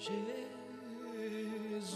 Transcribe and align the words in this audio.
Jesus, 0.00 1.92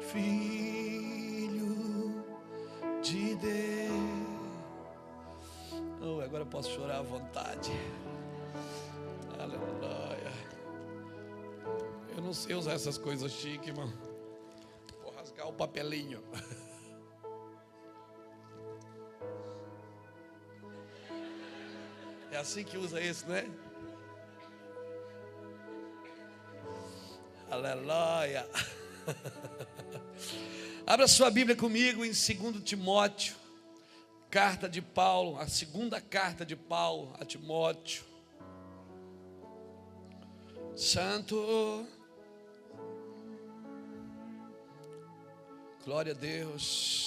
Filho 0.00 1.70
de 3.00 3.36
Deus. 3.36 3.92
Oh, 6.02 6.20
agora 6.20 6.44
posso 6.44 6.72
chorar 6.72 6.98
à 6.98 7.02
vontade. 7.02 7.70
Aleluia. 9.38 10.32
Eu 12.16 12.20
não 12.20 12.34
sei 12.34 12.56
usar 12.56 12.72
essas 12.72 12.98
coisas 12.98 13.30
chiques, 13.30 13.68
irmão. 13.68 13.92
Vou 15.04 15.12
rasgar 15.12 15.48
o 15.48 15.52
papelinho. 15.52 16.20
É 22.32 22.38
assim 22.38 22.64
que 22.64 22.78
usa 22.78 22.98
isso, 22.98 23.28
né? 23.28 23.46
Aleluia. 27.64 28.44
Abra 30.84 31.06
sua 31.06 31.30
Bíblia 31.30 31.54
comigo 31.54 32.04
em 32.04 32.08
2 32.08 32.60
Timóteo, 32.64 33.36
carta 34.28 34.68
de 34.68 34.82
Paulo, 34.82 35.38
a 35.38 35.46
segunda 35.46 36.00
carta 36.00 36.44
de 36.44 36.56
Paulo 36.56 37.14
a 37.20 37.24
Timóteo. 37.24 38.02
Santo. 40.74 41.86
Glória 45.84 46.14
a 46.14 46.16
Deus. 46.16 47.01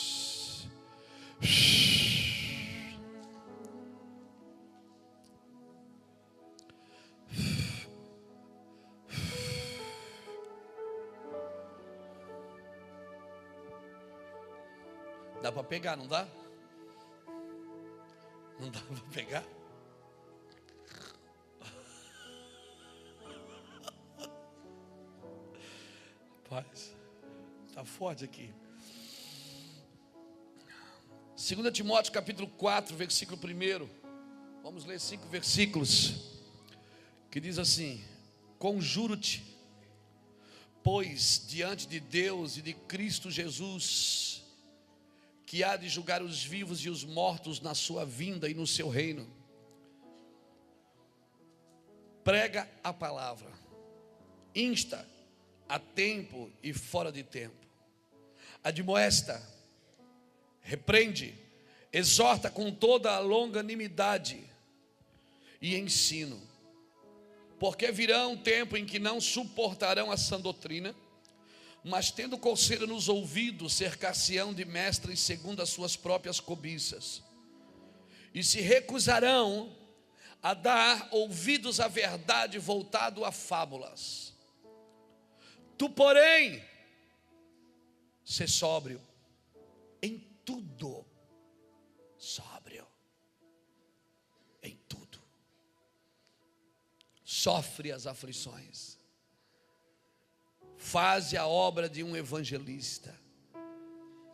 Pegar, 15.75 15.97
não 15.97 16.07
dá? 16.07 16.25
Não 18.57 18.71
dá 18.71 18.79
para 18.79 18.95
pegar? 19.11 19.43
Paz, 26.49 26.95
está 27.67 27.83
forte 27.83 28.23
aqui. 28.23 28.53
2 31.35 31.73
Timóteo 31.73 32.13
capítulo 32.13 32.47
4, 32.47 32.95
versículo 32.95 33.37
1. 33.37 33.89
Vamos 34.63 34.85
ler 34.85 34.97
cinco 34.97 35.27
versículos. 35.27 36.39
Que 37.29 37.41
diz 37.41 37.59
assim: 37.59 38.01
Conjuro-te, 38.57 39.43
pois 40.81 41.45
diante 41.45 41.85
de 41.85 41.99
Deus 41.99 42.55
e 42.55 42.61
de 42.61 42.73
Cristo 42.73 43.29
Jesus, 43.29 44.24
que 45.55 45.63
há 45.63 45.77
de 45.77 45.87
julgar 45.87 46.21
os 46.21 46.43
vivos 46.43 46.81
e 46.81 46.89
os 46.89 47.05
mortos 47.05 47.61
na 47.61 47.73
sua 47.73 48.05
vinda 48.05 48.49
e 48.49 48.53
no 48.53 48.67
seu 48.67 48.89
reino. 48.89 49.25
Prega 52.25 52.69
a 52.83 52.91
palavra, 52.91 53.49
insta 54.53 55.07
a 55.69 55.79
tempo 55.79 56.51
e 56.61 56.73
fora 56.73 57.09
de 57.09 57.23
tempo, 57.23 57.55
admoesta, 58.61 59.41
repreende, 60.59 61.33
exorta 61.93 62.51
com 62.51 62.69
toda 62.69 63.13
a 63.13 63.19
longanimidade 63.19 64.43
e 65.61 65.77
ensino, 65.77 66.37
porque 67.57 67.93
virá 67.93 68.27
um 68.27 68.35
tempo 68.35 68.75
em 68.75 68.85
que 68.85 68.99
não 68.99 69.21
suportarão 69.21 70.11
a 70.11 70.17
sã 70.17 70.37
doutrina 70.37 70.93
mas 71.85 72.09
tendo 72.09 72.35
conselho 72.35 72.87
nos 72.87 73.07
ouvidos, 73.07 73.73
cercar-se-ão 73.73 74.55
de 74.55 74.65
mestres 74.65 75.19
segundo 75.19 75.61
as 75.61 75.69
suas 75.69 75.95
próprias 75.95 76.39
cobiças, 76.39 77.21
e 78.33 78.43
se 78.43 78.59
recusarão 78.59 79.71
a 80.41 80.55
dar 80.55 81.07
ouvidos 81.11 81.79
à 81.79 81.87
verdade 81.87 82.57
voltado 82.57 83.23
a 83.23 83.31
fábulas. 83.31 84.33
Tu, 85.77 85.87
porém, 85.87 86.65
ser 88.23 88.49
sóbrio 88.49 88.99
em 90.01 90.17
tudo, 90.43 91.05
sóbrio 92.17 92.87
em 94.63 94.75
tudo, 94.89 95.21
sofre 97.23 97.91
as 97.91 98.07
aflições 98.07 98.94
faze 100.85 101.35
a 101.35 101.47
obra 101.47 101.89
de 101.89 102.03
um 102.03 102.15
evangelista, 102.15 103.19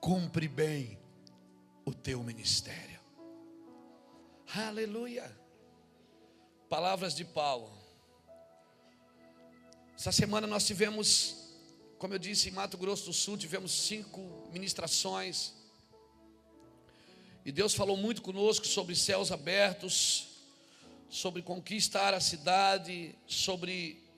cumpre 0.01 0.49
bem 0.49 0.99
o 1.85 1.93
teu 1.93 2.21
ministério. 2.21 2.99
Aleluia. 4.53 5.33
Palavras 6.67 7.15
de 7.15 7.23
Paulo. 7.23 7.71
Essa 9.97 10.11
semana 10.11 10.45
nós 10.45 10.67
tivemos, 10.67 11.55
como 11.97 12.15
eu 12.15 12.19
disse, 12.19 12.49
em 12.49 12.51
Mato 12.51 12.77
Grosso 12.77 13.05
do 13.05 13.13
Sul, 13.13 13.37
tivemos 13.37 13.71
cinco 13.71 14.19
ministrações. 14.51 15.53
E 17.45 17.51
Deus 17.51 17.73
falou 17.73 17.95
muito 17.95 18.21
conosco 18.21 18.67
sobre 18.67 18.93
céus 18.93 19.31
abertos, 19.31 20.27
sobre 21.09 21.41
conquistar 21.41 22.13
a 22.13 22.19
cidade, 22.19 23.15
sobre 23.25 24.10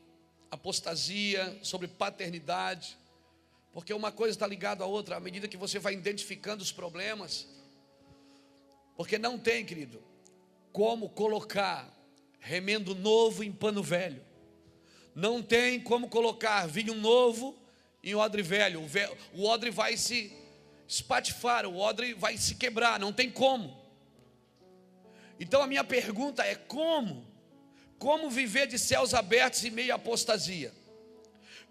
apostasia, 0.54 1.58
sobre 1.64 1.88
paternidade, 1.88 2.98
porque 3.72 3.94
uma 3.94 4.12
coisa 4.12 4.36
está 4.36 4.46
ligada 4.46 4.84
à 4.84 4.88
outra, 4.88 5.18
à 5.18 5.20
medida 5.20 5.48
que 5.48 5.58
você 5.58 5.80
vai 5.80 5.94
identificando 5.94 6.62
os 6.62 6.72
problemas, 6.72 7.48
porque 8.96 9.18
não 9.18 9.38
tem, 9.38 9.66
querido, 9.66 10.04
como 10.72 11.10
colocar 11.10 11.92
remendo 12.40 12.94
novo 12.94 13.44
em 13.44 13.52
pano 13.52 13.82
velho, 13.82 14.24
não 15.16 15.42
tem 15.42 15.80
como 15.80 16.08
colocar 16.08 16.68
vinho 16.68 16.94
novo 16.94 17.58
em 18.04 18.14
odre 18.14 18.42
velho, 18.42 18.82
o 19.34 19.46
odre 19.46 19.72
vai 19.72 19.98
se 19.98 20.36
espatifar, 20.88 21.66
o 21.66 21.78
odre 21.78 22.14
vai 22.14 22.38
se 22.38 22.56
quebrar, 22.56 23.00
não 23.00 23.12
tem 23.12 23.32
como. 23.32 23.82
Então 25.40 25.62
a 25.62 25.68
minha 25.68 25.84
pergunta 25.84 26.44
é: 26.46 26.56
como 26.56 27.33
como 28.04 28.30
viver 28.30 28.68
de 28.68 28.78
céus 28.78 29.14
abertos 29.14 29.64
em 29.64 29.70
meio 29.70 29.96
apostasia? 29.96 30.74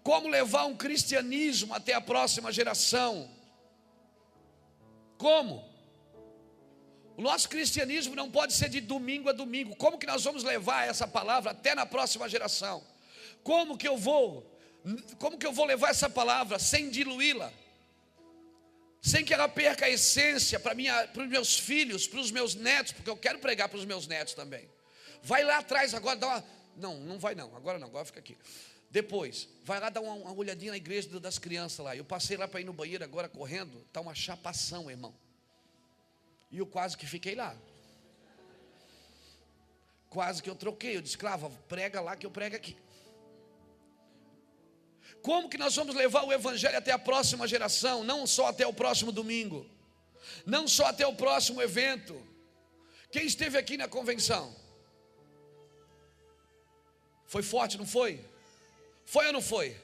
Como 0.01 0.27
levar 0.27 0.65
um 0.65 0.75
cristianismo 0.75 1.75
até 1.75 1.93
a 1.93 2.01
próxima 2.01 2.51
geração? 2.51 3.29
Como? 5.15 5.63
O 7.15 7.21
nosso 7.21 7.47
cristianismo 7.47 8.15
não 8.15 8.31
pode 8.31 8.53
ser 8.53 8.67
de 8.67 8.81
domingo 8.81 9.29
a 9.29 9.31
domingo. 9.31 9.75
Como 9.75 9.99
que 9.99 10.07
nós 10.07 10.23
vamos 10.23 10.43
levar 10.43 10.87
essa 10.87 11.07
palavra 11.07 11.51
até 11.51 11.75
na 11.75 11.85
próxima 11.85 12.27
geração? 12.27 12.83
Como 13.43 13.77
que 13.77 13.87
eu 13.87 13.95
vou? 13.95 14.43
Como 15.19 15.37
que 15.37 15.45
eu 15.45 15.53
vou 15.53 15.65
levar 15.65 15.91
essa 15.91 16.09
palavra 16.09 16.57
sem 16.57 16.89
diluí-la? 16.89 17.53
Sem 18.99 19.23
que 19.23 19.35
ela 19.35 19.47
perca 19.47 19.85
a 19.85 19.89
essência 19.91 20.59
para, 20.59 20.73
para 21.09 21.21
os 21.21 21.29
meus 21.29 21.59
filhos, 21.59 22.07
para 22.07 22.19
os 22.19 22.31
meus 22.31 22.55
netos, 22.55 22.91
porque 22.91 23.09
eu 23.11 23.17
quero 23.17 23.37
pregar 23.37 23.69
para 23.69 23.77
os 23.77 23.85
meus 23.85 24.07
netos 24.07 24.33
também. 24.33 24.72
Vai 25.23 25.43
lá 25.43 25.59
atrás 25.59 25.93
agora, 25.93 26.17
dá 26.17 26.27
uma. 26.27 26.43
Não, 26.75 26.99
não 26.99 27.17
vai 27.17 27.33
não, 27.33 27.55
agora 27.55 27.79
não, 27.79 27.87
agora 27.87 28.03
fica 28.03 28.19
aqui. 28.19 28.37
Depois, 28.91 29.47
vai 29.63 29.79
lá 29.79 29.89
dar 29.89 30.01
uma, 30.01 30.13
uma 30.13 30.33
olhadinha 30.33 30.71
na 30.71 30.77
igreja 30.77 31.19
das 31.19 31.39
crianças 31.39 31.83
lá. 31.83 31.95
Eu 31.95 32.03
passei 32.03 32.35
lá 32.35 32.47
para 32.47 32.59
ir 32.59 32.65
no 32.65 32.73
banheiro 32.73 33.03
agora 33.03 33.29
correndo, 33.29 33.81
está 33.87 34.01
uma 34.01 34.13
chapação, 34.13 34.91
irmão. 34.91 35.15
E 36.51 36.57
eu 36.57 36.67
quase 36.67 36.97
que 36.97 37.07
fiquei 37.07 37.35
lá. 37.35 37.55
Quase 40.09 40.43
que 40.43 40.49
eu 40.49 40.55
troquei. 40.55 40.97
Eu 40.97 41.01
disse, 41.01 41.13
escrava, 41.13 41.49
prega 41.69 42.01
lá 42.01 42.15
que 42.17 42.25
eu 42.25 42.31
prego 42.31 42.55
aqui. 42.57 42.77
Como 45.21 45.49
que 45.49 45.57
nós 45.57 45.73
vamos 45.73 45.95
levar 45.95 46.23
o 46.23 46.33
Evangelho 46.33 46.77
até 46.77 46.91
a 46.91 46.99
próxima 46.99 47.47
geração? 47.47 48.03
Não 48.03 48.27
só 48.27 48.47
até 48.47 48.67
o 48.67 48.73
próximo 48.73 49.11
domingo, 49.11 49.65
não 50.45 50.67
só 50.67 50.87
até 50.87 51.07
o 51.07 51.15
próximo 51.15 51.61
evento. 51.61 52.21
Quem 53.09 53.25
esteve 53.25 53.57
aqui 53.57 53.77
na 53.77 53.87
convenção? 53.87 54.62
Foi 57.33 57.41
forte, 57.41 57.79
não 57.79 57.87
foi? 57.87 58.23
Foi 59.05 59.25
ou 59.25 59.33
não 59.33 59.41
foi? 59.41 59.75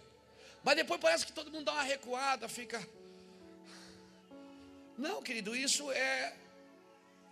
Mas 0.63 0.75
depois 0.75 1.01
parece 1.01 1.25
que 1.25 1.31
todo 1.31 1.51
mundo 1.51 1.65
dá 1.65 1.73
uma 1.73 1.81
recuada, 1.81 2.47
fica. 2.47 2.79
Não, 4.95 5.19
querido, 5.23 5.55
isso 5.55 5.91
é. 5.91 6.35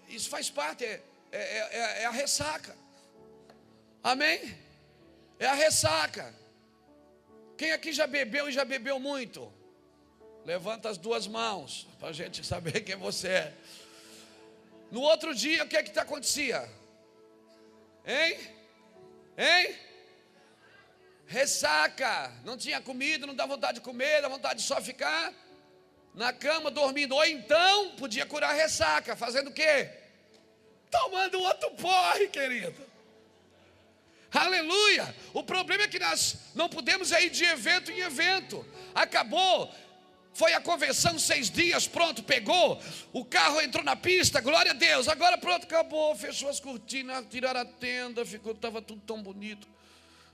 Isso 0.08 0.28
faz 0.28 0.50
parte, 0.50 0.84
é, 0.86 1.04
é, 1.32 1.40
é, 1.40 2.02
é 2.02 2.06
a 2.06 2.10
ressaca. 2.10 2.76
Amém? 4.04 4.58
É 5.38 5.46
a 5.46 5.54
ressaca. 5.54 6.34
Quem 7.56 7.72
aqui 7.72 7.94
já 7.94 8.08
bebeu 8.08 8.50
e 8.50 8.52
já 8.52 8.66
bebeu 8.66 9.00
muito? 9.00 9.54
Levanta 10.44 10.90
as 10.90 10.98
duas 10.98 11.28
mãos, 11.28 11.88
para 12.00 12.10
a 12.10 12.14
gente 12.14 12.44
saber 12.44 12.82
quem 12.82 12.96
você 12.96 13.28
é. 13.28 13.54
No 14.90 15.02
outro 15.02 15.36
dia, 15.36 15.64
o 15.64 15.68
que 15.68 15.78
é 15.78 15.84
que 15.84 16.00
acontecia? 16.00 16.68
Hein? 18.04 18.40
Hein? 19.38 19.87
Ressaca, 21.28 22.32
não 22.46 22.58
tinha 22.58 22.80
comida, 22.80 23.28
não 23.28 23.36
dá 23.36 23.46
vontade 23.46 23.76
de 23.76 23.82
comer, 23.82 24.22
dá 24.22 24.30
vontade 24.30 24.62
de 24.62 24.66
só 24.66 24.82
ficar 24.82 25.34
na 26.14 26.32
cama 26.32 26.72
dormindo. 26.72 27.14
Ou 27.14 27.26
então 27.26 27.92
podia 27.92 28.26
curar 28.26 28.56
ressaca, 28.56 29.16
fazendo 29.16 29.50
o 29.50 29.54
quê? 29.54 29.90
Tomando 30.90 31.40
outro 31.40 31.70
porre, 31.72 32.28
querido. 32.28 32.82
Aleluia! 34.32 35.14
O 35.34 35.44
problema 35.44 35.84
é 35.84 35.88
que 35.88 36.00
nós 36.00 36.38
não 36.56 36.70
podemos 36.70 37.12
ir 37.12 37.30
de 37.30 37.44
evento 37.44 37.92
em 37.92 38.00
evento. 38.00 38.66
Acabou, 38.96 39.74
foi 40.34 40.54
a 40.54 40.62
convenção 40.62 41.18
seis 41.20 41.50
dias, 41.50 41.88
pronto, 41.88 42.24
pegou. 42.24 42.82
O 43.12 43.26
carro 43.26 43.60
entrou 43.60 43.84
na 43.84 43.96
pista, 43.96 44.40
glória 44.40 44.72
a 44.72 44.76
Deus. 44.76 45.08
Agora 45.08 45.38
pronto, 45.38 45.64
acabou, 45.64 46.16
fechou 46.16 46.50
as 46.50 46.60
cortinas, 46.60 47.26
tiraram 47.30 47.62
a 47.62 47.66
tenda, 47.66 48.26
ficou, 48.26 48.54
estava 48.54 48.82
tudo 48.82 49.02
tão 49.06 49.22
bonito. 49.22 49.68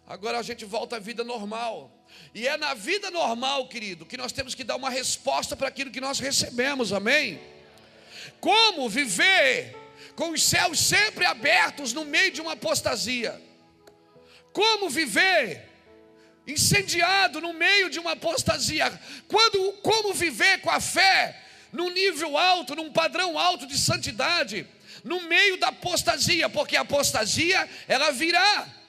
Agora 0.05 0.37
a 0.37 0.43
gente 0.43 0.65
volta 0.65 0.97
à 0.97 0.99
vida 0.99 1.23
normal. 1.23 1.91
E 2.33 2.47
é 2.47 2.57
na 2.57 2.73
vida 2.73 3.09
normal, 3.09 3.67
querido, 3.67 4.05
que 4.05 4.17
nós 4.17 4.31
temos 4.31 4.53
que 4.53 4.63
dar 4.63 4.75
uma 4.75 4.89
resposta 4.89 5.55
para 5.55 5.69
aquilo 5.69 5.91
que 5.91 6.01
nós 6.01 6.19
recebemos, 6.19 6.91
amém? 6.91 7.39
Como 8.39 8.89
viver 8.89 9.75
com 10.15 10.31
os 10.31 10.43
céus 10.43 10.79
sempre 10.79 11.25
abertos 11.25 11.93
no 11.93 12.03
meio 12.03 12.31
de 12.31 12.41
uma 12.41 12.53
apostasia? 12.53 13.41
Como 14.51 14.89
viver 14.89 15.69
incendiado 16.45 17.39
no 17.39 17.53
meio 17.53 17.89
de 17.89 17.97
uma 17.97 18.11
apostasia? 18.11 18.99
Quando, 19.27 19.73
como 19.81 20.13
viver 20.13 20.59
com 20.59 20.69
a 20.69 20.81
fé 20.81 21.41
num 21.71 21.89
nível 21.89 22.37
alto, 22.37 22.75
num 22.75 22.91
padrão 22.91 23.39
alto 23.39 23.65
de 23.65 23.77
santidade, 23.77 24.67
no 25.03 25.21
meio 25.21 25.57
da 25.57 25.69
apostasia? 25.69 26.49
Porque 26.49 26.75
a 26.75 26.81
apostasia 26.81 27.67
ela 27.87 28.11
virá. 28.11 28.82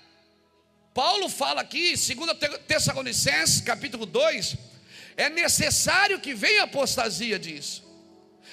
Paulo 0.94 1.29
fala 1.29 1.61
aqui, 1.61 1.96
2 1.96 2.06
Tessalonicenses, 2.69 3.61
capítulo 3.61 4.06
2, 4.06 4.56
é 5.17 5.29
necessário 5.29 6.20
que 6.20 6.32
venha 6.32 6.61
a 6.61 6.64
apostasia 6.67 7.37
disso. 7.37 7.82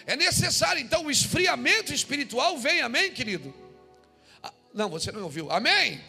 É 0.07 0.15
necessário, 0.15 0.81
então, 0.81 1.05
o 1.05 1.11
esfriamento 1.11 1.93
espiritual 1.93 2.57
vem, 2.57 2.81
amém, 2.81 3.11
querido? 3.11 3.53
Ah, 4.41 4.51
não, 4.73 4.89
você 4.89 5.11
não 5.11 5.21
ouviu, 5.21 5.51
amém? 5.51 6.01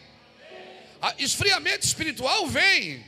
amém. 0.99 1.15
esfriamento 1.19 1.85
espiritual 1.85 2.47
vem. 2.47 3.05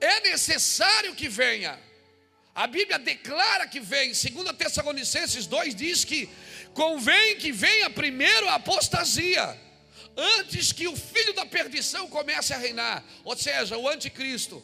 É 0.00 0.20
necessário 0.20 1.12
que 1.16 1.28
venha. 1.28 1.76
A 2.54 2.68
Bíblia 2.68 3.00
declara 3.00 3.66
que 3.66 3.80
vem, 3.80 4.12
2 4.12 4.56
Tessalonicenses 4.56 5.44
2 5.46 5.74
diz 5.74 6.04
que 6.04 6.28
convém 6.72 7.36
que 7.36 7.50
venha 7.50 7.90
primeiro 7.90 8.48
a 8.48 8.54
apostasia 8.54 9.63
antes 10.16 10.72
que 10.72 10.86
o 10.88 10.96
filho 10.96 11.34
da 11.34 11.46
perdição 11.46 12.08
comece 12.08 12.52
a 12.52 12.58
reinar, 12.58 13.04
ou 13.24 13.36
seja, 13.36 13.76
o 13.76 13.88
anticristo. 13.88 14.62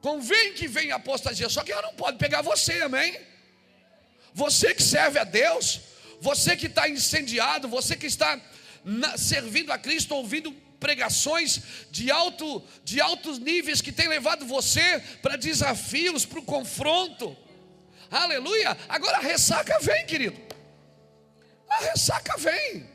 Convém 0.00 0.52
que 0.54 0.66
venha 0.66 0.96
apostasia, 0.96 1.48
só 1.48 1.62
que 1.62 1.72
ela 1.72 1.82
não 1.82 1.94
pode 1.94 2.18
pegar 2.18 2.42
você, 2.42 2.82
amém? 2.82 3.18
Você 4.34 4.74
que 4.74 4.82
serve 4.82 5.18
a 5.18 5.24
Deus, 5.24 5.80
você 6.20 6.56
que 6.56 6.66
está 6.66 6.88
incendiado, 6.88 7.68
você 7.68 7.96
que 7.96 8.06
está 8.06 8.40
servindo 9.16 9.70
a 9.70 9.78
Cristo, 9.78 10.14
ouvindo 10.14 10.52
pregações 10.80 11.62
de, 11.92 12.10
alto, 12.10 12.64
de 12.82 13.00
altos 13.00 13.38
níveis 13.38 13.80
que 13.80 13.92
tem 13.92 14.08
levado 14.08 14.44
você 14.44 15.00
para 15.22 15.36
desafios, 15.36 16.26
para 16.26 16.40
o 16.40 16.44
confronto. 16.44 17.36
Aleluia! 18.10 18.76
Agora 18.88 19.18
a 19.18 19.20
ressaca 19.20 19.78
vem, 19.80 20.04
querido. 20.04 20.40
A 21.68 21.76
ressaca 21.84 22.36
vem. 22.36 22.91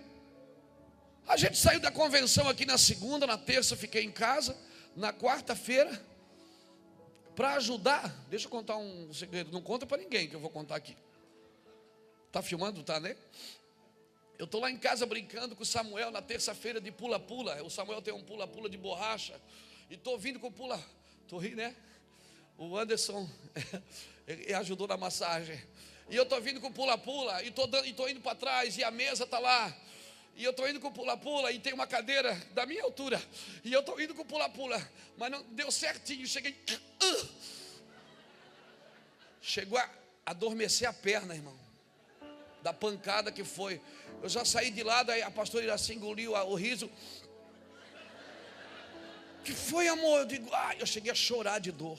A 1.27 1.35
gente 1.35 1.57
saiu 1.57 1.81
da 1.81 1.91
convenção 1.91 2.47
aqui 2.47 2.65
na 2.65 2.77
segunda, 2.77 3.27
na 3.27 3.37
terça 3.37 3.75
fiquei 3.75 4.01
em 4.01 4.11
casa, 4.11 4.57
na 4.95 5.11
quarta-feira, 5.11 5.91
para 7.35 7.55
ajudar. 7.55 8.07
Deixa 8.29 8.45
eu 8.45 8.49
contar 8.49 8.77
um 8.77 9.13
segredo, 9.13 9.51
não 9.51 9.61
conta 9.61 9.85
para 9.85 9.97
ninguém 9.97 10.29
que 10.29 10.35
eu 10.35 10.39
vou 10.39 10.49
contar 10.49 10.77
aqui. 10.77 10.95
Tá 12.31 12.41
filmando, 12.41 12.81
tá, 12.81 12.97
né? 13.01 13.17
Eu 14.39 14.45
estou 14.45 14.61
lá 14.61 14.71
em 14.71 14.77
casa 14.77 15.05
brincando 15.05 15.53
com 15.53 15.63
o 15.63 15.65
Samuel 15.65 16.11
na 16.11 16.21
terça-feira 16.21 16.79
de 16.79 16.91
pula-pula. 16.93 17.61
O 17.61 17.69
Samuel 17.69 18.01
tem 18.01 18.13
um 18.13 18.23
pula-pula 18.23 18.69
de 18.69 18.77
borracha. 18.77 19.33
E 19.89 19.95
estou 19.95 20.17
vindo 20.17 20.39
com 20.39 20.49
pula. 20.49 20.81
Estou 21.23 21.39
rindo, 21.39 21.57
né? 21.57 21.75
O 22.57 22.77
Anderson 22.77 23.27
ele 24.25 24.53
ajudou 24.53 24.87
na 24.87 24.95
massagem. 24.95 25.61
E 26.09 26.15
eu 26.15 26.23
estou 26.23 26.39
vindo 26.39 26.61
com 26.61 26.71
pula-pula. 26.71 27.43
E 27.43 27.49
estou 27.49 28.09
indo 28.09 28.21
para 28.21 28.35
trás. 28.35 28.77
E 28.77 28.83
a 28.83 28.91
mesa 28.91 29.25
está 29.25 29.39
lá. 29.39 29.75
E 30.37 30.43
eu 30.43 30.51
estou 30.51 30.69
indo 30.69 30.79
com 30.79 30.91
pula-pula 30.91 31.51
e 31.51 31.59
tem 31.59 31.73
uma 31.73 31.87
cadeira 31.87 32.31
da 32.51 32.63
minha 32.63 32.83
altura. 32.83 33.19
E 33.63 33.73
eu 33.73 33.79
estou 33.79 33.99
indo 33.99 34.13
com 34.13 34.23
pula-pula. 34.23 34.79
Mas 35.17 35.31
não 35.31 35.41
deu 35.49 35.71
certinho. 35.71 36.27
Cheguei. 36.27 36.55
Uh, 37.03 37.27
chegou 39.41 39.79
a 39.79 39.89
adormecer 40.23 40.87
a 40.87 40.93
perna, 40.93 41.33
irmão. 41.33 41.59
Da 42.61 42.71
pancada 42.71 43.31
que 43.31 43.43
foi. 43.43 43.81
Eu 44.21 44.29
já 44.29 44.45
saí 44.45 44.69
de 44.69 44.83
lá, 44.83 45.01
daí 45.01 45.23
a 45.23 45.31
pastora 45.31 45.63
Iraci 45.63 45.95
engoliu 45.95 46.33
o 46.33 46.53
riso. 46.53 46.87
Que 49.43 49.53
foi, 49.53 49.87
amor? 49.87 50.19
Eu 50.19 50.25
digo, 50.25 50.53
ah, 50.53 50.75
eu 50.77 50.85
cheguei 50.85 51.11
a 51.11 51.15
chorar 51.15 51.59
de 51.59 51.71
dor. 51.71 51.97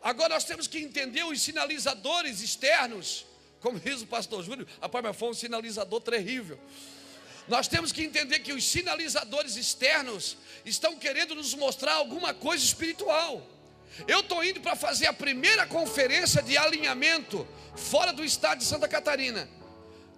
Agora 0.00 0.34
nós 0.34 0.44
temos 0.44 0.68
que 0.68 0.78
entender 0.78 1.24
os 1.24 1.42
sinalizadores 1.42 2.40
externos 2.40 3.26
como 3.62 3.78
diz 3.78 4.02
o 4.02 4.06
pastor 4.06 4.44
Júlio, 4.44 4.66
rapaz, 4.80 5.04
mas 5.04 5.16
foi 5.16 5.28
um 5.30 5.34
sinalizador 5.34 6.00
terrível. 6.00 6.58
Nós 7.46 7.68
temos 7.68 7.92
que 7.92 8.02
entender 8.02 8.40
que 8.40 8.52
os 8.52 8.64
sinalizadores 8.64 9.56
externos 9.56 10.36
estão 10.64 10.96
querendo 10.96 11.34
nos 11.34 11.54
mostrar 11.54 11.94
alguma 11.94 12.34
coisa 12.34 12.64
espiritual. 12.64 13.46
Eu 14.08 14.20
estou 14.20 14.42
indo 14.44 14.60
para 14.60 14.74
fazer 14.74 15.06
a 15.06 15.12
primeira 15.12 15.66
conferência 15.66 16.42
de 16.42 16.56
alinhamento 16.56 17.46
fora 17.76 18.12
do 18.12 18.24
estado 18.24 18.58
de 18.58 18.64
Santa 18.64 18.88
Catarina, 18.88 19.48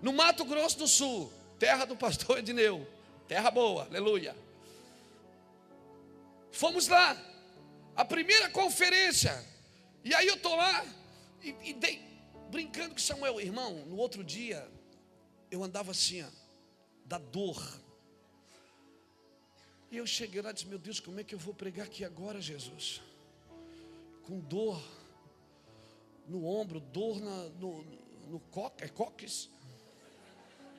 no 0.00 0.12
Mato 0.12 0.44
Grosso 0.44 0.78
do 0.78 0.88
Sul, 0.88 1.32
terra 1.58 1.84
do 1.84 1.96
pastor 1.96 2.38
Edneu, 2.40 2.86
terra 3.28 3.50
boa, 3.50 3.84
aleluia. 3.84 4.34
Fomos 6.50 6.88
lá, 6.88 7.16
a 7.96 8.04
primeira 8.04 8.48
conferência, 8.48 9.44
e 10.02 10.14
aí 10.14 10.28
eu 10.28 10.36
estou 10.36 10.54
lá 10.54 10.84
e, 11.42 11.54
e 11.64 11.72
dei, 11.72 12.13
brincando 12.50 12.94
com 12.94 13.00
Samuel, 13.00 13.40
irmão, 13.40 13.84
no 13.86 13.96
outro 13.96 14.22
dia 14.24 14.70
eu 15.50 15.62
andava 15.62 15.90
assim, 15.90 16.22
ó, 16.22 16.28
da 17.04 17.18
dor. 17.18 17.62
E 19.90 19.96
eu 19.96 20.06
cheguei 20.06 20.42
lá 20.42 20.50
e 20.50 20.54
disse: 20.54 20.66
Meu 20.66 20.78
Deus, 20.78 20.98
como 20.98 21.20
é 21.20 21.24
que 21.24 21.34
eu 21.34 21.38
vou 21.38 21.54
pregar 21.54 21.86
aqui 21.86 22.04
agora, 22.04 22.40
Jesus? 22.40 23.00
Com 24.24 24.40
dor 24.40 24.82
no 26.26 26.46
ombro, 26.46 26.80
dor 26.80 27.20
na, 27.20 27.48
no, 27.60 27.84
no 28.28 28.40
coque, 28.40 28.84
é 28.84 28.88
coques? 28.88 29.50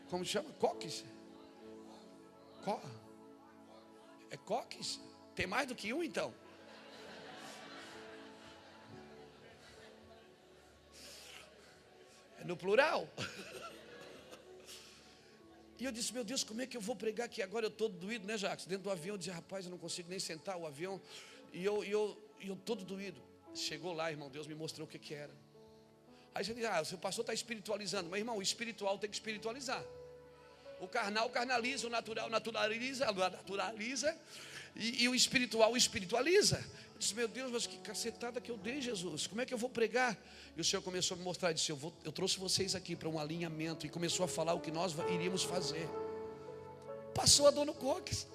Como 0.09 0.25
chama? 0.25 0.51
Coques? 0.53 1.05
Co, 2.63 2.81
é 4.29 4.37
coques? 4.37 4.99
Tem 5.35 5.45
mais 5.45 5.67
do 5.67 5.75
que 5.75 5.93
um 5.93 6.03
então? 6.03 6.33
No 12.45 12.55
plural. 12.55 13.07
E 15.77 15.83
eu 15.83 15.91
disse, 15.91 16.13
meu 16.13 16.23
Deus, 16.23 16.43
como 16.43 16.61
é 16.61 16.65
que 16.65 16.77
eu 16.77 16.81
vou 16.81 16.95
pregar 16.95 17.25
aqui 17.25 17.41
agora? 17.41 17.65
Eu 17.65 17.69
estou 17.69 17.89
doído, 17.89 18.25
né, 18.25 18.37
Jacques? 18.37 18.65
Dentro 18.65 18.85
do 18.85 18.91
avião, 18.91 19.15
eu 19.15 19.17
disse, 19.17 19.31
rapaz, 19.31 19.65
eu 19.65 19.71
não 19.71 19.77
consigo 19.77 20.09
nem 20.09 20.19
sentar 20.19 20.55
o 20.55 20.65
avião. 20.65 21.01
E 21.51 21.63
eu, 21.65 21.83
e 21.83 21.91
eu, 21.91 22.17
e 22.39 22.47
eu 22.47 22.55
todo 22.55 22.85
doído. 22.85 23.21
Chegou 23.53 23.93
lá, 23.93 24.09
irmão, 24.09 24.29
Deus 24.29 24.47
me 24.47 24.55
mostrou 24.55 24.87
o 24.87 24.89
que, 24.89 24.97
que 24.97 25.13
era. 25.13 25.33
Aí 26.33 26.45
você 26.45 26.53
diz, 26.53 26.65
ah, 26.65 26.81
o 26.81 26.85
seu 26.85 26.97
pastor 26.97 27.23
está 27.23 27.33
espiritualizando. 27.33 28.09
Mas, 28.09 28.19
irmão, 28.19 28.37
o 28.37 28.41
espiritual 28.41 28.97
tem 28.97 29.09
que 29.09 29.15
espiritualizar. 29.15 29.83
O 30.79 30.87
carnal 30.87 31.29
carnaliza, 31.29 31.87
o 31.87 31.89
natural 31.89 32.29
naturaliza, 32.29 33.05
naturaliza, 33.11 34.17
e, 34.75 35.03
e 35.03 35.09
o 35.09 35.15
espiritual 35.15 35.75
espiritualiza. 35.75 36.63
Eu 36.95 36.99
disse, 36.99 37.13
meu 37.13 37.27
Deus, 37.27 37.51
mas 37.51 37.67
que 37.67 37.77
cacetada 37.77 38.39
que 38.39 38.49
eu 38.49 38.57
dei, 38.57 38.81
Jesus. 38.81 39.27
Como 39.27 39.41
é 39.41 39.45
que 39.45 39.53
eu 39.53 39.57
vou 39.57 39.69
pregar? 39.69 40.17
E 40.55 40.61
o 40.61 40.63
Senhor 40.63 40.81
começou 40.81 41.15
a 41.15 41.17
me 41.17 41.25
mostrar, 41.25 41.51
disse, 41.51 41.69
eu, 41.69 41.75
vou, 41.75 41.93
eu 42.05 42.11
trouxe 42.11 42.39
vocês 42.39 42.73
aqui 42.73 42.95
para 42.95 43.09
um 43.09 43.19
alinhamento. 43.19 43.85
E 43.85 43.89
começou 43.89 44.23
a 44.23 44.27
falar 44.29 44.53
o 44.53 44.61
que 44.61 44.71
nós 44.71 44.95
iríamos 45.13 45.43
fazer. 45.43 45.89
Passou 47.13 47.47
a 47.47 47.51
dor 47.51 47.65
no 47.65 47.73
coques. 47.73 48.25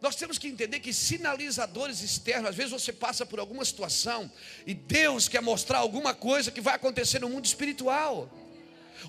Nós 0.00 0.14
temos 0.14 0.38
que 0.38 0.46
entender 0.46 0.78
que 0.78 0.92
sinalizadores 0.92 2.00
externos, 2.00 2.50
às 2.50 2.54
vezes 2.54 2.70
você 2.70 2.92
passa 2.92 3.26
por 3.26 3.40
alguma 3.40 3.64
situação 3.64 4.30
e 4.64 4.74
Deus 4.74 5.28
quer 5.28 5.42
mostrar 5.42 5.78
alguma 5.78 6.14
coisa 6.14 6.52
que 6.52 6.60
vai 6.60 6.74
acontecer 6.74 7.18
no 7.18 7.28
mundo 7.28 7.46
espiritual. 7.46 8.30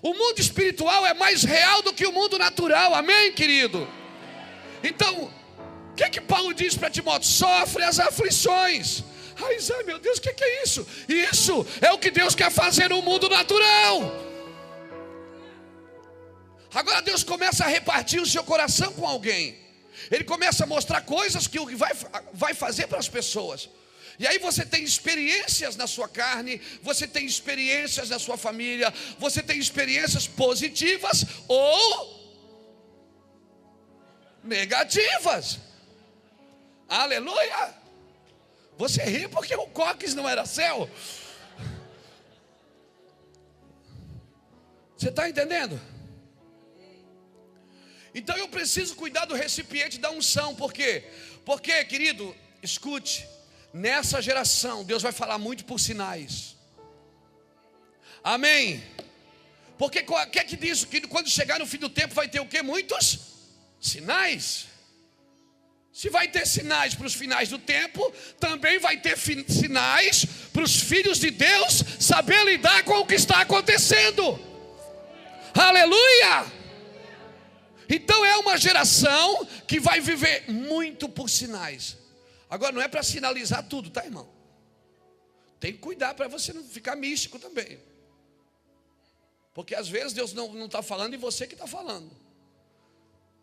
O 0.01 0.13
mundo 0.15 0.39
espiritual 0.39 1.05
é 1.05 1.13
mais 1.13 1.43
real 1.43 1.83
do 1.83 1.93
que 1.93 2.07
o 2.07 2.11
mundo 2.11 2.39
natural, 2.39 2.95
amém, 2.95 3.33
querido? 3.33 3.87
Então, 4.83 5.31
o 5.95 5.97
que, 5.97 6.09
que 6.09 6.19
Paulo 6.19 6.53
diz 6.53 6.75
para 6.75 6.89
Timóteo? 6.89 7.29
Sofre 7.29 7.81
as 7.81 8.01
aflições. 8.01 9.01
Ai, 9.41 9.57
ai 9.77 9.83
meu 9.83 9.97
Deus, 9.97 10.17
o 10.17 10.21
que, 10.21 10.33
que 10.33 10.43
é 10.43 10.63
isso? 10.63 10.85
Isso 11.07 11.65
é 11.79 11.89
o 11.93 11.97
que 11.97 12.11
Deus 12.11 12.35
quer 12.35 12.51
fazer 12.51 12.89
no 12.89 13.01
mundo 13.01 13.29
natural. 13.29 14.01
Agora 16.73 17.01
Deus 17.01 17.23
começa 17.23 17.63
a 17.63 17.69
repartir 17.69 18.21
o 18.21 18.25
seu 18.25 18.43
coração 18.43 18.91
com 18.91 19.07
alguém. 19.07 19.57
Ele 20.11 20.25
começa 20.25 20.65
a 20.65 20.67
mostrar 20.67 20.99
coisas 20.99 21.47
que 21.47 21.57
vai, 21.77 21.93
vai 22.33 22.53
fazer 22.53 22.87
para 22.87 22.99
as 22.99 23.07
pessoas. 23.07 23.69
E 24.19 24.27
aí 24.27 24.37
você 24.37 24.65
tem 24.65 24.83
experiências 24.83 25.77
na 25.77 25.87
sua 25.87 26.09
carne, 26.09 26.61
você 26.81 27.07
tem 27.07 27.25
experiências 27.25 28.09
na 28.09 28.19
sua 28.19 28.35
família, 28.35 28.93
você 29.17 29.41
tem 29.41 29.57
experiências 29.57 30.27
positivas 30.27 31.23
ou 31.47 32.15
negativas. 34.43 35.59
Aleluia! 36.87 37.73
Você 38.77 39.03
ri 39.03 39.27
porque 39.27 39.55
o 39.55 39.67
coques 39.67 40.13
não 40.13 40.27
era 40.27 40.45
céu. 40.45 40.89
Você 44.97 45.09
está 45.09 45.29
entendendo? 45.29 45.79
Então 48.13 48.37
eu 48.37 48.47
preciso 48.47 48.95
cuidar 48.95 49.25
do 49.25 49.35
recipiente 49.35 49.99
da 49.99 50.09
unção, 50.09 50.55
por 50.55 50.71
quê? 50.71 51.03
Porque, 51.43 51.83
querido, 51.85 52.35
escute, 52.63 53.27
nessa 53.73 54.21
geração 54.21 54.83
Deus 54.83 55.03
vai 55.03 55.11
falar 55.11 55.37
muito 55.37 55.65
por 55.65 55.79
sinais. 55.79 56.55
Amém. 58.23 58.83
Porque 59.77 59.99
o 59.99 60.25
que 60.27 60.39
é 60.39 60.43
que 60.43 60.55
diz 60.55 60.85
que 60.85 61.01
quando 61.01 61.29
chegar 61.29 61.59
no 61.59 61.65
fim 61.65 61.77
do 61.77 61.89
tempo 61.89 62.15
vai 62.15 62.27
ter 62.27 62.39
o 62.39 62.47
que? 62.47 62.61
Muitos 62.61 63.19
sinais. 63.81 64.67
Se 65.95 66.09
vai 66.09 66.27
ter 66.27 66.45
sinais 66.45 66.93
para 66.93 67.07
os 67.07 67.13
finais 67.13 67.47
do 67.47 67.57
tempo, 67.57 68.13
também 68.37 68.77
vai 68.79 68.99
ter 68.99 69.17
sinais 69.17 70.25
para 70.51 70.61
os 70.61 70.75
filhos 70.75 71.19
de 71.19 71.31
Deus 71.31 71.81
saber 72.01 72.43
lidar 72.43 72.83
com 72.83 72.99
o 72.99 73.05
que 73.07 73.15
está 73.15 73.39
acontecendo. 73.39 74.37
Aleluia! 75.53 76.51
Então 77.87 78.25
é 78.25 78.35
uma 78.35 78.57
geração 78.57 79.47
que 79.65 79.79
vai 79.79 80.01
viver 80.01 80.51
muito 80.51 81.07
por 81.07 81.29
sinais. 81.29 81.95
Agora 82.49 82.73
não 82.73 82.81
é 82.81 82.89
para 82.89 83.01
sinalizar 83.01 83.63
tudo, 83.63 83.89
tá, 83.89 84.03
irmão? 84.03 84.27
Tem 85.61 85.71
que 85.71 85.79
cuidar 85.79 86.13
para 86.13 86.27
você 86.27 86.51
não 86.51 86.65
ficar 86.65 86.97
místico 86.97 87.39
também. 87.39 87.79
Porque 89.53 89.73
às 89.73 89.87
vezes 89.87 90.11
Deus 90.11 90.33
não 90.33 90.65
está 90.65 90.83
falando 90.83 91.13
e 91.13 91.17
você 91.17 91.47
que 91.47 91.53
está 91.53 91.65
falando. 91.65 92.24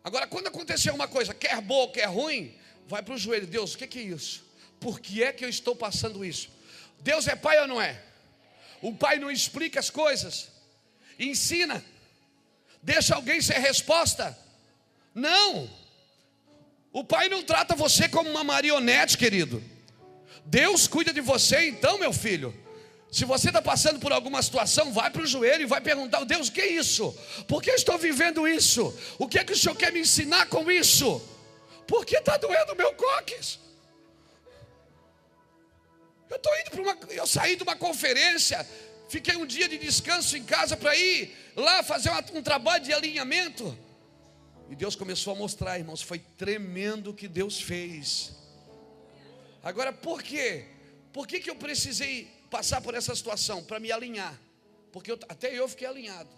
Agora, 0.03 0.27
quando 0.27 0.47
acontecer 0.47 0.91
uma 0.91 1.07
coisa, 1.07 1.33
quer 1.33 1.61
boa, 1.61 1.89
quer 1.89 2.05
ruim, 2.05 2.53
vai 2.87 3.01
para 3.01 3.13
o 3.13 3.17
joelho. 3.17 3.47
Deus, 3.47 3.73
o 3.73 3.77
que, 3.77 3.97
é 3.97 4.01
isso? 4.01 4.43
Por 4.79 4.99
que 4.99 5.23
é 5.23 5.31
que 5.31 5.45
eu 5.45 5.49
estou 5.49 5.75
passando 5.75 6.25
isso? 6.25 6.49
Deus 6.99 7.27
é 7.27 7.35
pai 7.35 7.59
ou 7.61 7.67
não 7.67 7.81
é? 7.81 8.01
O 8.81 8.93
pai 8.93 9.17
não 9.17 9.31
explica 9.31 9.79
as 9.79 9.89
coisas, 9.89 10.49
ensina. 11.17 11.83
Deixa 12.81 13.15
alguém 13.15 13.41
ser 13.41 13.59
resposta? 13.59 14.37
Não. 15.15 15.69
O 16.91 17.03
pai 17.03 17.29
não 17.29 17.41
trata 17.41 17.75
você 17.75 18.09
como 18.09 18.29
uma 18.29 18.43
marionete, 18.43 19.17
querido. 19.17 19.63
Deus 20.45 20.85
cuida 20.85 21.13
de 21.13 21.21
você, 21.21 21.69
então, 21.69 21.97
meu 21.97 22.11
filho. 22.11 22.53
Se 23.13 23.25
você 23.25 23.49
está 23.49 23.61
passando 23.61 23.99
por 23.99 24.11
alguma 24.11 24.41
situação, 24.41 24.91
vai 24.91 25.11
para 25.11 25.21
o 25.21 25.27
joelho 25.27 25.61
e 25.61 25.67
vai 25.67 25.79
perguntar: 25.79 26.23
Deus, 26.23 26.47
o 26.47 26.51
que 26.51 26.61
é 26.61 26.71
isso? 26.71 27.15
Por 27.47 27.61
que 27.61 27.69
estou 27.69 27.95
vivendo 27.95 28.47
isso? 28.47 28.91
O 29.19 29.27
que 29.27 29.37
é 29.37 29.43
que 29.43 29.53
o 29.53 29.55
Senhor 29.55 29.75
quer 29.75 29.93
me 29.93 29.99
ensinar 29.99 30.47
com 30.47 30.69
isso? 30.71 31.21
Por 31.87 32.07
que 32.07 32.17
está 32.17 32.37
doendo 32.37 32.75
meu 32.75 32.91
coques? 32.95 33.59
Eu 36.27 36.37
estou 36.37 36.51
indo 36.59 36.71
para 36.71 36.81
uma. 36.81 36.97
Eu 37.11 37.27
saí 37.27 37.55
de 37.55 37.61
uma 37.61 37.75
conferência, 37.75 38.67
fiquei 39.07 39.35
um 39.35 39.45
dia 39.45 39.69
de 39.69 39.77
descanso 39.77 40.35
em 40.35 40.43
casa 40.43 40.75
para 40.75 40.95
ir 40.95 41.31
lá 41.55 41.83
fazer 41.83 42.09
um 42.33 42.41
trabalho 42.41 42.83
de 42.83 42.91
alinhamento. 42.91 43.77
E 44.71 44.75
Deus 44.75 44.95
começou 44.95 45.33
a 45.33 45.35
mostrar, 45.35 45.77
irmãos, 45.77 46.01
foi 46.01 46.17
tremendo 46.17 47.11
o 47.11 47.13
que 47.13 47.27
Deus 47.27 47.61
fez. 47.61 48.31
Agora, 49.61 49.93
por 49.93 50.23
quê? 50.23 50.65
Por 51.11 51.27
que, 51.27 51.39
que 51.39 51.51
eu 51.51 51.55
precisei 51.55 52.27
passar 52.53 52.79
por 52.81 52.93
essa 52.93 53.15
situação? 53.15 53.63
Para 53.63 53.79
me 53.79 53.91
alinhar. 53.91 54.39
Porque 54.91 55.11
eu, 55.11 55.19
até 55.27 55.47
eu 55.59 55.67
fiquei 55.67 55.87
alinhado. 55.87 56.29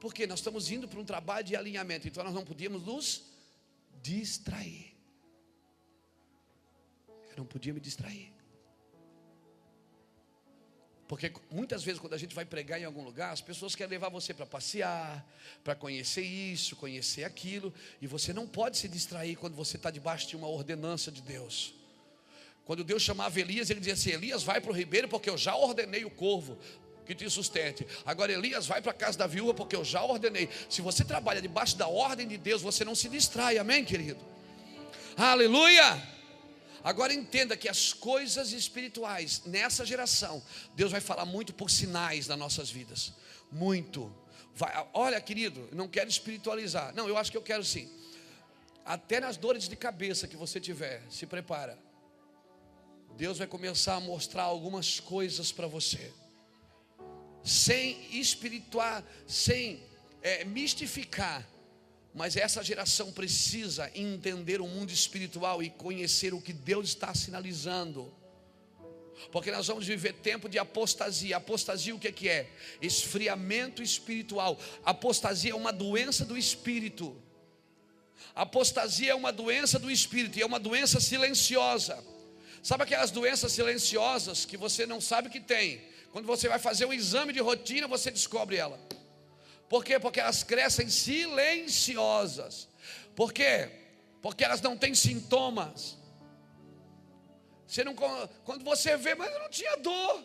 Porque 0.00 0.26
nós 0.26 0.38
estamos 0.38 0.70
indo 0.70 0.88
para 0.88 0.98
um 0.98 1.04
trabalho 1.04 1.44
de 1.44 1.54
alinhamento, 1.54 2.08
então 2.08 2.24
nós 2.24 2.32
não 2.32 2.44
podíamos 2.44 2.82
nos 2.82 3.06
distrair. 4.02 4.94
Eu 7.30 7.36
não 7.36 7.44
podia 7.44 7.74
me 7.74 7.80
distrair. 7.80 8.32
Porque 11.06 11.32
muitas 11.50 11.84
vezes, 11.84 12.00
quando 12.00 12.14
a 12.14 12.18
gente 12.18 12.34
vai 12.34 12.44
pregar 12.44 12.80
em 12.80 12.84
algum 12.84 13.04
lugar, 13.04 13.32
as 13.32 13.42
pessoas 13.42 13.74
querem 13.76 13.90
levar 13.90 14.08
você 14.08 14.32
para 14.32 14.46
passear, 14.46 15.24
para 15.62 15.74
conhecer 15.74 16.22
isso, 16.22 16.76
conhecer 16.76 17.24
aquilo, 17.24 17.72
e 18.00 18.06
você 18.06 18.32
não 18.32 18.46
pode 18.46 18.78
se 18.78 18.88
distrair 18.88 19.36
quando 19.36 19.54
você 19.54 19.76
está 19.76 19.90
debaixo 19.90 20.26
de 20.26 20.34
uma 20.34 20.48
ordenança 20.48 21.12
de 21.12 21.20
Deus. 21.20 21.74
Quando 22.66 22.82
Deus 22.82 23.00
chamava 23.00 23.40
Elias, 23.40 23.70
ele 23.70 23.78
dizia 23.78 23.94
assim: 23.94 24.10
Elias, 24.10 24.42
vai 24.42 24.60
para 24.60 24.70
o 24.70 24.74
ribeiro, 24.74 25.08
porque 25.08 25.30
eu 25.30 25.38
já 25.38 25.54
ordenei 25.54 26.04
o 26.04 26.10
corvo 26.10 26.58
que 27.06 27.14
te 27.14 27.30
sustente. 27.30 27.86
Agora, 28.04 28.32
Elias, 28.32 28.66
vai 28.66 28.82
para 28.82 28.90
a 28.90 28.94
casa 28.94 29.16
da 29.16 29.26
viúva, 29.26 29.54
porque 29.54 29.76
eu 29.76 29.84
já 29.84 30.02
ordenei. 30.02 30.50
Se 30.68 30.82
você 30.82 31.04
trabalha 31.04 31.40
debaixo 31.40 31.76
da 31.76 31.86
ordem 31.86 32.26
de 32.26 32.36
Deus, 32.36 32.60
você 32.60 32.84
não 32.84 32.96
se 32.96 33.08
distrai, 33.08 33.56
amém, 33.56 33.84
querido? 33.84 34.18
Aleluia! 35.16 36.02
Agora 36.82 37.14
entenda 37.14 37.56
que 37.56 37.68
as 37.68 37.92
coisas 37.92 38.52
espirituais 38.52 39.42
nessa 39.46 39.84
geração, 39.84 40.42
Deus 40.74 40.92
vai 40.92 41.00
falar 41.00 41.24
muito 41.24 41.54
por 41.54 41.70
sinais 41.70 42.26
nas 42.26 42.38
nossas 42.38 42.70
vidas. 42.70 43.12
Muito. 43.50 44.12
Vai, 44.54 44.86
olha, 44.92 45.20
querido, 45.20 45.68
não 45.72 45.88
quero 45.88 46.08
espiritualizar. 46.08 46.94
Não, 46.94 47.08
eu 47.08 47.16
acho 47.16 47.30
que 47.30 47.36
eu 47.36 47.42
quero 47.42 47.64
sim. 47.64 47.88
Até 48.84 49.20
nas 49.20 49.36
dores 49.36 49.68
de 49.68 49.76
cabeça 49.76 50.28
que 50.28 50.36
você 50.36 50.60
tiver, 50.60 51.02
se 51.10 51.26
prepara. 51.26 51.85
Deus 53.16 53.38
vai 53.38 53.46
começar 53.46 53.96
a 53.96 54.00
mostrar 54.00 54.44
algumas 54.44 55.00
coisas 55.00 55.52
para 55.52 55.66
você. 55.66 56.12
Sem 57.42 58.18
espirituar, 58.18 59.04
sem 59.26 59.82
é, 60.22 60.44
mistificar 60.44 61.46
mas 62.16 62.34
essa 62.34 62.64
geração 62.64 63.12
precisa 63.12 63.90
entender 63.94 64.62
o 64.62 64.66
mundo 64.66 64.90
espiritual 64.90 65.62
e 65.62 65.68
conhecer 65.68 66.32
o 66.32 66.40
que 66.40 66.50
Deus 66.50 66.88
está 66.88 67.14
sinalizando. 67.14 68.10
Porque 69.30 69.50
nós 69.50 69.66
vamos 69.66 69.86
viver 69.86 70.14
tempo 70.14 70.48
de 70.48 70.58
apostasia. 70.58 71.36
Apostasia 71.36 71.94
o 71.94 71.98
que 71.98 72.08
é 72.08 72.12
que 72.12 72.26
é? 72.26 72.50
Esfriamento 72.80 73.82
espiritual. 73.82 74.58
Apostasia 74.82 75.50
é 75.50 75.54
uma 75.54 75.70
doença 75.70 76.24
do 76.24 76.38
espírito. 76.38 77.14
Apostasia 78.34 79.10
é 79.10 79.14
uma 79.14 79.30
doença 79.30 79.78
do 79.78 79.90
espírito 79.90 80.38
e 80.38 80.42
é 80.42 80.46
uma 80.46 80.58
doença 80.58 80.98
silenciosa. 80.98 82.02
Sabe 82.66 82.82
aquelas 82.82 83.12
doenças 83.12 83.52
silenciosas 83.52 84.44
que 84.44 84.56
você 84.56 84.86
não 84.86 85.00
sabe 85.00 85.30
que 85.30 85.38
tem? 85.38 85.80
Quando 86.10 86.26
você 86.26 86.48
vai 86.48 86.58
fazer 86.58 86.84
um 86.84 86.92
exame 86.92 87.32
de 87.32 87.38
rotina, 87.38 87.86
você 87.86 88.10
descobre 88.10 88.56
ela. 88.56 88.76
Por 89.68 89.84
quê? 89.84 90.00
Porque 90.00 90.18
elas 90.18 90.42
crescem 90.42 90.88
silenciosas. 90.90 92.66
Por 93.14 93.32
quê? 93.32 93.70
Porque 94.20 94.42
elas 94.42 94.60
não 94.60 94.76
têm 94.76 94.96
sintomas. 94.96 95.96
Você 97.68 97.84
não, 97.84 97.94
quando 98.44 98.64
você 98.64 98.96
vê, 98.96 99.14
mas 99.14 99.32
eu 99.32 99.38
não 99.38 99.48
tinha 99.48 99.76
dor. 99.76 100.24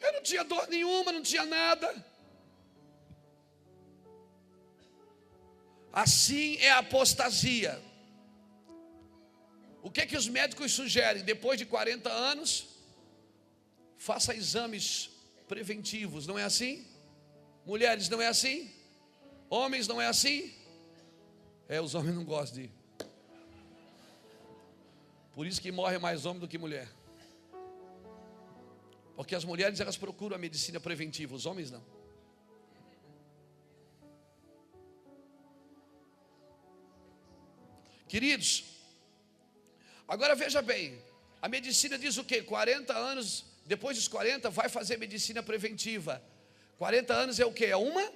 Eu 0.00 0.12
não 0.12 0.22
tinha 0.22 0.44
dor 0.44 0.68
nenhuma, 0.68 1.10
não 1.10 1.22
tinha 1.22 1.44
nada. 1.44 1.92
Assim 5.92 6.58
é 6.58 6.70
a 6.70 6.78
apostasia. 6.78 7.82
O 9.82 9.90
que 9.90 10.00
é 10.00 10.06
que 10.06 10.16
os 10.16 10.28
médicos 10.28 10.72
sugerem? 10.72 11.22
Depois 11.22 11.58
de 11.58 11.66
40 11.66 12.10
anos, 12.10 12.68
faça 13.96 14.34
exames 14.34 15.10
preventivos, 15.46 16.26
não 16.26 16.38
é 16.38 16.44
assim? 16.44 16.86
Mulheres, 17.64 18.08
não 18.08 18.20
é 18.20 18.26
assim? 18.26 18.70
Homens, 19.48 19.86
não 19.86 20.00
é 20.00 20.06
assim? 20.06 20.52
É, 21.68 21.80
os 21.80 21.94
homens 21.94 22.14
não 22.14 22.24
gostam 22.24 22.62
de. 22.62 22.70
Por 25.32 25.46
isso 25.46 25.60
que 25.60 25.70
morre 25.70 25.98
mais 25.98 26.24
homem 26.24 26.40
do 26.40 26.48
que 26.48 26.58
mulher. 26.58 26.88
Porque 29.14 29.34
as 29.34 29.44
mulheres 29.44 29.80
elas 29.80 29.96
procuram 29.96 30.36
a 30.36 30.38
medicina 30.38 30.78
preventiva, 30.78 31.34
os 31.34 31.46
homens 31.46 31.70
não. 31.70 31.84
Queridos, 38.08 38.75
agora 40.06 40.34
veja 40.34 40.62
bem, 40.62 40.98
a 41.40 41.48
medicina 41.48 41.98
diz 41.98 42.16
o 42.16 42.24
que? 42.24 42.42
40 42.42 42.92
anos, 42.92 43.44
depois 43.64 43.96
dos 43.96 44.08
40 44.08 44.50
vai 44.50 44.68
fazer 44.68 44.96
medicina 44.96 45.42
preventiva. 45.42 46.22
40 46.78 47.14
anos 47.14 47.40
é 47.40 47.46
o 47.46 47.52
que? 47.52 47.64
É 47.64 47.76
uma 47.76 48.12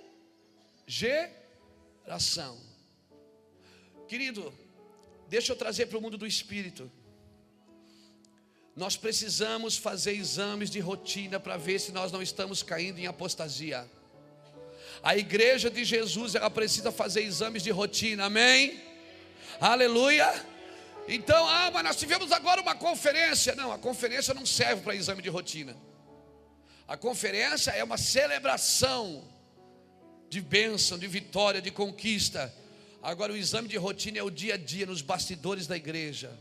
geração. 0.87 2.59
Querido, 4.09 4.53
deixa 5.29 5.53
eu 5.53 5.57
trazer 5.57 5.87
para 5.87 5.99
o 5.99 6.01
mundo 6.01 6.19
do 6.19 6.27
espírito. 6.27 6.91
Nós 8.75 8.97
precisamos 8.97 9.77
fazer 9.77 10.13
exames 10.13 10.71
de 10.71 10.81
rotina 10.81 11.39
para 11.39 11.57
ver 11.57 11.79
se 11.79 11.93
nós 11.93 12.11
não 12.11 12.23
estamos 12.23 12.63
caindo 12.63 12.99
em 12.99 13.07
apostasia. 13.07 13.89
A 15.03 15.17
igreja 15.17 15.71
de 15.71 15.85
Jesus, 15.85 16.35
ela 16.35 16.51
precisa 16.51 16.91
fazer 16.93 17.23
exames 17.23 17.63
de 17.63 17.71
rotina, 17.71 18.25
amém? 18.27 18.81
Aleluia. 19.61 20.47
Então, 21.09 21.47
ah, 21.49 21.71
mas 21.73 21.85
nós 21.85 21.97
tivemos 21.97 22.31
agora 22.33 22.61
uma 22.61 22.75
conferência. 22.75 23.55
Não, 23.55 23.73
a 23.73 23.79
conferência 23.79 24.33
não 24.35 24.47
serve 24.47 24.83
para 24.83 24.95
exame 24.95 25.23
de 25.23 25.29
rotina. 25.29 25.77
A 26.87 26.97
conferência 26.97 27.71
é 27.71 27.83
uma 27.85 27.97
celebração 27.97 29.25
de 30.29 30.41
bênção, 30.41 30.99
de 30.99 31.07
vitória, 31.07 31.61
de 31.61 31.71
conquista. 31.71 32.55
Agora, 33.03 33.33
o 33.33 33.37
exame 33.37 33.69
de 33.69 33.77
rotina 33.77 34.19
é 34.19 34.23
o 34.23 34.31
dia 34.31 34.55
a 34.55 34.57
dia 34.57 34.87
nos 34.87 35.03
bastidores 35.03 35.67
da 35.67 35.77
igreja. 35.77 36.37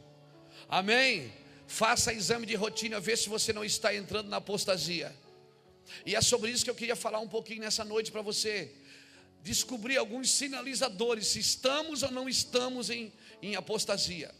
Amém? 0.67 1.31
Faça 1.67 2.13
exame 2.13 2.45
de 2.45 2.55
rotina, 2.55 2.99
vê 2.99 3.15
se 3.15 3.29
você 3.29 3.53
não 3.53 3.63
está 3.63 3.93
entrando 3.93 4.27
na 4.27 4.37
apostasia. 4.37 5.15
E 6.05 6.15
é 6.15 6.21
sobre 6.21 6.51
isso 6.51 6.63
que 6.63 6.69
eu 6.69 6.75
queria 6.75 6.95
falar 6.95 7.19
um 7.19 7.27
pouquinho 7.27 7.61
nessa 7.61 7.85
noite 7.85 8.11
para 8.11 8.21
você. 8.21 8.71
Descobrir 9.41 9.97
alguns 9.97 10.29
sinalizadores, 10.29 11.27
se 11.27 11.39
estamos 11.39 12.03
ou 12.03 12.11
não 12.11 12.27
estamos 12.27 12.89
em, 12.89 13.11
em 13.41 13.55
apostasia. 13.55 14.33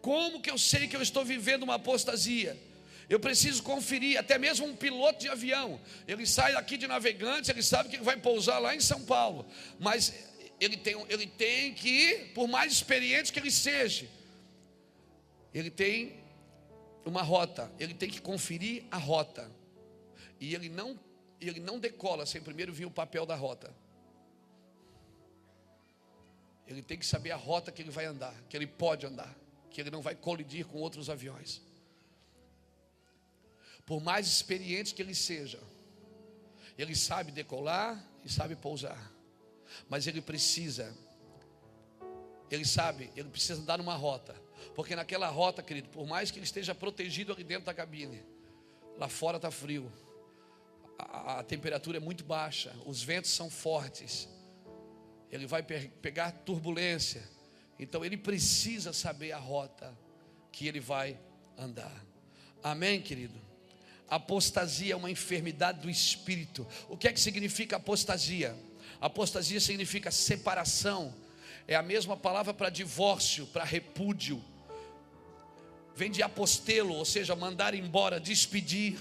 Como 0.00 0.40
que 0.40 0.50
eu 0.50 0.58
sei 0.58 0.88
que 0.88 0.96
eu 0.96 1.02
estou 1.02 1.24
vivendo 1.24 1.62
uma 1.62 1.74
apostasia? 1.74 2.56
Eu 3.08 3.18
preciso 3.18 3.62
conferir, 3.62 4.18
até 4.18 4.38
mesmo 4.38 4.66
um 4.66 4.76
piloto 4.76 5.18
de 5.18 5.28
avião. 5.28 5.80
Ele 6.06 6.24
sai 6.26 6.54
aqui 6.54 6.76
de 6.76 6.86
navegantes, 6.86 7.50
ele 7.50 7.62
sabe 7.62 7.88
que 7.88 7.98
vai 7.98 8.16
pousar 8.16 8.60
lá 8.60 8.74
em 8.74 8.80
São 8.80 9.02
Paulo. 9.02 9.44
Mas 9.80 10.14
ele 10.60 10.76
tem, 10.76 10.94
ele 11.08 11.26
tem 11.26 11.74
que 11.74 12.30
por 12.34 12.46
mais 12.46 12.72
experiente 12.72 13.32
que 13.32 13.38
ele 13.40 13.50
seja, 13.50 14.08
ele 15.52 15.70
tem 15.70 16.20
uma 17.04 17.22
rota, 17.22 17.72
ele 17.78 17.94
tem 17.94 18.08
que 18.08 18.20
conferir 18.20 18.84
a 18.90 18.96
rota. 18.96 19.50
E 20.38 20.54
ele 20.54 20.68
não, 20.68 20.98
ele 21.40 21.60
não 21.60 21.78
decola 21.78 22.24
sem 22.24 22.40
primeiro 22.40 22.72
vir 22.72 22.86
o 22.86 22.90
papel 22.90 23.26
da 23.26 23.34
rota. 23.34 23.74
Ele 26.66 26.82
tem 26.82 26.96
que 26.96 27.04
saber 27.04 27.32
a 27.32 27.36
rota 27.36 27.72
que 27.72 27.82
ele 27.82 27.90
vai 27.90 28.04
andar, 28.04 28.34
que 28.48 28.56
ele 28.56 28.66
pode 28.68 29.04
andar, 29.04 29.34
que 29.70 29.80
ele 29.80 29.90
não 29.90 30.02
vai 30.02 30.14
colidir 30.14 30.66
com 30.66 30.78
outros 30.78 31.08
aviões. 31.08 31.62
Por 33.86 34.00
mais 34.00 34.26
experiente 34.26 34.94
que 34.94 35.02
ele 35.02 35.14
seja, 35.14 35.60
ele 36.78 36.94
sabe 36.94 37.32
decolar 37.32 38.02
e 38.24 38.28
sabe 38.30 38.56
pousar. 38.56 39.12
Mas 39.88 40.06
ele 40.06 40.20
precisa, 40.20 40.96
ele 42.50 42.64
sabe, 42.64 43.10
ele 43.16 43.28
precisa 43.28 43.60
andar 43.60 43.78
numa 43.78 43.94
rota. 43.94 44.34
Porque 44.74 44.94
naquela 44.94 45.28
rota, 45.28 45.62
querido, 45.62 45.88
por 45.88 46.06
mais 46.06 46.30
que 46.30 46.38
ele 46.38 46.44
esteja 46.44 46.74
protegido 46.74 47.32
ali 47.32 47.44
dentro 47.44 47.64
da 47.64 47.74
cabine, 47.74 48.22
lá 48.98 49.08
fora 49.08 49.36
está 49.36 49.50
frio, 49.50 49.90
a, 50.98 51.38
a, 51.38 51.42
temperatura 51.42 51.96
é 51.96 52.00
muito 52.00 52.24
baixa, 52.24 52.74
os 52.84 53.02
ventos 53.02 53.30
são 53.30 53.48
fortes, 53.48 54.28
ele 55.30 55.46
vai 55.46 55.62
pe 55.62 55.88
pegar 56.02 56.32
turbulência, 56.32 57.26
então 57.80 58.04
ele 58.04 58.18
precisa 58.18 58.92
saber 58.92 59.32
a 59.32 59.38
rota 59.38 59.96
que 60.52 60.68
ele 60.68 60.80
vai 60.80 61.18
andar. 61.56 62.04
Amém, 62.62 63.00
querido? 63.00 63.40
Apostasia 64.06 64.92
é 64.92 64.96
uma 64.96 65.10
enfermidade 65.10 65.80
do 65.80 65.88
espírito. 65.88 66.66
O 66.90 66.96
que 66.96 67.08
é 67.08 67.12
que 67.12 67.18
significa 67.18 67.76
apostasia? 67.76 68.54
Apostasia 69.00 69.58
significa 69.58 70.10
separação. 70.10 71.14
É 71.66 71.74
a 71.74 71.82
mesma 71.82 72.18
palavra 72.18 72.52
para 72.52 72.68
divórcio, 72.68 73.46
para 73.46 73.64
repúdio. 73.64 74.44
Vem 75.96 76.10
de 76.10 76.22
apostelo, 76.22 76.92
ou 76.92 77.06
seja, 77.06 77.34
mandar 77.34 77.74
embora, 77.74 78.20
despedir. 78.20 79.00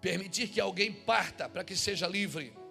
Permitir 0.00 0.48
que 0.48 0.60
alguém 0.60 0.92
parta 0.92 1.48
para 1.48 1.64
que 1.64 1.74
seja 1.74 2.06
livre. 2.06 2.61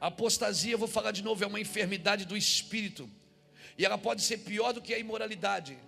Apostasia, 0.00 0.76
vou 0.76 0.88
falar 0.88 1.10
de 1.10 1.22
novo, 1.22 1.42
é 1.42 1.46
uma 1.46 1.60
enfermidade 1.60 2.24
do 2.24 2.36
espírito. 2.36 3.10
E 3.76 3.84
ela 3.84 3.98
pode 3.98 4.22
ser 4.22 4.38
pior 4.38 4.72
do 4.72 4.80
que 4.80 4.94
a 4.94 4.98
imoralidade 4.98 5.78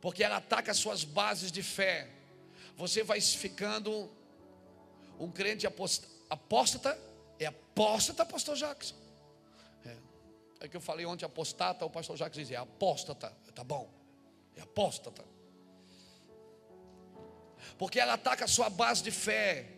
porque 0.00 0.22
ela 0.22 0.36
ataca 0.36 0.70
as 0.70 0.78
suas 0.78 1.04
bases 1.04 1.50
de 1.50 1.62
fé. 1.62 2.08
Você 2.76 3.02
vai 3.02 3.20
ficando 3.20 4.10
um 5.18 5.30
crente 5.30 5.66
apóstata, 5.66 6.98
é 7.38 7.46
apóstata, 7.46 8.24
pastor 8.24 8.56
Jackson. 8.56 8.94
É. 9.84 9.96
é 10.60 10.68
que 10.68 10.76
eu 10.76 10.80
falei 10.80 11.04
ontem 11.04 11.24
apostata, 11.24 11.84
o 11.84 11.90
pastor 11.90 12.16
Jackson 12.16 12.40
dizia 12.40 12.60
apóstata, 12.60 13.32
tá 13.54 13.64
bom, 13.64 13.90
é 14.56 14.60
apóstata. 14.60 15.24
Porque 17.76 17.98
ela 17.98 18.14
ataca 18.14 18.44
a 18.44 18.48
sua 18.48 18.70
base 18.70 19.02
de 19.02 19.10
fé. 19.10 19.74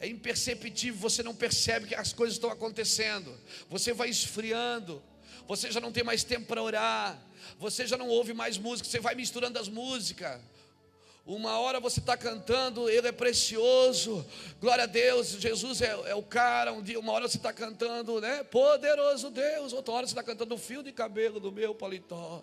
É 0.00 0.08
imperceptível, 0.08 0.98
você 0.98 1.22
não 1.22 1.34
percebe 1.34 1.86
que 1.86 1.94
as 1.94 2.12
coisas 2.12 2.36
estão 2.36 2.50
acontecendo. 2.50 3.38
Você 3.68 3.92
vai 3.92 4.08
esfriando, 4.08 5.02
você 5.46 5.70
já 5.70 5.78
não 5.78 5.92
tem 5.92 6.02
mais 6.02 6.24
tempo 6.24 6.46
para 6.46 6.62
orar 6.62 7.30
você 7.58 7.86
já 7.86 7.96
não 7.96 8.08
ouve 8.08 8.32
mais 8.32 8.58
música, 8.58 8.88
você 8.88 9.00
vai 9.00 9.14
misturando 9.14 9.58
as 9.58 9.68
músicas. 9.68 10.40
Uma 11.26 11.58
hora 11.60 11.78
você 11.78 12.00
está 12.00 12.16
cantando, 12.16 12.88
Ele 12.88 13.06
é 13.06 13.12
precioso, 13.12 14.26
glória 14.60 14.84
a 14.84 14.86
Deus, 14.86 15.28
Jesus 15.32 15.82
é, 15.82 15.90
é 16.06 16.14
o 16.14 16.22
cara. 16.22 16.72
Um 16.72 16.82
dia, 16.82 16.98
uma 16.98 17.12
hora 17.12 17.28
você 17.28 17.36
está 17.36 17.52
cantando, 17.52 18.20
né? 18.20 18.42
Poderoso 18.44 19.30
Deus. 19.30 19.72
Outra 19.72 19.94
hora 19.94 20.06
você 20.06 20.12
está 20.12 20.22
cantando 20.22 20.54
o 20.54 20.58
fio 20.58 20.82
de 20.82 20.90
cabelo 20.90 21.38
do 21.38 21.52
meu 21.52 21.74
paletó. 21.74 22.42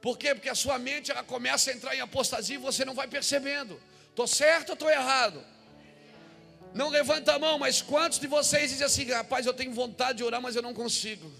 Por 0.00 0.18
quê? 0.18 0.34
Porque 0.34 0.48
a 0.48 0.54
sua 0.54 0.78
mente 0.78 1.10
ela 1.10 1.22
começa 1.22 1.70
a 1.70 1.74
entrar 1.74 1.94
em 1.94 2.00
apostasia 2.00 2.56
e 2.56 2.58
você 2.58 2.84
não 2.84 2.94
vai 2.94 3.08
percebendo. 3.08 3.80
Estou 4.16 4.26
certo 4.26 4.70
ou 4.70 4.72
estou 4.72 4.88
errado? 4.88 5.44
Não 6.72 6.88
levanta 6.88 7.34
a 7.34 7.38
mão, 7.38 7.58
mas 7.58 7.82
quantos 7.82 8.18
de 8.18 8.26
vocês 8.26 8.70
dizem 8.70 8.86
assim, 8.86 9.04
rapaz, 9.10 9.44
eu 9.44 9.52
tenho 9.52 9.74
vontade 9.74 10.16
de 10.18 10.24
orar, 10.24 10.40
mas 10.40 10.56
eu 10.56 10.62
não 10.62 10.72
consigo? 10.72 11.30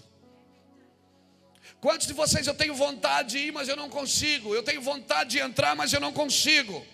Quantos 1.81 2.05
de 2.05 2.13
vocês 2.13 2.45
eu 2.45 2.53
tenho 2.53 2.75
vontade 2.75 3.31
de 3.31 3.39
ir, 3.39 3.51
mas 3.51 3.67
eu 3.67 3.75
não 3.75 3.89
consigo? 3.89 4.53
Eu 4.53 4.61
tenho 4.61 4.79
vontade 4.79 5.31
de 5.31 5.39
entrar, 5.39 5.75
mas 5.75 5.91
eu 5.91 5.99
não 5.99 6.13
consigo. 6.13 6.85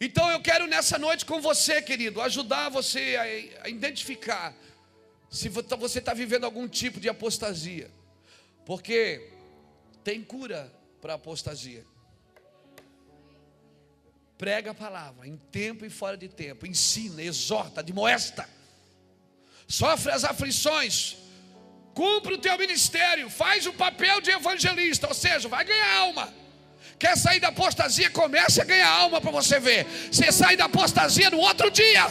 Então 0.00 0.30
eu 0.30 0.40
quero 0.40 0.66
nessa 0.66 0.98
noite 0.98 1.26
com 1.26 1.42
você, 1.42 1.82
querido, 1.82 2.22
ajudar 2.22 2.70
você 2.70 3.18
a, 3.64 3.68
identificar 3.68 4.54
se 5.30 5.50
você 5.50 5.98
está 5.98 6.14
vivendo 6.14 6.44
algum 6.44 6.66
tipo 6.66 6.98
de 6.98 7.10
apostasia, 7.10 7.90
porque 8.64 9.30
tem 10.02 10.24
cura 10.24 10.79
para 11.00 11.14
apostasia. 11.14 11.84
Prega 14.38 14.70
a 14.70 14.74
palavra 14.74 15.26
em 15.26 15.36
tempo 15.36 15.84
e 15.84 15.90
fora 15.90 16.16
de 16.16 16.28
tempo, 16.28 16.66
ensina, 16.66 17.22
exorta, 17.22 17.80
admoesta 17.80 18.48
sofre 19.70 20.10
as 20.10 20.24
aflições, 20.24 21.16
cumpre 21.94 22.34
o 22.34 22.38
teu 22.38 22.58
ministério, 22.58 23.30
faz 23.30 23.66
o 23.66 23.72
papel 23.72 24.20
de 24.20 24.30
evangelista, 24.32 25.06
ou 25.06 25.14
seja, 25.14 25.48
vai 25.48 25.64
ganhar 25.64 25.96
alma. 25.98 26.34
Quer 26.98 27.16
sair 27.16 27.38
da 27.38 27.48
apostasia? 27.48 28.10
Comece 28.10 28.60
a 28.60 28.64
ganhar 28.64 28.90
alma 28.90 29.20
para 29.20 29.30
você 29.30 29.60
ver. 29.60 29.86
Você 30.10 30.32
sai 30.32 30.56
da 30.56 30.64
apostasia 30.64 31.30
no 31.30 31.38
outro 31.38 31.70
dia. 31.70 32.04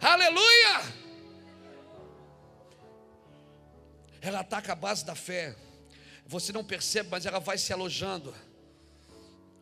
Aleluia! 0.00 0.97
Ela 4.20 4.40
ataca 4.40 4.72
a 4.72 4.76
base 4.76 5.04
da 5.04 5.14
fé. 5.14 5.56
Você 6.26 6.52
não 6.52 6.64
percebe, 6.64 7.08
mas 7.10 7.26
ela 7.26 7.38
vai 7.38 7.56
se 7.56 7.72
alojando. 7.72 8.34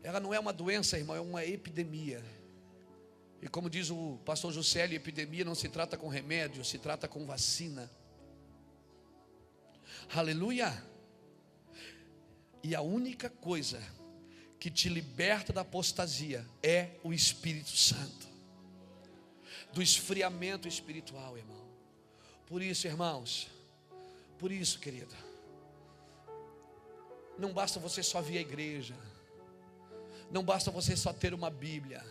Ela 0.02 0.20
não 0.20 0.32
é 0.32 0.38
uma 0.38 0.52
doença, 0.52 0.98
irmão, 0.98 1.16
é 1.16 1.20
uma 1.20 1.44
epidemia. 1.44 2.24
E 3.42 3.48
como 3.48 3.68
diz 3.68 3.90
o 3.90 4.18
pastor 4.24 4.52
Juscelio, 4.52 4.96
epidemia 4.96 5.44
não 5.44 5.54
se 5.54 5.68
trata 5.68 5.96
com 5.96 6.08
remédio, 6.08 6.64
se 6.64 6.78
trata 6.78 7.06
com 7.06 7.26
vacina. 7.26 7.90
Aleluia! 10.14 10.82
E 12.62 12.74
a 12.74 12.80
única 12.80 13.28
coisa 13.28 13.80
que 14.58 14.70
te 14.70 14.88
liberta 14.88 15.52
da 15.52 15.60
apostasia 15.60 16.44
é 16.62 16.90
o 17.04 17.12
Espírito 17.12 17.76
Santo, 17.76 18.26
do 19.72 19.82
esfriamento 19.82 20.66
espiritual, 20.66 21.36
irmão. 21.36 21.64
Por 22.46 22.62
isso, 22.62 22.86
irmãos, 22.86 23.48
por 24.38 24.52
isso, 24.52 24.78
querido, 24.78 25.14
não 27.38 27.52
basta 27.52 27.78
você 27.80 28.02
só 28.02 28.20
vir 28.20 28.38
à 28.38 28.40
igreja, 28.40 28.94
não 30.30 30.42
basta 30.42 30.70
você 30.70 30.96
só 30.96 31.12
ter 31.12 31.34
uma 31.34 31.50
Bíblia. 31.50 32.04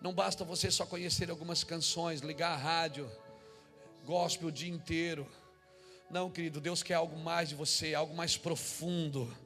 Não 0.00 0.12
basta 0.12 0.44
você 0.44 0.70
só 0.70 0.86
conhecer 0.86 1.28
algumas 1.28 1.64
canções, 1.64 2.20
ligar 2.20 2.52
a 2.52 2.56
rádio, 2.56 3.10
gospel 4.04 4.48
o 4.48 4.52
dia 4.52 4.70
inteiro. 4.70 5.26
Não, 6.08 6.30
querido, 6.30 6.60
Deus 6.60 6.82
quer 6.82 6.94
algo 6.94 7.18
mais 7.18 7.48
de 7.48 7.56
você, 7.56 7.94
algo 7.94 8.14
mais 8.14 8.36
profundo. 8.36 9.36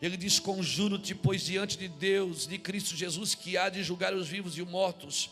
Ele 0.00 0.16
diz: 0.16 0.38
Conjuro-te, 0.38 1.14
pois 1.14 1.44
diante 1.44 1.76
de 1.76 1.86
Deus, 1.86 2.46
de 2.46 2.58
Cristo 2.58 2.96
Jesus, 2.96 3.34
que 3.34 3.58
há 3.58 3.68
de 3.68 3.82
julgar 3.84 4.14
os 4.14 4.26
vivos 4.26 4.56
e 4.56 4.62
os 4.62 4.68
mortos, 4.68 5.30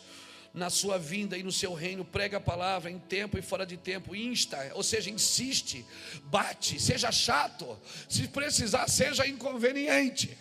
na 0.52 0.70
sua 0.70 0.98
vinda 0.98 1.36
e 1.36 1.42
no 1.42 1.52
seu 1.52 1.74
reino, 1.74 2.04
prega 2.04 2.38
a 2.38 2.40
palavra 2.40 2.90
em 2.90 2.98
tempo 2.98 3.38
e 3.38 3.42
fora 3.42 3.66
de 3.66 3.76
tempo, 3.76 4.14
insta, 4.14 4.70
ou 4.74 4.82
seja, 4.82 5.10
insiste, 5.10 5.84
bate, 6.24 6.80
seja 6.80 7.12
chato, 7.12 7.78
se 8.08 8.26
precisar, 8.28 8.88
seja 8.88 9.26
inconveniente. 9.26 10.36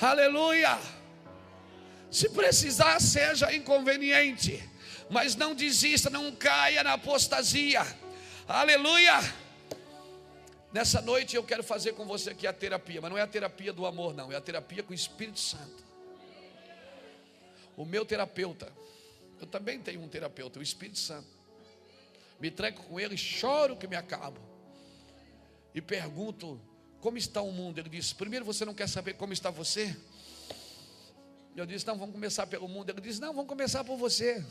Aleluia! 0.00 0.78
Se 2.10 2.28
precisar, 2.28 3.00
seja 3.00 3.54
inconveniente, 3.54 4.62
mas 5.08 5.34
não 5.34 5.54
desista, 5.54 6.10
não 6.10 6.30
caia 6.32 6.82
na 6.82 6.94
apostasia. 6.94 7.86
Aleluia! 8.46 9.20
Nessa 10.72 11.00
noite 11.00 11.36
eu 11.36 11.44
quero 11.44 11.62
fazer 11.62 11.92
com 11.92 12.04
você 12.04 12.30
aqui 12.30 12.46
a 12.46 12.52
terapia, 12.52 13.00
mas 13.00 13.10
não 13.10 13.18
é 13.18 13.22
a 13.22 13.26
terapia 13.26 13.72
do 13.72 13.86
amor, 13.86 14.14
não, 14.14 14.32
é 14.32 14.36
a 14.36 14.40
terapia 14.40 14.82
com 14.82 14.92
o 14.92 14.94
Espírito 14.94 15.38
Santo. 15.38 15.91
O 17.76 17.84
meu 17.84 18.04
terapeuta, 18.04 18.72
eu 19.40 19.46
também 19.46 19.80
tenho 19.80 20.00
um 20.02 20.08
terapeuta, 20.08 20.58
o 20.58 20.62
Espírito 20.62 20.98
Santo. 20.98 21.28
Me 22.38 22.48
entrego 22.48 22.82
com 22.82 22.98
ele, 22.98 23.16
choro 23.16 23.76
que 23.76 23.86
me 23.86 23.96
acabo. 23.96 24.40
E 25.74 25.80
pergunto: 25.80 26.60
como 27.00 27.18
está 27.18 27.40
o 27.40 27.52
mundo? 27.52 27.78
Ele 27.78 27.88
disse: 27.88 28.14
primeiro 28.14 28.44
você 28.44 28.64
não 28.64 28.74
quer 28.74 28.88
saber 28.88 29.14
como 29.14 29.32
está 29.32 29.50
você? 29.50 29.96
Eu 31.56 31.66
disse: 31.66 31.86
não, 31.86 31.98
vamos 31.98 32.14
começar 32.14 32.46
pelo 32.46 32.68
mundo. 32.68 32.90
Ele 32.90 33.00
disse: 33.00 33.20
não, 33.20 33.32
vamos 33.32 33.48
começar 33.48 33.84
por 33.84 33.96
você. 33.96 34.44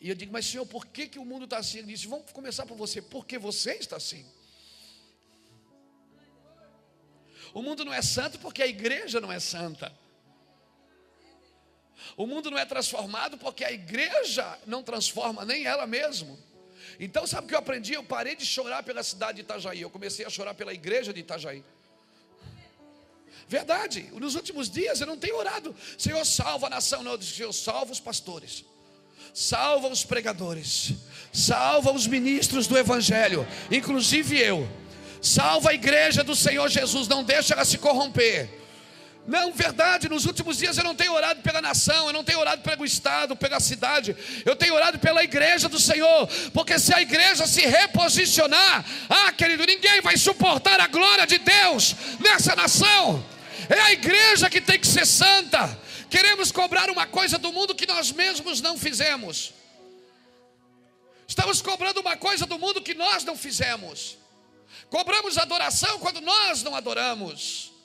E 0.00 0.08
eu 0.08 0.14
digo: 0.14 0.32
mas 0.32 0.46
senhor, 0.46 0.66
por 0.66 0.86
que, 0.86 1.08
que 1.08 1.18
o 1.18 1.24
mundo 1.24 1.44
está 1.44 1.58
assim? 1.58 1.78
Ele 1.78 1.88
disse: 1.88 2.06
vamos 2.06 2.30
começar 2.32 2.66
por 2.66 2.76
você, 2.76 3.02
porque 3.02 3.38
você 3.38 3.74
está 3.74 3.96
assim. 3.96 4.24
O 7.54 7.62
mundo 7.62 7.84
não 7.84 7.92
é 7.92 8.02
santo 8.02 8.38
porque 8.38 8.62
a 8.62 8.66
igreja 8.66 9.20
não 9.20 9.32
é 9.32 9.40
santa. 9.40 9.92
O 12.16 12.26
mundo 12.26 12.50
não 12.50 12.58
é 12.58 12.64
transformado 12.64 13.38
porque 13.38 13.64
a 13.64 13.72
igreja 13.72 14.58
não 14.66 14.82
transforma 14.82 15.44
nem 15.44 15.64
ela 15.64 15.86
mesma. 15.86 16.36
Então, 16.98 17.26
sabe 17.26 17.46
o 17.46 17.48
que 17.48 17.54
eu 17.54 17.58
aprendi? 17.58 17.94
Eu 17.94 18.04
parei 18.04 18.34
de 18.36 18.46
chorar 18.46 18.82
pela 18.82 19.02
cidade 19.02 19.36
de 19.36 19.42
Itajaí, 19.42 19.80
eu 19.80 19.90
comecei 19.90 20.24
a 20.24 20.30
chorar 20.30 20.54
pela 20.54 20.72
igreja 20.72 21.12
de 21.12 21.20
Itajaí. 21.20 21.62
Verdade, 23.48 24.08
nos 24.14 24.34
últimos 24.34 24.68
dias 24.68 25.00
eu 25.00 25.06
não 25.06 25.16
tenho 25.16 25.36
orado, 25.36 25.74
Senhor, 25.96 26.24
salva 26.24 26.66
a 26.66 26.70
nação, 26.70 27.02
não, 27.02 27.12
eu 27.12 27.18
disse, 27.18 27.34
Senhor, 27.34 27.52
salva 27.52 27.92
os 27.92 28.00
pastores, 28.00 28.64
salva 29.32 29.86
os 29.88 30.04
pregadores, 30.04 30.94
salva 31.32 31.92
os 31.92 32.08
ministros 32.08 32.66
do 32.66 32.76
Evangelho, 32.76 33.46
inclusive 33.70 34.36
eu, 34.36 34.68
salva 35.22 35.70
a 35.70 35.74
igreja 35.74 36.24
do 36.24 36.34
Senhor 36.34 36.68
Jesus, 36.68 37.06
não 37.06 37.22
deixa 37.22 37.54
ela 37.54 37.64
se 37.64 37.78
corromper. 37.78 38.65
Não, 39.26 39.52
verdade, 39.52 40.08
nos 40.08 40.24
últimos 40.24 40.58
dias 40.58 40.78
eu 40.78 40.84
não 40.84 40.94
tenho 40.94 41.12
orado 41.12 41.42
pela 41.42 41.60
nação, 41.60 42.06
eu 42.06 42.12
não 42.12 42.22
tenho 42.22 42.38
orado 42.38 42.62
pelo 42.62 42.84
Estado, 42.84 43.34
pela 43.34 43.58
cidade, 43.58 44.16
eu 44.44 44.54
tenho 44.54 44.72
orado 44.74 45.00
pela 45.00 45.24
igreja 45.24 45.68
do 45.68 45.80
Senhor, 45.80 46.28
porque 46.54 46.78
se 46.78 46.94
a 46.94 47.02
igreja 47.02 47.44
se 47.44 47.62
reposicionar, 47.62 48.84
ah, 49.08 49.32
querido, 49.32 49.66
ninguém 49.66 50.00
vai 50.00 50.16
suportar 50.16 50.80
a 50.80 50.86
glória 50.86 51.26
de 51.26 51.38
Deus 51.38 51.96
nessa 52.20 52.54
nação, 52.54 53.24
é 53.68 53.80
a 53.80 53.92
igreja 53.92 54.48
que 54.48 54.60
tem 54.60 54.78
que 54.78 54.86
ser 54.86 55.04
santa. 55.04 55.76
Queremos 56.08 56.52
cobrar 56.52 56.88
uma 56.88 57.04
coisa 57.04 57.36
do 57.36 57.52
mundo 57.52 57.74
que 57.74 57.84
nós 57.84 58.12
mesmos 58.12 58.60
não 58.60 58.78
fizemos, 58.78 59.52
estamos 61.26 61.60
cobrando 61.60 62.00
uma 62.00 62.16
coisa 62.16 62.46
do 62.46 62.60
mundo 62.60 62.80
que 62.80 62.94
nós 62.94 63.24
não 63.24 63.36
fizemos, 63.36 64.16
cobramos 64.88 65.36
adoração 65.36 65.98
quando 65.98 66.20
nós 66.20 66.62
não 66.62 66.76
adoramos. 66.76 67.75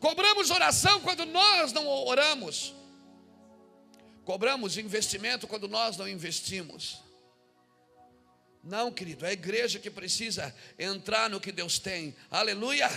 Cobramos 0.00 0.50
oração 0.50 1.00
quando 1.00 1.24
nós 1.24 1.72
não 1.72 1.86
oramos. 1.86 2.74
Cobramos 4.24 4.76
investimento 4.76 5.46
quando 5.46 5.68
nós 5.68 5.96
não 5.96 6.08
investimos. 6.08 7.00
Não, 8.62 8.90
querido, 8.90 9.24
é 9.24 9.28
a 9.28 9.32
igreja 9.32 9.78
que 9.78 9.88
precisa 9.88 10.52
entrar 10.76 11.30
no 11.30 11.40
que 11.40 11.52
Deus 11.52 11.78
tem. 11.78 12.16
Aleluia! 12.28 12.90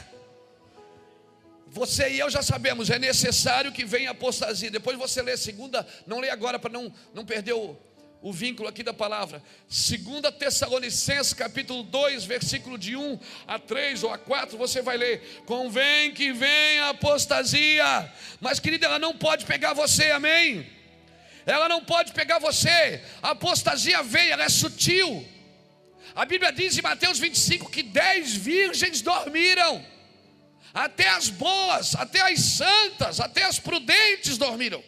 Você 1.68 2.10
e 2.10 2.20
eu 2.20 2.30
já 2.32 2.42
sabemos, 2.42 2.90
é 2.90 2.98
necessário 2.98 3.72
que 3.72 3.86
venha 3.86 4.10
apostasia. 4.10 4.72
Depois 4.72 4.98
você 4.98 5.22
lê 5.22 5.38
segunda, 5.38 5.88
não 6.08 6.20
lê 6.20 6.32
agora 6.32 6.58
para 6.58 6.72
não, 6.72 6.92
não 7.14 7.24
perder 7.24 7.54
o, 7.54 7.78
o 8.22 8.34
vínculo 8.34 8.68
aqui 8.68 8.84
da 8.84 8.94
palavra. 8.94 9.42
2 9.68 10.36
Tessalonicenses, 10.38 11.34
capítulo 11.34 11.84
2, 11.84 12.26
versículo 12.26 12.78
de 12.78 12.96
1 12.96 13.20
a 13.48 13.58
3 13.58 14.04
ou 14.04 14.12
a 14.12 14.18
4, 14.18 14.58
você 14.58 14.82
vai 14.82 14.98
ler: 14.98 15.44
Convém 15.46 16.14
que 16.14 16.32
venha 16.34 16.86
a 16.86 16.90
apostasia, 16.90 18.14
mas 18.42 18.60
querida, 18.60 18.88
ela 18.88 19.00
não 19.00 19.16
pode 19.16 19.46
pegar 19.46 19.74
você, 19.74 20.12
amém? 20.12 20.68
Ela 21.46 21.70
não 21.70 21.84
pode 21.84 22.12
pegar 22.12 22.40
você, 22.40 23.02
a 23.22 23.32
apostasia 23.32 24.04
veio, 24.04 24.34
ela 24.34 24.44
é 24.44 24.50
sutil. 24.50 25.26
A 26.16 26.26
Bíblia 26.26 26.52
diz 26.52 26.78
em 26.78 26.82
Mateus 26.82 27.18
25 27.18 27.72
que 27.72 27.82
dez 27.82 28.36
virgens 28.36 29.02
dormiram, 29.02 29.84
até 30.74 31.08
as 31.10 31.30
boas, 31.30 31.96
até 31.96 32.22
as 32.22 32.40
santas, 32.40 33.20
até 33.20 33.44
as 33.46 33.58
prudentes 33.58 34.38
dormiram. 34.38 34.84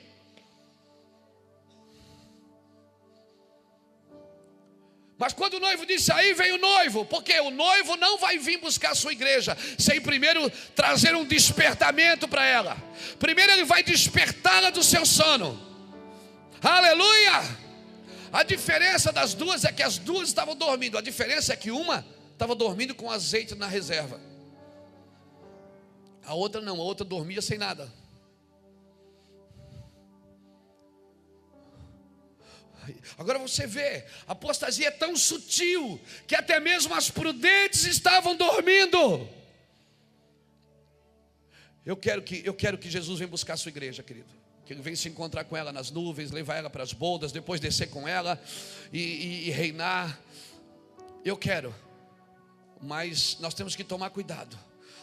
Mas 5.22 5.34
quando 5.34 5.54
o 5.54 5.60
noivo 5.60 5.86
disse 5.86 6.12
aí, 6.12 6.34
veio 6.34 6.56
o 6.56 6.58
noivo, 6.58 7.06
porque 7.06 7.40
o 7.42 7.52
noivo 7.52 7.96
não 7.96 8.18
vai 8.18 8.40
vir 8.40 8.58
buscar 8.58 8.94
a 8.94 8.96
sua 8.96 9.12
igreja 9.12 9.56
sem 9.78 10.02
primeiro 10.02 10.50
trazer 10.74 11.16
um 11.16 11.24
despertamento 11.24 12.28
para 12.28 12.44
ela. 12.44 12.76
Primeiro 13.20 13.52
ele 13.52 13.64
vai 13.64 13.84
despertá-la 13.84 14.72
do 14.72 14.82
seu 14.82 15.06
sono. 15.06 15.62
Aleluia! 16.60 17.44
A 18.34 18.42
diferença 18.42 19.12
das 19.12 19.36
duas 19.36 19.64
é 19.64 19.72
que 19.72 19.84
as 19.84 20.00
duas 20.00 20.28
estavam 20.28 20.56
dormindo. 20.56 20.98
A 20.98 21.02
diferença 21.02 21.54
é 21.54 21.56
que 21.56 21.70
uma 21.70 22.04
estava 22.34 22.56
dormindo 22.56 22.96
com 22.96 23.12
azeite 23.12 23.54
na 23.54 23.68
reserva. 23.68 24.20
A 26.26 26.34
outra 26.34 26.60
não, 26.62 26.78
a 26.78 26.84
outra 26.84 27.06
dormia 27.06 27.44
sem 27.44 27.60
nada. 27.60 27.94
Agora 33.18 33.40
você 33.40 33.68
vê, 33.68 34.06
a 34.28 34.34
apostasia 34.34 34.88
é 34.88 34.92
tão 34.92 35.16
sutil 35.16 36.00
que 36.28 36.36
até 36.36 36.60
mesmo 36.60 36.94
as 36.94 37.10
prudentes 37.10 37.86
estavam 37.86 38.36
dormindo. 38.36 39.28
Eu 41.86 41.98
quero 41.98 42.22
que 42.22 42.42
eu 42.46 42.54
quero 42.54 42.78
que 42.78 42.90
Jesus 42.90 43.20
venha 43.20 43.28
buscar 43.28 43.54
a 43.54 43.58
sua 43.58 43.70
igreja, 43.70 44.04
querido. 44.04 44.30
Que 44.66 44.74
ele 44.74 44.82
venha 44.82 44.96
se 44.96 45.10
encontrar 45.10 45.44
com 45.44 45.58
ela 45.58 45.72
nas 45.72 45.90
nuvens, 45.92 46.32
levar 46.32 46.56
ela 46.56 46.70
para 46.70 46.84
as 46.84 46.94
boldas, 46.94 47.32
depois 47.32 47.60
descer 47.60 47.90
com 47.90 48.08
ela 48.08 48.42
e, 48.94 49.00
e, 49.00 49.48
e 49.48 49.52
reinar. 49.52 50.20
Eu 51.26 51.38
quero, 51.38 51.74
mas 52.82 53.38
nós 53.40 53.54
temos 53.54 53.76
que 53.76 53.84
tomar 53.84 54.10
cuidado 54.10 54.58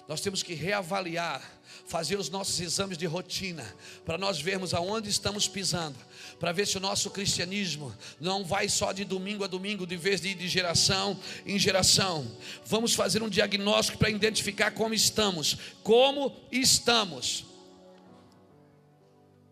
nós 0.09 0.23
temos 0.23 0.43
que 0.43 0.55
reavaliar, 0.55 1.43
fazer 1.89 2.17
os 2.17 2.29
nossos 2.29 2.61
exames 2.61 2.99
de 2.99 3.07
rotina, 3.07 3.65
para 4.05 4.19
nós 4.19 4.41
vermos 4.41 4.75
aonde 4.75 5.09
estamos 5.09 5.49
pisando, 5.49 5.97
para 6.39 6.53
ver 6.53 6.67
se 6.67 6.77
o 6.77 6.81
nosso 6.81 7.11
cristianismo 7.11 7.95
não 8.21 8.45
vai 8.45 8.69
só 8.69 8.93
de 8.93 9.05
domingo 9.05 9.43
a 9.43 9.47
domingo, 9.47 9.87
de 9.87 9.97
vez 9.97 10.21
de 10.21 10.29
ir 10.29 10.35
de 10.35 10.47
geração 10.47 11.19
em 11.47 11.59
geração. 11.59 12.31
Vamos 12.67 12.95
fazer 12.95 13.23
um 13.23 13.29
diagnóstico 13.29 13.99
para 13.99 14.11
identificar 14.11 14.71
como 14.73 14.93
estamos, 14.93 15.57
como 15.83 16.37
estamos. 16.53 17.47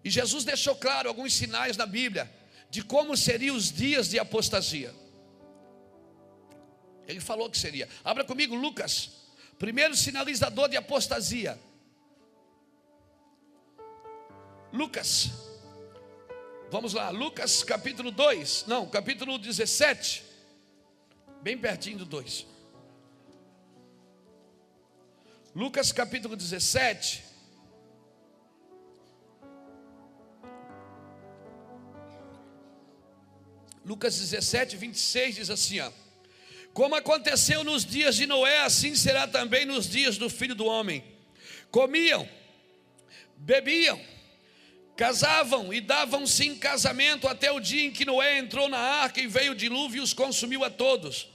E 0.05 0.11
Jesus 0.11 0.44
deixou 0.44 0.77
claro 0.77 1.09
alguns 1.09 1.35
sinais 1.35 1.77
na 1.77 1.87
Bíblia 1.87 2.31
de 2.70 2.83
como 2.83 3.16
seriam 3.16 3.57
os 3.57 3.72
dias 3.72 4.09
de 4.09 4.18
apostasia. 4.18 4.94
Ele 7.09 7.20
falou 7.20 7.49
que 7.49 7.57
seria. 7.57 7.88
Abra 8.05 8.25
comigo 8.25 8.55
Lucas 8.55 9.16
Primeiro 9.59 9.96
sinalizador 9.96 10.68
de 10.68 10.77
apostasia. 10.77 11.59
Lucas. 14.73 15.31
Vamos 16.71 16.93
lá, 16.93 17.11
Lucas 17.11 17.63
capítulo 17.63 18.11
2. 18.11 18.65
Não, 18.67 18.87
capítulo 18.89 19.39
17. 19.39 20.25
Bem 21.43 21.57
pertinho 21.57 21.99
do 21.99 22.05
2. 22.05 22.47
Lucas 25.55 25.93
capítulo 25.93 26.37
17. 26.37 27.25
Lucas 33.85 34.19
17, 34.19 34.77
26 34.77 35.37
diz 35.37 35.49
assim: 35.49 35.79
ó. 35.79 35.93
Como 36.75 36.95
aconteceu 36.95 37.63
nos 37.63 37.87
dias 37.87 38.17
de 38.17 38.27
Noé, 38.27 38.63
assim 38.63 38.95
será 38.97 39.27
também 39.27 39.65
nos 39.65 39.89
dias 39.89 40.19
do 40.19 40.29
filho 40.29 40.55
do 40.55 40.67
homem. 40.67 41.03
Comiam, 41.71 42.29
bebiam, 43.37 43.99
casavam 44.97 45.73
e 45.73 45.81
davam-se 45.81 46.47
em 46.47 46.57
casamento 46.57 47.29
até 47.29 47.53
o 47.53 47.61
dia 47.61 47.85
em 47.85 47.91
que 47.93 48.05
Noé 48.05 48.39
entrou 48.39 48.69
na 48.69 48.79
arca 48.79 49.21
e 49.21 49.27
veio 49.27 49.53
o 49.53 49.55
dilúvio 49.55 50.01
e 50.01 50.03
os 50.03 50.15
consumiu 50.15 50.65
a 50.65 50.71
todos. 50.71 51.29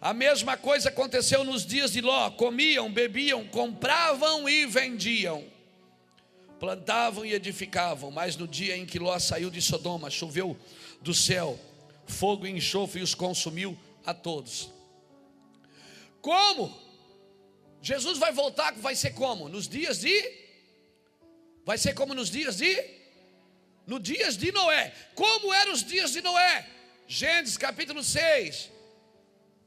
A 0.00 0.14
mesma 0.14 0.56
coisa 0.56 0.88
aconteceu 0.88 1.42
nos 1.44 1.66
dias 1.66 1.92
de 1.92 2.00
Ló: 2.00 2.30
comiam, 2.30 2.90
bebiam, 2.90 3.46
compravam 3.48 4.48
e 4.48 4.64
vendiam. 4.66 5.44
plantavam 6.58 7.24
e 7.24 7.32
edificavam, 7.32 8.10
mas 8.10 8.36
no 8.36 8.46
dia 8.46 8.76
em 8.76 8.86
que 8.86 8.98
Ló 8.98 9.18
saiu 9.18 9.50
de 9.50 9.60
Sodoma, 9.60 10.10
choveu 10.10 10.56
do 11.00 11.14
céu 11.14 11.58
fogo 12.06 12.46
e 12.46 12.50
enxofre 12.50 13.00
e 13.00 13.02
os 13.02 13.14
consumiu 13.14 13.78
a 14.04 14.12
todos. 14.12 14.70
Como? 16.20 16.76
Jesus 17.80 18.18
vai 18.18 18.32
voltar, 18.32 18.74
vai 18.74 18.94
ser 18.94 19.12
como? 19.14 19.48
Nos 19.48 19.66
dias 19.66 20.00
de 20.00 20.40
Vai 21.64 21.78
ser 21.78 21.94
como 21.94 22.14
nos 22.14 22.30
dias 22.30 22.56
de 22.56 22.99
no 23.90 23.98
dias 23.98 24.36
de 24.36 24.52
Noé. 24.52 24.94
Como 25.16 25.52
eram 25.52 25.72
os 25.72 25.82
dias 25.82 26.12
de 26.12 26.22
Noé? 26.22 26.64
Gênesis 27.08 27.56
capítulo 27.56 28.04
6. 28.04 28.70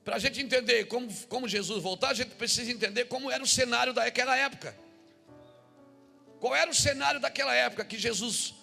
Para 0.05 0.15
a 0.15 0.19
gente 0.19 0.39
entender 0.41 0.85
como, 0.85 1.13
como 1.27 1.45
Jesus 1.45 1.83
voltar, 1.83 2.11
a 2.11 2.13
gente 2.13 2.33
precisa 2.35 2.71
entender 2.71 3.05
como 3.05 3.29
era 3.29 3.43
o 3.43 3.47
cenário 3.47 3.91
daquela 3.91 4.35
época. 4.37 4.73
Qual 6.39 6.55
era 6.55 6.71
o 6.71 6.73
cenário 6.73 7.19
daquela 7.19 7.53
época 7.53 7.83
que 7.83 7.97
Jesus. 7.97 8.53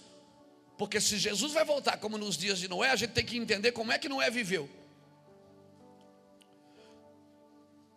Porque 0.78 0.98
se 0.98 1.18
Jesus 1.18 1.52
vai 1.52 1.64
voltar 1.64 1.98
como 1.98 2.16
nos 2.16 2.38
dias 2.38 2.58
de 2.58 2.66
Noé, 2.66 2.88
a 2.88 2.96
gente 2.96 3.12
tem 3.12 3.24
que 3.24 3.36
entender 3.36 3.72
como 3.72 3.92
é 3.92 3.98
que 3.98 4.08
Noé 4.08 4.30
viveu. 4.30 4.68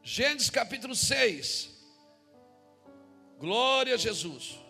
Gênesis 0.04 0.50
capítulo 0.50 0.96
6. 0.96 1.70
Glória 3.40 3.94
a 3.94 3.98
Jesus. 3.98 4.63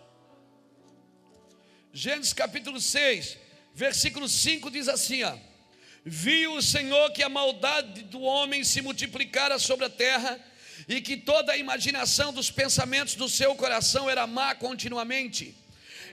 Gênesis 1.96 2.32
capítulo 2.32 2.80
6, 2.80 3.38
versículo 3.72 4.28
5 4.28 4.68
diz 4.68 4.88
assim: 4.88 5.22
ó, 5.22 5.32
Viu 6.04 6.54
o 6.54 6.60
Senhor 6.60 7.12
que 7.12 7.22
a 7.22 7.28
maldade 7.28 8.02
do 8.02 8.20
homem 8.20 8.64
se 8.64 8.82
multiplicara 8.82 9.60
sobre 9.60 9.84
a 9.86 9.88
terra, 9.88 10.40
e 10.88 11.00
que 11.00 11.16
toda 11.16 11.52
a 11.52 11.56
imaginação 11.56 12.32
dos 12.32 12.50
pensamentos 12.50 13.14
do 13.14 13.28
seu 13.28 13.54
coração 13.54 14.10
era 14.10 14.26
má 14.26 14.56
continuamente. 14.56 15.54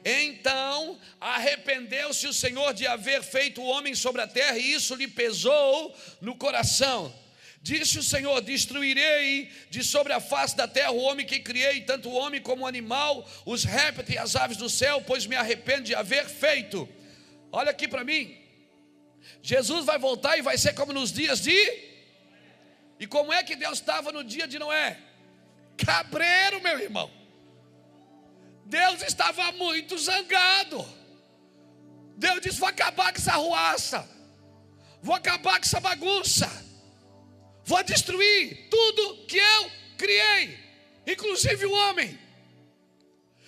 Então 0.05 0.99
arrependeu-se 1.19 2.27
o 2.27 2.33
Senhor 2.33 2.75
de 2.75 2.85
haver 2.85 3.23
feito 3.23 3.59
o 3.59 3.65
homem 3.65 3.95
sobre 3.95 4.21
a 4.21 4.27
terra, 4.27 4.59
e 4.59 4.73
isso 4.73 4.93
lhe 4.93 5.07
pesou 5.07 5.97
no 6.21 6.35
coração. 6.35 7.11
Disse 7.61 7.99
o 7.99 8.03
Senhor: 8.03 8.41
Destruirei 8.41 9.51
de 9.69 9.83
sobre 9.83 10.11
a 10.13 10.19
face 10.19 10.55
da 10.55 10.67
terra 10.67 10.91
o 10.91 11.01
homem 11.01 11.25
que 11.25 11.39
criei, 11.39 11.81
tanto 11.81 12.09
o 12.09 12.13
homem 12.13 12.41
como 12.41 12.63
o 12.63 12.67
animal, 12.67 13.27
os 13.45 13.63
répteis 13.63 14.15
e 14.15 14.17
as 14.17 14.35
aves 14.35 14.57
do 14.57 14.69
céu, 14.69 15.01
pois 15.01 15.27
me 15.27 15.35
arrependo 15.35 15.83
de 15.83 15.93
haver 15.93 16.27
feito. 16.27 16.89
Olha 17.51 17.69
aqui 17.69 17.87
para 17.87 18.03
mim. 18.03 18.35
Jesus 19.43 19.85
vai 19.85 19.99
voltar 19.99 20.37
e 20.37 20.41
vai 20.41 20.57
ser 20.57 20.73
como 20.73 20.91
nos 20.91 21.11
dias 21.11 21.39
de. 21.39 21.55
E 22.99 23.05
como 23.05 23.31
é 23.31 23.43
que 23.43 23.55
Deus 23.55 23.77
estava 23.79 24.11
no 24.11 24.23
dia 24.23 24.47
de 24.47 24.57
Noé? 24.57 24.97
Cabreiro, 25.77 26.61
meu 26.61 26.79
irmão. 26.79 27.11
Deus 28.65 29.03
estava 29.03 29.51
muito 29.51 29.97
zangado. 29.99 30.83
Deus 32.17 32.41
disse: 32.41 32.59
Vou 32.59 32.69
acabar 32.69 33.11
com 33.11 33.19
essa 33.19 33.33
ruaça, 33.33 34.09
vou 34.99 35.13
acabar 35.13 35.59
com 35.59 35.65
essa 35.65 35.79
bagunça 35.79 36.70
vou 37.71 37.81
destruir 37.85 38.67
tudo 38.69 39.25
que 39.27 39.37
eu 39.37 39.71
criei, 39.97 40.59
inclusive 41.07 41.65
o 41.65 41.71
homem. 41.71 42.19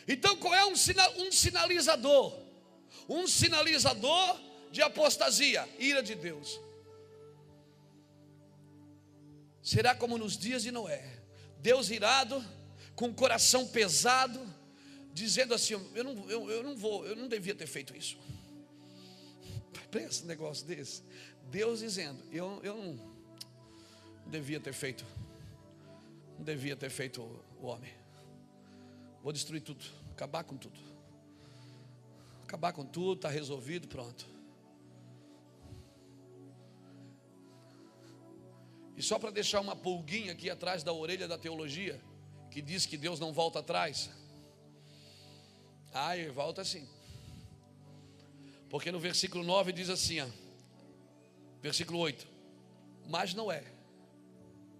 Então, 0.07 0.37
qual 0.37 0.55
é 0.55 0.65
um, 0.65 0.71
um 0.71 1.31
sinalizador? 1.31 2.39
Um 3.09 3.27
sinalizador 3.27 4.39
de 4.71 4.81
apostasia, 4.81 5.67
ira 5.77 6.01
de 6.01 6.15
Deus. 6.15 6.57
Será 9.61 9.93
como 9.93 10.17
nos 10.17 10.37
dias 10.37 10.63
de 10.63 10.71
Noé, 10.71 11.03
Deus 11.59 11.89
irado, 11.89 12.43
com 12.95 13.09
o 13.09 13.13
coração 13.13 13.67
pesado, 13.67 14.39
dizendo 15.11 15.53
assim: 15.53 15.73
eu 15.93 16.03
não, 16.03 16.29
eu, 16.29 16.49
eu 16.49 16.63
não 16.63 16.77
vou, 16.77 17.05
eu 17.05 17.15
não 17.17 17.27
devia 17.27 17.55
ter 17.55 17.67
feito 17.67 17.95
isso. 17.95 18.17
Pensa 19.91 20.23
um 20.23 20.27
negócio 20.27 20.65
desse. 20.65 21.03
Deus 21.49 21.79
dizendo: 21.79 22.23
eu, 22.31 22.61
eu 22.63 22.77
não 22.77 23.12
devia 24.25 24.59
ter 24.59 24.73
feito. 24.73 25.05
Não 26.37 26.43
devia 26.43 26.75
ter 26.75 26.89
feito 26.89 27.21
o 27.61 27.65
homem. 27.65 27.91
Vou 29.21 29.31
destruir 29.31 29.61
tudo, 29.61 29.85
acabar 30.11 30.43
com 30.43 30.57
tudo. 30.57 30.79
Acabar 32.43 32.73
com 32.73 32.85
tudo, 32.85 33.13
está 33.13 33.29
resolvido, 33.29 33.87
pronto. 33.87 34.27
E 38.95 39.01
só 39.01 39.17
para 39.17 39.31
deixar 39.31 39.59
uma 39.61 39.75
pulguinha 39.75 40.33
aqui 40.33 40.49
atrás 40.49 40.83
da 40.83 40.93
orelha 40.93 41.27
da 41.27 41.37
teologia, 41.37 41.99
que 42.51 42.61
diz 42.61 42.85
que 42.85 42.97
Deus 42.97 43.19
não 43.19 43.33
volta 43.33 43.59
atrás. 43.59 44.09
Ah, 45.93 46.17
ele 46.17 46.31
volta 46.31 46.63
sim. 46.63 46.87
Porque 48.69 48.91
no 48.91 48.99
versículo 48.99 49.43
9 49.43 49.71
diz 49.71 49.89
assim, 49.89 50.19
ó, 50.19 50.27
versículo 51.61 51.99
8: 51.99 52.27
Mas 53.07 53.33
não 53.33 53.51
é 53.51 53.72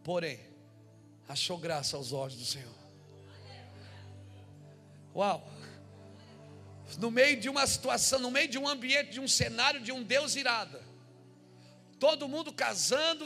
porém, 0.03 0.39
achou 1.27 1.57
graça 1.57 1.95
aos 1.95 2.11
olhos 2.11 2.35
do 2.35 2.45
Senhor. 2.45 2.73
Uau! 5.15 5.47
No 6.97 7.09
meio 7.09 7.39
de 7.39 7.49
uma 7.49 7.65
situação, 7.65 8.19
no 8.19 8.29
meio 8.29 8.47
de 8.47 8.57
um 8.57 8.67
ambiente, 8.67 9.11
de 9.11 9.19
um 9.19 9.27
cenário 9.27 9.81
de 9.81 9.91
um 9.91 10.03
Deus 10.03 10.35
irado, 10.35 10.79
todo 11.99 12.27
mundo 12.27 12.51
casando, 12.51 13.25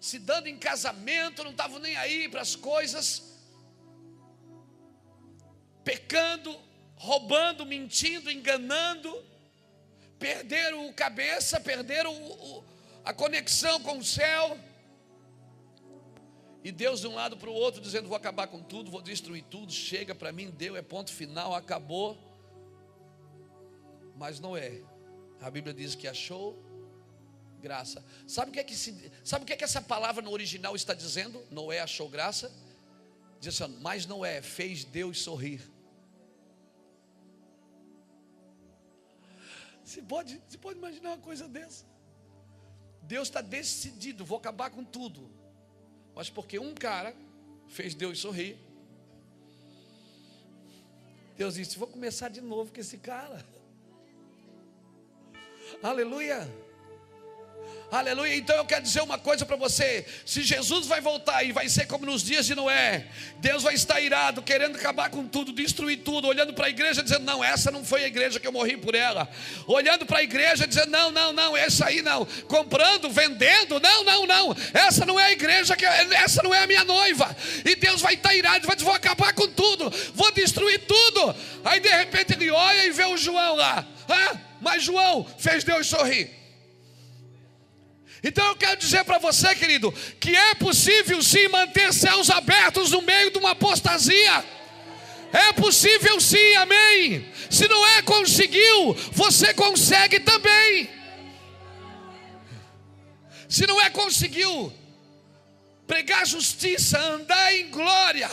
se 0.00 0.18
dando 0.18 0.46
em 0.46 0.58
casamento, 0.58 1.42
não 1.42 1.50
estavam 1.50 1.78
nem 1.78 1.96
aí 1.96 2.28
para 2.28 2.42
as 2.42 2.54
coisas, 2.54 3.22
pecando, 5.82 6.56
roubando, 6.96 7.64
mentindo, 7.64 8.30
enganando, 8.30 9.24
perderam 10.18 10.86
o 10.86 10.92
cabeça, 10.92 11.58
perderam 11.58 12.14
o, 12.14 12.58
o, 12.58 12.64
a 13.04 13.12
conexão 13.12 13.80
com 13.80 13.98
o 13.98 14.04
céu. 14.04 14.58
E 16.62 16.72
Deus 16.72 17.00
de 17.00 17.06
um 17.06 17.14
lado 17.14 17.36
para 17.36 17.48
o 17.48 17.54
outro, 17.54 17.80
dizendo: 17.80 18.08
Vou 18.08 18.16
acabar 18.16 18.46
com 18.48 18.62
tudo, 18.62 18.90
vou 18.90 19.00
destruir 19.00 19.44
tudo, 19.44 19.72
chega 19.72 20.14
para 20.14 20.32
mim, 20.32 20.50
deu, 20.50 20.76
é 20.76 20.82
ponto 20.82 21.12
final, 21.12 21.54
acabou. 21.54 22.18
Mas 24.16 24.40
não 24.40 24.56
é. 24.56 24.82
A 25.40 25.50
Bíblia 25.50 25.72
diz 25.72 25.94
que 25.94 26.08
achou 26.08 26.58
graça. 27.60 28.04
Sabe 28.26 28.50
o 28.50 28.54
que 28.54 28.60
é 28.60 28.64
que, 28.64 28.74
se, 28.74 29.12
sabe 29.22 29.44
o 29.44 29.46
que, 29.46 29.52
é 29.52 29.56
que 29.56 29.64
essa 29.64 29.80
palavra 29.80 30.22
no 30.22 30.32
original 30.32 30.74
está 30.74 30.94
dizendo? 30.94 31.44
Noé 31.50 31.78
achou 31.80 32.08
graça? 32.08 32.52
Diz 33.40 33.60
assim, 33.60 33.76
mas 33.80 34.04
Noé 34.04 34.42
fez 34.42 34.84
Deus 34.84 35.20
sorrir. 35.20 35.62
Você 39.84 40.02
pode, 40.02 40.42
você 40.48 40.58
pode 40.58 40.76
imaginar 40.76 41.10
uma 41.10 41.18
coisa 41.18 41.48
dessa? 41.48 41.86
Deus 43.02 43.28
está 43.28 43.40
decidido, 43.40 44.24
vou 44.24 44.38
acabar 44.38 44.70
com 44.70 44.84
tudo 44.84 45.37
mas 46.18 46.28
porque 46.28 46.58
um 46.58 46.74
cara 46.74 47.14
fez 47.68 47.94
Deus 47.94 48.18
sorrir. 48.18 48.58
Deus 51.36 51.54
disse: 51.54 51.78
Vou 51.78 51.86
começar 51.86 52.28
de 52.28 52.40
novo 52.40 52.72
com 52.72 52.80
esse 52.80 52.98
cara. 52.98 53.46
Aleluia. 55.80 56.40
Aleluia. 57.90 58.36
Então 58.36 58.54
eu 58.54 58.66
quero 58.66 58.82
dizer 58.82 59.00
uma 59.00 59.18
coisa 59.18 59.46
para 59.46 59.56
você: 59.56 60.04
se 60.26 60.42
Jesus 60.42 60.86
vai 60.86 61.00
voltar 61.00 61.42
e 61.42 61.52
vai 61.52 61.70
ser 61.70 61.86
como 61.86 62.04
nos 62.04 62.22
dias 62.22 62.44
de 62.44 62.54
Noé, 62.54 63.06
Deus 63.38 63.62
vai 63.62 63.72
estar 63.72 63.98
irado, 63.98 64.42
querendo 64.42 64.76
acabar 64.76 65.08
com 65.08 65.26
tudo, 65.26 65.54
destruir 65.54 65.98
tudo, 65.98 66.28
olhando 66.28 66.52
para 66.52 66.66
a 66.66 66.68
igreja, 66.68 67.02
dizendo: 67.02 67.24
Não, 67.24 67.42
essa 67.42 67.70
não 67.70 67.82
foi 67.82 68.04
a 68.04 68.06
igreja 68.06 68.38
que 68.38 68.46
eu 68.46 68.52
morri 68.52 68.76
por 68.76 68.94
ela. 68.94 69.26
Olhando 69.66 70.04
para 70.04 70.18
a 70.18 70.22
igreja, 70.22 70.66
dizendo: 70.66 70.90
Não, 70.90 71.10
não, 71.10 71.32
não, 71.32 71.56
essa 71.56 71.86
aí 71.86 72.02
não. 72.02 72.26
Comprando, 72.46 73.08
vendendo, 73.08 73.80
não, 73.80 74.04
não, 74.04 74.26
não. 74.26 74.56
Essa 74.74 75.06
não 75.06 75.18
é 75.18 75.24
a 75.24 75.32
igreja, 75.32 75.74
que 75.74 75.86
essa 75.86 76.42
não 76.42 76.52
é 76.52 76.64
a 76.64 76.66
minha 76.66 76.84
noiva. 76.84 77.34
E 77.64 77.74
Deus 77.74 78.02
vai 78.02 78.14
estar 78.14 78.34
irado, 78.34 78.66
vai 78.66 78.76
dizer: 78.76 78.84
Vou 78.84 78.94
acabar 78.94 79.32
com 79.32 79.48
tudo, 79.48 79.90
vou 80.14 80.30
destruir 80.32 80.80
tudo. 80.86 81.34
Aí 81.64 81.80
de 81.80 81.88
repente 81.88 82.34
ele 82.34 82.50
olha 82.50 82.84
e 82.84 82.90
vê 82.90 83.06
o 83.06 83.16
João 83.16 83.56
lá. 83.56 83.86
Ah, 84.06 84.36
mas 84.60 84.82
João 84.82 85.26
fez 85.38 85.64
Deus 85.64 85.86
sorrir. 85.86 86.37
Então 88.22 88.46
eu 88.48 88.56
quero 88.56 88.78
dizer 88.78 89.04
para 89.04 89.18
você, 89.18 89.54
querido, 89.54 89.92
que 90.20 90.34
é 90.34 90.54
possível 90.54 91.22
sim 91.22 91.48
manter 91.48 91.92
céus 91.92 92.30
abertos 92.30 92.90
no 92.90 93.02
meio 93.02 93.30
de 93.30 93.38
uma 93.38 93.52
apostasia. 93.52 94.44
É 95.32 95.52
possível 95.52 96.20
sim, 96.20 96.54
amém. 96.56 97.30
Se 97.50 97.68
não 97.68 97.86
é 97.86 98.02
conseguiu, 98.02 98.94
você 99.12 99.54
consegue 99.54 100.20
também. 100.20 100.90
Se 103.48 103.66
não 103.66 103.80
é 103.80 103.88
conseguiu 103.90 104.72
pregar 105.86 106.26
justiça, 106.26 106.98
andar 107.00 107.54
em 107.54 107.70
glória. 107.70 108.30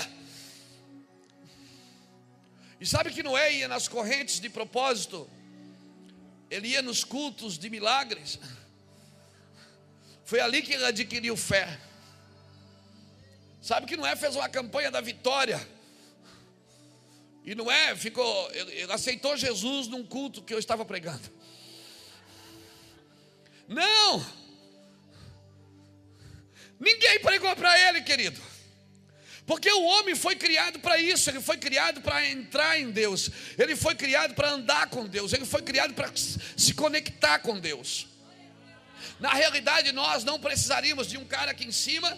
E 2.80 2.86
sabe 2.86 3.12
que 3.12 3.24
Noé 3.24 3.54
ia 3.54 3.68
nas 3.68 3.88
correntes 3.88 4.40
de 4.40 4.50
propósito, 4.50 5.30
ele 6.50 6.70
ia 6.70 6.82
nos 6.82 7.04
cultos 7.04 7.58
de 7.58 7.70
milagres. 7.70 8.40
Foi 10.26 10.40
ali 10.40 10.62
que 10.62 10.74
ele 10.74 10.86
adquiriu 10.86 11.38
fé. 11.38 11.80
Sabe 13.62 13.86
que 13.86 13.96
Noé 13.96 14.16
fez 14.16 14.36
uma 14.36 14.50
campanha 14.50 14.90
da 14.90 15.00
vitória. 15.00 15.66
E 17.44 17.54
não 17.54 17.72
é, 17.72 17.96
ficou, 17.96 18.52
ele 18.52 18.92
aceitou 18.92 19.38
Jesus 19.38 19.88
num 19.88 20.04
culto 20.04 20.42
que 20.42 20.54
eu 20.54 20.58
estava 20.58 20.84
pregando. 20.84 21.32
Não! 23.68 24.26
Ninguém 26.80 27.20
pregou 27.20 27.56
para 27.56 27.80
ele, 27.88 28.02
querido. 28.02 28.42
Porque 29.46 29.72
o 29.72 29.84
homem 29.84 30.16
foi 30.16 30.36
criado 30.36 30.80
para 30.80 30.98
isso, 30.98 31.30
ele 31.30 31.40
foi 31.40 31.58
criado 31.58 32.02
para 32.02 32.28
entrar 32.28 32.80
em 32.80 32.90
Deus, 32.90 33.30
ele 33.60 33.76
foi 33.76 33.94
criado 33.94 34.34
para 34.34 34.50
andar 34.50 34.90
com 34.90 35.06
Deus, 35.06 35.34
ele 35.34 35.46
foi 35.46 35.62
criado 35.62 35.94
para 35.94 36.12
se 36.16 36.74
conectar 36.74 37.38
com 37.40 37.60
Deus. 37.60 38.15
Na 39.20 39.34
realidade, 39.34 39.92
nós 39.92 40.24
não 40.24 40.40
precisaríamos 40.40 41.08
de 41.08 41.18
um 41.18 41.26
cara 41.26 41.52
aqui 41.52 41.66
em 41.66 41.72
cima 41.72 42.18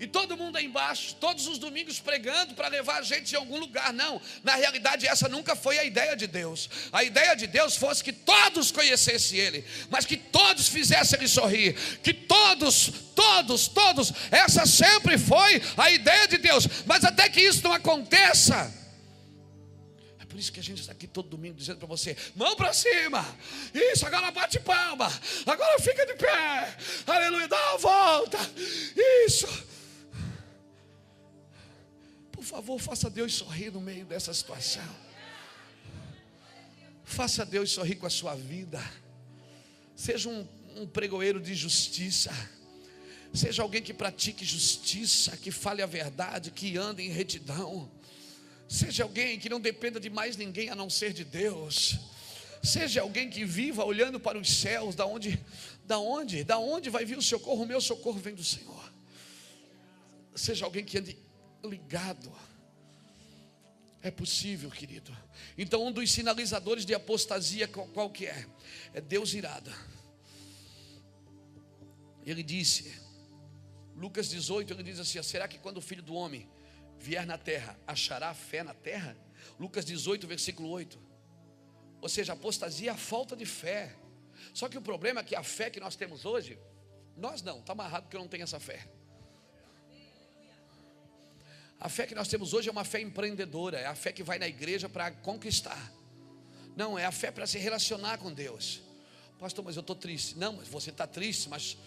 e 0.00 0.06
todo 0.06 0.34
mundo 0.34 0.56
aí 0.56 0.64
embaixo, 0.64 1.14
todos 1.16 1.46
os 1.46 1.58
domingos 1.58 2.00
pregando 2.00 2.54
para 2.54 2.68
levar 2.68 3.00
a 3.00 3.02
gente 3.02 3.34
em 3.34 3.36
algum 3.36 3.58
lugar. 3.58 3.92
Não, 3.92 4.18
na 4.42 4.54
realidade, 4.54 5.06
essa 5.06 5.28
nunca 5.28 5.54
foi 5.54 5.78
a 5.78 5.84
ideia 5.84 6.16
de 6.16 6.26
Deus. 6.26 6.70
A 6.90 7.04
ideia 7.04 7.34
de 7.36 7.46
Deus 7.46 7.76
fosse 7.76 8.02
que 8.02 8.10
todos 8.10 8.72
conhecessem 8.72 9.38
Ele, 9.38 9.62
mas 9.90 10.06
que 10.06 10.16
todos 10.16 10.68
fizessem 10.68 11.18
Ele 11.18 11.28
sorrir. 11.28 11.74
Que 12.02 12.14
todos, 12.14 12.90
todos, 13.14 13.68
todos, 13.68 14.10
essa 14.30 14.64
sempre 14.64 15.18
foi 15.18 15.60
a 15.76 15.90
ideia 15.90 16.26
de 16.26 16.38
Deus. 16.38 16.66
Mas 16.86 17.04
até 17.04 17.28
que 17.28 17.42
isso 17.42 17.62
não 17.62 17.74
aconteça, 17.74 18.74
por 20.30 20.38
isso 20.38 20.52
que 20.52 20.60
a 20.60 20.62
gente 20.62 20.80
está 20.80 20.92
aqui 20.92 21.08
todo 21.08 21.28
domingo 21.28 21.56
dizendo 21.56 21.78
para 21.78 21.88
você: 21.88 22.16
mão 22.36 22.54
para 22.54 22.72
cima, 22.72 23.26
isso, 23.74 24.06
agora 24.06 24.30
bate 24.30 24.60
palma, 24.60 25.08
agora 25.44 25.78
fica 25.80 26.06
de 26.06 26.14
pé, 26.14 26.76
aleluia, 27.04 27.48
dá 27.48 27.70
uma 27.70 27.78
volta, 27.78 28.38
isso. 29.26 29.48
Por 32.30 32.44
favor, 32.44 32.78
faça 32.78 33.10
Deus 33.10 33.34
sorrir 33.34 33.72
no 33.72 33.80
meio 33.80 34.06
dessa 34.06 34.32
situação. 34.32 34.88
Faça 37.04 37.44
Deus 37.44 37.72
sorrir 37.72 37.96
com 37.96 38.06
a 38.06 38.10
sua 38.10 38.36
vida. 38.36 38.80
Seja 39.96 40.28
um, 40.28 40.46
um 40.76 40.86
pregoeiro 40.86 41.40
de 41.40 41.54
justiça. 41.56 42.32
Seja 43.34 43.62
alguém 43.62 43.82
que 43.82 43.92
pratique 43.92 44.44
justiça, 44.44 45.36
que 45.36 45.50
fale 45.50 45.82
a 45.82 45.86
verdade, 45.86 46.52
que 46.52 46.78
ande 46.78 47.02
em 47.02 47.10
retidão. 47.10 47.90
Seja 48.70 49.02
alguém 49.02 49.36
que 49.36 49.48
não 49.48 49.58
dependa 49.58 49.98
de 49.98 50.08
mais 50.08 50.36
ninguém 50.36 50.70
a 50.70 50.76
não 50.76 50.88
ser 50.88 51.12
de 51.12 51.24
Deus. 51.24 51.98
Seja 52.62 53.00
alguém 53.00 53.28
que 53.28 53.44
viva 53.44 53.84
olhando 53.84 54.20
para 54.20 54.38
os 54.38 54.48
céus, 54.48 54.94
da 54.94 55.04
onde, 55.04 55.44
da 55.84 55.98
onde, 55.98 56.44
da 56.44 56.56
onde 56.56 56.88
vai 56.88 57.04
vir 57.04 57.18
o 57.18 57.22
socorro? 57.22 57.64
O 57.64 57.66
meu 57.66 57.80
socorro 57.80 58.20
vem 58.20 58.32
do 58.32 58.44
Senhor. 58.44 58.92
Seja 60.36 60.66
alguém 60.66 60.84
que 60.84 60.96
ande 60.98 61.18
ligado. 61.64 62.32
É 64.00 64.08
possível, 64.08 64.70
querido. 64.70 65.14
Então, 65.58 65.84
um 65.84 65.90
dos 65.90 66.08
sinalizadores 66.12 66.86
de 66.86 66.94
apostasia, 66.94 67.66
qual, 67.66 68.08
que 68.08 68.26
é? 68.26 68.46
É 68.94 69.00
Deus 69.00 69.34
irada. 69.34 69.74
Ele 72.24 72.44
disse, 72.44 72.94
Lucas 73.96 74.28
18, 74.28 74.72
ele 74.74 74.84
diz 74.84 75.00
assim: 75.00 75.20
será 75.24 75.48
que 75.48 75.58
quando 75.58 75.78
o 75.78 75.82
filho 75.82 76.04
do 76.04 76.14
homem 76.14 76.48
vier 77.00 77.26
na 77.26 77.38
terra, 77.38 77.76
achará 77.86 78.32
fé 78.34 78.62
na 78.62 78.74
terra? 78.74 79.16
Lucas 79.58 79.84
18, 79.84 80.26
versículo 80.26 80.68
8. 80.68 81.00
Ou 82.00 82.08
seja, 82.08 82.34
apostasia 82.34 82.90
é 82.90 82.94
a 82.94 82.96
falta 82.96 83.34
de 83.34 83.46
fé. 83.46 83.94
Só 84.52 84.68
que 84.68 84.78
o 84.78 84.82
problema 84.82 85.20
é 85.20 85.24
que 85.24 85.34
a 85.34 85.42
fé 85.42 85.70
que 85.70 85.80
nós 85.80 85.96
temos 85.96 86.24
hoje, 86.24 86.58
nós 87.16 87.42
não, 87.42 87.58
está 87.58 87.72
amarrado 87.72 88.04
porque 88.04 88.16
eu 88.16 88.20
não 88.20 88.28
tenho 88.28 88.44
essa 88.44 88.60
fé. 88.60 88.86
A 91.78 91.88
fé 91.88 92.06
que 92.06 92.14
nós 92.14 92.28
temos 92.28 92.52
hoje 92.52 92.68
é 92.68 92.72
uma 92.72 92.84
fé 92.84 93.00
empreendedora, 93.00 93.78
é 93.78 93.86
a 93.86 93.94
fé 93.94 94.12
que 94.12 94.22
vai 94.22 94.38
na 94.38 94.46
igreja 94.46 94.88
para 94.88 95.10
conquistar. 95.10 95.92
Não, 96.76 96.98
é 96.98 97.06
a 97.06 97.12
fé 97.12 97.30
para 97.30 97.46
se 97.46 97.58
relacionar 97.58 98.18
com 98.18 98.32
Deus. 98.32 98.82
Pastor, 99.38 99.64
mas 99.64 99.76
eu 99.76 99.80
estou 99.80 99.96
triste. 99.96 100.36
Não, 100.36 100.52
mas 100.52 100.68
você 100.68 100.90
está 100.90 101.06
triste, 101.06 101.48
mas 101.48 101.78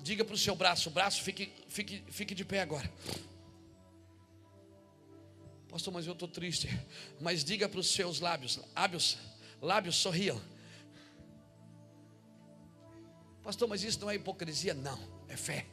diga 0.00 0.24
para 0.24 0.34
o 0.34 0.38
seu 0.38 0.54
braço, 0.54 0.88
o 0.88 0.92
braço 0.92 1.22
fique, 1.22 1.52
fique, 1.68 2.04
fique 2.08 2.34
de 2.34 2.44
pé 2.44 2.60
agora. 2.60 2.90
Pastor, 5.72 5.90
mas 5.90 6.06
eu 6.06 6.12
estou 6.12 6.28
triste. 6.28 6.68
Mas 7.18 7.42
diga 7.42 7.66
para 7.66 7.80
os 7.80 7.90
seus 7.90 8.20
lábios, 8.20 8.60
lábios, 8.76 9.16
lábios 9.60 9.96
sorriam. 9.96 10.38
Pastor, 13.42 13.66
mas 13.66 13.82
isso 13.82 13.98
não 14.02 14.10
é 14.10 14.16
hipocrisia? 14.16 14.74
Não, 14.74 14.98
é 15.30 15.36
fé. 15.36 15.64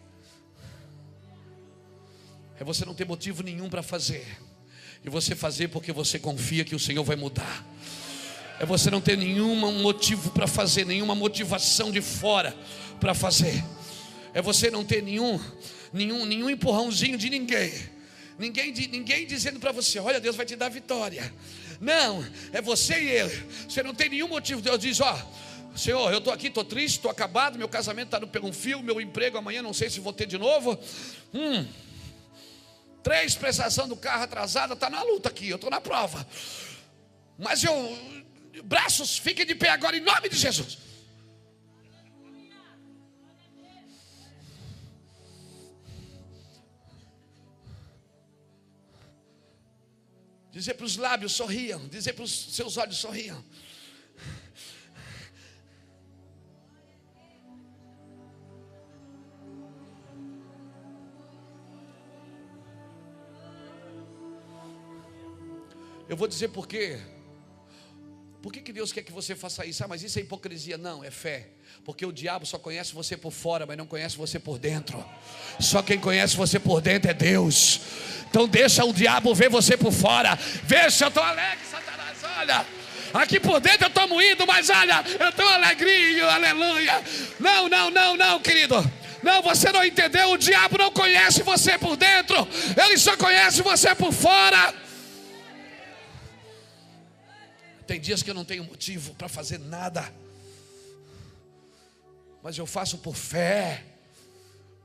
É 2.58 2.64
você 2.64 2.86
não 2.86 2.96
ter 2.96 3.06
motivo 3.06 3.44
nenhum 3.44 3.70
para 3.70 3.84
fazer. 3.84 4.26
E 5.04 5.10
você 5.10 5.36
fazer 5.36 5.68
porque 5.68 5.92
você 5.92 6.18
confia 6.18 6.64
que 6.64 6.76
o 6.76 6.80
Senhor 6.80 7.04
vai 7.04 7.18
mudar. 7.18 7.66
É 8.58 8.66
você 8.66 8.90
não 8.90 9.02
ter 9.02 9.18
nenhum 9.18 9.54
motivo 9.82 10.32
para 10.32 10.48
fazer, 10.48 10.86
nenhuma 10.86 11.14
motivação 11.14 11.92
de 11.92 12.02
fora 12.02 12.56
para 13.02 13.14
fazer. 13.14 13.66
É 14.34 14.42
você 14.42 14.72
não 14.72 14.86
ter 14.86 15.04
nenhum, 15.04 15.38
nenhum, 15.92 16.26
nenhum 16.26 16.50
empurrãozinho 16.50 17.18
de 17.18 17.30
ninguém. 17.30 17.99
Ninguém, 18.39 18.71
ninguém 18.71 19.28
dizendo 19.28 19.60
para 19.60 19.71
você, 19.71 19.99
olha, 19.99 20.19
Deus 20.19 20.36
vai 20.36 20.45
te 20.45 20.56
dar 20.56 20.69
vitória. 20.69 21.32
Não, 21.80 22.25
é 22.54 22.62
você 22.62 22.99
e 22.99 23.10
ele. 23.10 23.45
Você 23.67 23.84
não 23.84 23.93
tem 23.93 24.10
nenhum 24.10 24.30
motivo. 24.30 24.62
Deus 24.62 24.80
diz, 24.80 24.99
ó, 25.02 25.32
Senhor, 25.75 26.12
eu 26.12 26.19
estou 26.19 26.34
aqui, 26.34 26.47
estou 26.47 26.63
triste, 26.63 26.95
estou 26.95 27.12
acabado, 27.12 27.60
meu 27.60 27.69
casamento 27.69 28.08
está 28.08 28.19
no 28.19 28.28
pelo 28.28 28.52
fio, 28.52 28.82
meu 28.82 28.99
emprego 28.99 29.38
amanhã 29.38 29.62
não 29.62 29.73
sei 29.73 29.89
se 29.89 29.99
vou 29.99 30.13
ter 30.13 30.25
de 30.25 30.38
novo. 30.38 30.80
Hum, 31.34 31.67
Três 33.02 33.34
prestação 33.36 33.88
do 33.88 33.95
carro 33.95 34.23
atrasada, 34.23 34.73
está 34.73 34.89
na 34.89 35.02
luta 35.04 35.30
aqui, 35.30 35.49
eu 35.49 35.56
estou 35.56 35.69
na 35.69 35.80
prova. 35.80 36.25
Mas 37.38 37.63
eu, 37.63 37.73
braços, 38.63 39.17
fiquem 39.17 39.45
de 39.45 39.56
pé 39.56 39.69
agora 39.69 39.95
em 39.95 40.02
nome 40.02 40.28
de 40.28 40.36
Jesus. 40.36 40.78
Dizer 50.60 50.74
para 50.74 50.86
os 50.86 50.98
lábios 50.98 51.32
sorriam, 51.32 51.88
dizer 51.88 52.12
para 52.12 52.26
os 52.26 52.54
seus 52.54 52.76
olhos 52.76 52.98
sorriam. 52.98 53.41
Eu 66.10 66.17
vou 66.17 66.28
dizer 66.28 66.50
por 66.50 66.67
quê. 66.67 67.00
Por 68.41 68.54
que, 68.54 68.62
que 68.62 68.71
Deus 68.71 68.93
quer 68.93 69.04
que 69.04 69.12
você 69.12 69.36
faça 69.36 69.65
isso? 69.65 69.84
Ah, 69.84 69.88
mas 69.88 70.02
isso 70.02 70.17
é 70.17 70.21
hipocrisia. 70.21 70.78
Não, 70.78 71.04
é 71.04 71.12
fé. 71.12 71.47
Porque 71.84 72.06
o 72.06 72.12
diabo 72.12 72.45
só 72.45 72.58
conhece 72.58 72.93
você 72.93 73.17
por 73.17 73.32
fora, 73.32 73.65
mas 73.65 73.78
não 73.78 73.86
conhece 73.86 74.15
você 74.15 74.39
por 74.39 74.58
dentro. 74.58 75.04
Só 75.60 75.82
quem 75.82 75.99
conhece 75.99 76.38
você 76.38 76.58
por 76.58 76.80
dentro 76.80 77.12
é 77.12 77.13
Deus. 77.13 77.82
Então 78.30 78.47
deixa 78.47 78.86
o 78.86 78.93
diabo 78.93 79.36
ver 79.36 79.49
você 79.49 79.75
por 79.75 79.91
fora. 79.91 80.38
Veja, 80.63 81.06
eu 81.06 81.10
estou 81.10 81.23
alegre, 81.23 81.65
Satanás. 81.69 82.17
Olha. 82.38 82.65
Aqui 83.13 83.39
por 83.39 83.60
dentro 83.60 83.86
eu 83.86 83.89
estou 83.89 84.08
moído, 84.08 84.45
mas 84.45 84.69
olha, 84.69 85.04
eu 85.19 85.30
estou 85.30 85.47
alegrinho, 85.47 86.30
aleluia. 86.30 87.04
Não, 87.39 87.67
não, 87.67 87.89
não, 87.89 88.15
não, 88.15 88.39
querido. 88.39 88.75
Não, 89.23 89.41
você 89.41 89.71
não 89.71 89.84
entendeu. 89.84 90.32
O 90.32 90.38
diabo 90.38 90.78
não 90.78 90.91
conhece 90.91 91.43
você 91.43 91.78
por 91.78 91.97
dentro, 91.97 92.47
ele 92.82 92.97
só 92.97 93.17
conhece 93.17 93.62
você 93.62 93.93
por 93.95 94.13
fora. 94.13 94.73
Tem 97.89 97.99
dias 97.99 98.21
que 98.21 98.30
eu 98.30 98.36
não 98.36 98.45
tenho 98.45 98.63
motivo 98.63 99.15
para 99.15 99.28
fazer 99.28 99.58
nada, 99.58 100.13
mas 102.43 102.56
eu 102.56 102.67
faço 102.67 102.99
por 102.99 103.15
fé 103.15 103.84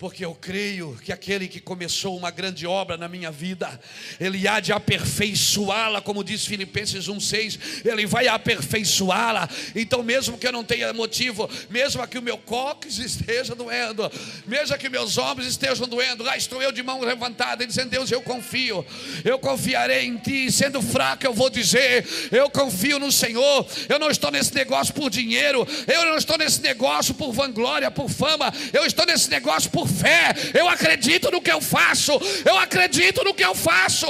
porque 0.05 0.23
eu 0.23 0.35
creio 0.35 0.95
que 1.03 1.11
aquele 1.11 1.49
que 1.49 1.59
começou 1.59 2.15
uma 2.15 2.31
grande 2.31 2.67
obra 2.67 2.99
na 2.99 3.09
minha 3.09 3.31
vida, 3.31 3.81
ele 4.21 4.47
há 4.47 4.61
de 4.61 4.71
aperfeiçoá-la, 4.71 6.03
como 6.03 6.23
diz 6.23 6.45
Filipenses 6.45 7.09
1,6, 7.09 7.87
ele 7.87 8.05
vai 8.05 8.29
aperfeiçoá-la. 8.29 9.49
Então, 9.75 10.03
mesmo 10.03 10.37
que 10.37 10.47
eu 10.47 10.53
não 10.53 10.63
tenha 10.63 10.93
motivo, 10.93 11.49
mesmo 11.71 12.07
que 12.07 12.19
o 12.19 12.23
meu 12.23 12.37
cóccix 12.37 12.99
esteja 12.99 13.55
doendo, 13.55 14.13
mesmo 14.47 14.77
que 14.77 14.91
meus 14.91 15.17
ombros 15.17 15.47
estejam 15.47 15.89
doendo, 15.89 16.23
lá 16.23 16.37
estou 16.37 16.61
eu 16.61 16.71
de 16.71 16.83
mão 16.83 17.01
levantada, 17.01 17.67
dizendo: 17.67 17.89
Deus, 17.89 18.11
eu 18.11 18.21
confio, 18.21 18.85
eu 19.25 19.39
confiarei 19.39 20.05
em 20.05 20.19
Ti. 20.19 20.53
Sendo 20.53 20.83
fraco, 20.83 21.25
eu 21.25 21.33
vou 21.33 21.49
dizer: 21.49 22.07
Eu 22.31 22.51
confio 22.51 22.99
no 22.99 23.11
Senhor. 23.11 23.67
Eu 23.89 23.99
não 23.99 24.11
estou 24.11 24.31
nesse 24.31 24.55
negócio 24.55 24.93
por 24.93 25.09
dinheiro, 25.09 25.67
eu 25.87 26.05
não 26.05 26.19
estou 26.19 26.37
nesse 26.37 26.61
negócio 26.61 27.15
por 27.15 27.33
vanglória, 27.33 27.91
por 27.91 28.11
fama, 28.11 28.53
eu 28.71 28.85
estou 28.85 29.07
nesse 29.07 29.31
negócio 29.31 29.71
por 29.71 29.94
fé, 29.95 30.35
eu 30.59 30.69
acredito 30.69 31.31
no 31.31 31.41
que 31.41 31.51
eu 31.51 31.61
faço, 31.61 32.13
eu 32.45 32.59
acredito 32.59 33.23
no 33.23 33.33
que 33.33 33.45
eu 33.45 33.55
faço. 33.55 34.07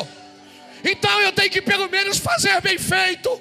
Então 0.84 1.20
eu 1.20 1.32
tenho 1.32 1.50
que 1.50 1.62
pelo 1.62 1.88
menos 1.88 2.18
fazer 2.18 2.60
bem 2.60 2.78
feito. 2.78 3.40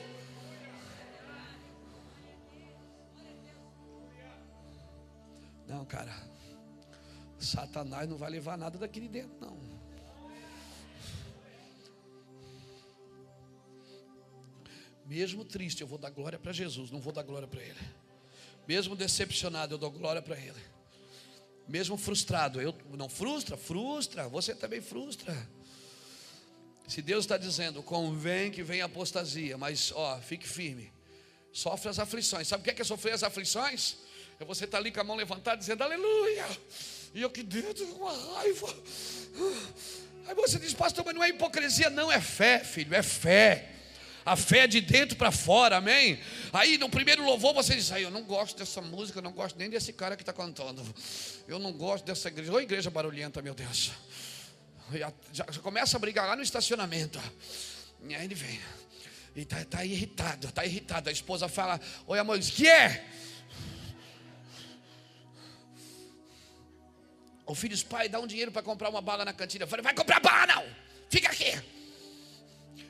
Não, 5.68 5.86
cara. 5.86 6.14
Satanás 7.39 8.08
não 8.08 8.18
vai 8.18 8.30
levar 8.30 8.58
nada 8.58 8.78
daqui 8.78 9.02
de 9.02 9.08
dentro, 9.10 9.36
não. 9.41 9.58
Mesmo 15.06 15.44
triste, 15.44 15.82
eu 15.82 15.88
vou 15.88 15.98
dar 15.98 16.10
glória 16.10 16.39
para 16.39 16.54
Jesus, 16.54 16.89
não 16.89 17.00
vou 17.00 17.12
dar 17.12 17.24
glória 17.24 17.48
para 17.48 17.62
Ele. 17.62 17.80
Mesmo 18.66 18.96
decepcionado, 18.96 19.74
eu 19.74 19.78
dou 19.78 19.91
glória 19.91 20.22
para 20.22 20.38
Ele. 20.38 20.73
Mesmo 21.68 21.97
frustrado, 21.97 22.61
eu 22.61 22.76
não 22.91 23.07
frustra, 23.07 23.55
frustra, 23.55 24.28
você 24.28 24.53
também 24.53 24.82
frustra. 24.82 25.36
Se 26.88 27.01
Deus 27.01 27.24
está 27.24 27.38
dizendo, 27.38 27.82
convém 27.82 28.51
que 28.51 28.61
venha 28.61 28.86
apostasia, 28.86 29.57
mas 29.57 29.91
ó, 29.95 30.20
fique 30.20 30.47
firme. 30.47 30.91
Sofre 31.51 31.89
as 31.89 31.99
aflições. 31.99 32.47
Sabe 32.47 32.61
o 32.61 32.64
que 32.64 32.72
é, 32.72 32.74
que 32.74 32.82
é 32.82 32.86
sofrer 32.86 33.14
as 33.14 33.24
aflições? 33.24 33.97
É 34.39 34.45
você 34.45 34.66
estar 34.66 34.78
tá 34.78 34.82
ali 34.82 34.91
com 34.91 34.99
a 34.99 35.03
mão 35.03 35.16
levantada 35.16 35.57
dizendo 35.57 35.84
aleluia. 35.84 36.45
E 37.14 37.22
eu 37.22 37.30
que 37.30 37.43
dentro, 37.43 37.86
uma 37.95 38.11
raiva. 38.36 38.76
Aí 40.26 40.36
você 40.36 40.57
diz, 40.57 40.74
pastor, 40.74 41.05
mas 41.05 41.14
não 41.14 41.24
é 41.24 41.30
hipocrisia, 41.30 41.89
não, 41.89 42.11
é 42.11 42.20
fé, 42.20 42.59
filho, 42.59 42.93
é 42.95 43.03
fé. 43.03 43.70
A 44.26 44.36
fé 44.36 44.60
é 44.60 44.68
de 44.68 44.80
dentro 44.80 45.18
para 45.18 45.32
fora, 45.32 45.78
amém? 45.78 46.20
Aí 46.52 46.78
no 46.78 46.90
primeiro 46.90 47.24
louvor 47.26 47.54
você 47.54 47.76
diz, 47.76 47.92
aí 47.92 48.04
eu 48.04 48.12
não 48.12 48.24
gosto 48.24 48.58
dessa 48.58 48.82
música, 48.82 49.20
eu 49.20 49.24
não 49.24 49.34
gosto 49.34 49.58
nem 49.58 49.70
desse 49.70 49.92
cara 49.92 50.16
que 50.16 50.22
está 50.22 50.32
cantando. 50.32 50.84
Eu 51.48 51.60
não 51.60 51.74
gosto 51.74 52.06
dessa 52.06 52.30
igreja. 52.30 52.52
Ô 52.54 52.60
igreja 52.60 52.90
barulhenta, 52.90 53.42
meu 53.42 53.54
Deus. 53.54 53.92
Já, 54.94 55.12
já 55.32 55.46
começa 55.62 55.98
a 55.98 56.00
brigar 56.00 56.28
lá 56.28 56.36
no 56.36 56.42
estacionamento. 56.42 57.20
E 58.08 58.16
aí 58.16 58.26
ele 58.26 58.36
vem. 58.36 58.60
E 59.36 59.42
está 59.42 59.64
tá 59.66 59.84
irritado, 59.84 60.48
está 60.48 60.66
irritado. 60.66 61.10
A 61.10 61.12
esposa 61.12 61.48
fala: 61.50 61.80
Oi, 62.08 62.20
amor, 62.20 62.38
diz, 62.38 62.50
que 62.50 62.68
é? 62.68 63.04
O 67.46 67.56
filho 67.56 67.74
diz: 67.74 67.84
Pai, 67.84 68.08
dá 68.08 68.20
um 68.20 68.28
dinheiro 68.28 68.52
para 68.52 68.62
comprar 68.62 68.90
uma 68.90 69.02
bala 69.02 69.26
na 69.26 69.34
cantina. 69.34 69.64
Eu 69.64 69.68
falei: 69.68 69.84
Vai 69.84 69.94
comprar 69.94 70.20
bala, 70.20 70.48
não, 70.48 70.66
fica 71.10 71.30
aqui. 71.30 71.52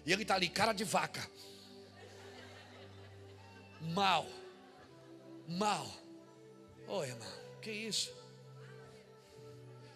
E 0.05 0.11
ele 0.11 0.23
está 0.23 0.35
ali, 0.35 0.49
cara 0.49 0.73
de 0.73 0.83
vaca. 0.83 1.29
Mal, 3.81 4.27
mal. 5.47 5.89
Oi, 6.87 7.07
irmão, 7.07 7.31
que 7.61 7.71
isso? 7.71 8.13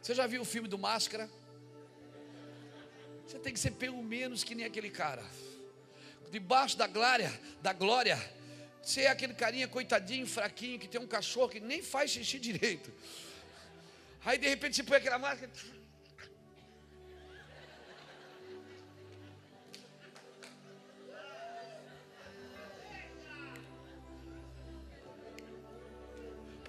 Você 0.01 0.13
já 0.13 0.25
viu 0.27 0.41
o 0.41 0.45
filme 0.45 0.67
do 0.67 0.77
Máscara? 0.77 1.29
Você 3.25 3.39
tem 3.39 3.53
que 3.53 3.59
ser 3.59 3.71
pelo 3.71 4.01
menos 4.01 4.43
que 4.43 4.55
nem 4.55 4.65
aquele 4.65 4.89
cara 4.89 5.23
debaixo 6.29 6.77
da 6.77 6.87
glória, 6.87 7.31
da 7.61 7.73
glória, 7.73 8.17
você 8.81 9.01
é 9.01 9.09
aquele 9.09 9.33
carinha 9.33 9.67
coitadinho, 9.67 10.25
fraquinho, 10.27 10.79
que 10.79 10.87
tem 10.87 10.99
um 10.99 11.07
cachorro 11.07 11.49
que 11.49 11.59
nem 11.59 11.81
faz 11.81 12.11
xixi 12.11 12.39
direito. 12.39 12.91
Aí 14.25 14.37
de 14.37 14.47
repente 14.47 14.75
você 14.75 14.83
põe 14.83 14.97
aquela 14.97 15.19
máscara. 15.19 15.49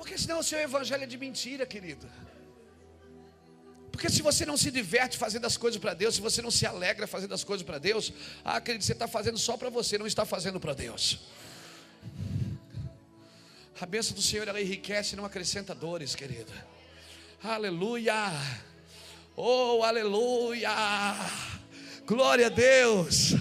Porque 0.09 0.22
senão 0.22 0.38
o 0.38 0.42
seu 0.42 0.59
evangelho 0.59 1.02
é 1.02 1.06
de 1.06 1.18
mentira, 1.18 1.66
querido. 1.66 2.09
Porque 3.92 4.09
se 4.09 4.22
você 4.22 4.46
não 4.46 4.56
se 4.56 4.70
diverte 4.70 5.18
fazendo 5.18 5.46
as 5.46 5.59
coisas 5.59 5.78
para 5.78 5.92
Deus, 5.92 6.14
se 6.14 6.22
você 6.22 6.40
não 6.40 6.50
se 6.50 6.64
alegra 6.64 7.06
fazendo 7.06 7.34
as 7.34 7.44
coisas 7.44 7.62
para 7.62 7.76
Deus, 7.76 8.11
ah, 8.42 8.56
acredite, 8.56 8.86
você 8.86 8.94
está 8.94 9.06
fazendo 9.06 9.36
só 9.36 9.59
para 9.59 9.68
você, 9.68 9.98
não 9.98 10.06
está 10.06 10.24
fazendo 10.24 10.59
para 10.59 10.72
Deus. 10.72 11.18
A 13.78 13.84
bênção 13.84 14.14
do 14.14 14.22
Senhor 14.22 14.48
ela 14.48 14.59
enriquece 14.59 15.12
e 15.12 15.16
não 15.16 15.26
acrescenta 15.26 15.74
dores, 15.74 16.14
querida. 16.14 16.54
Aleluia! 17.44 18.32
Oh, 19.36 19.82
aleluia! 19.84 20.70
Glória 22.06 22.46
a 22.46 22.50
Deus! 22.50 23.34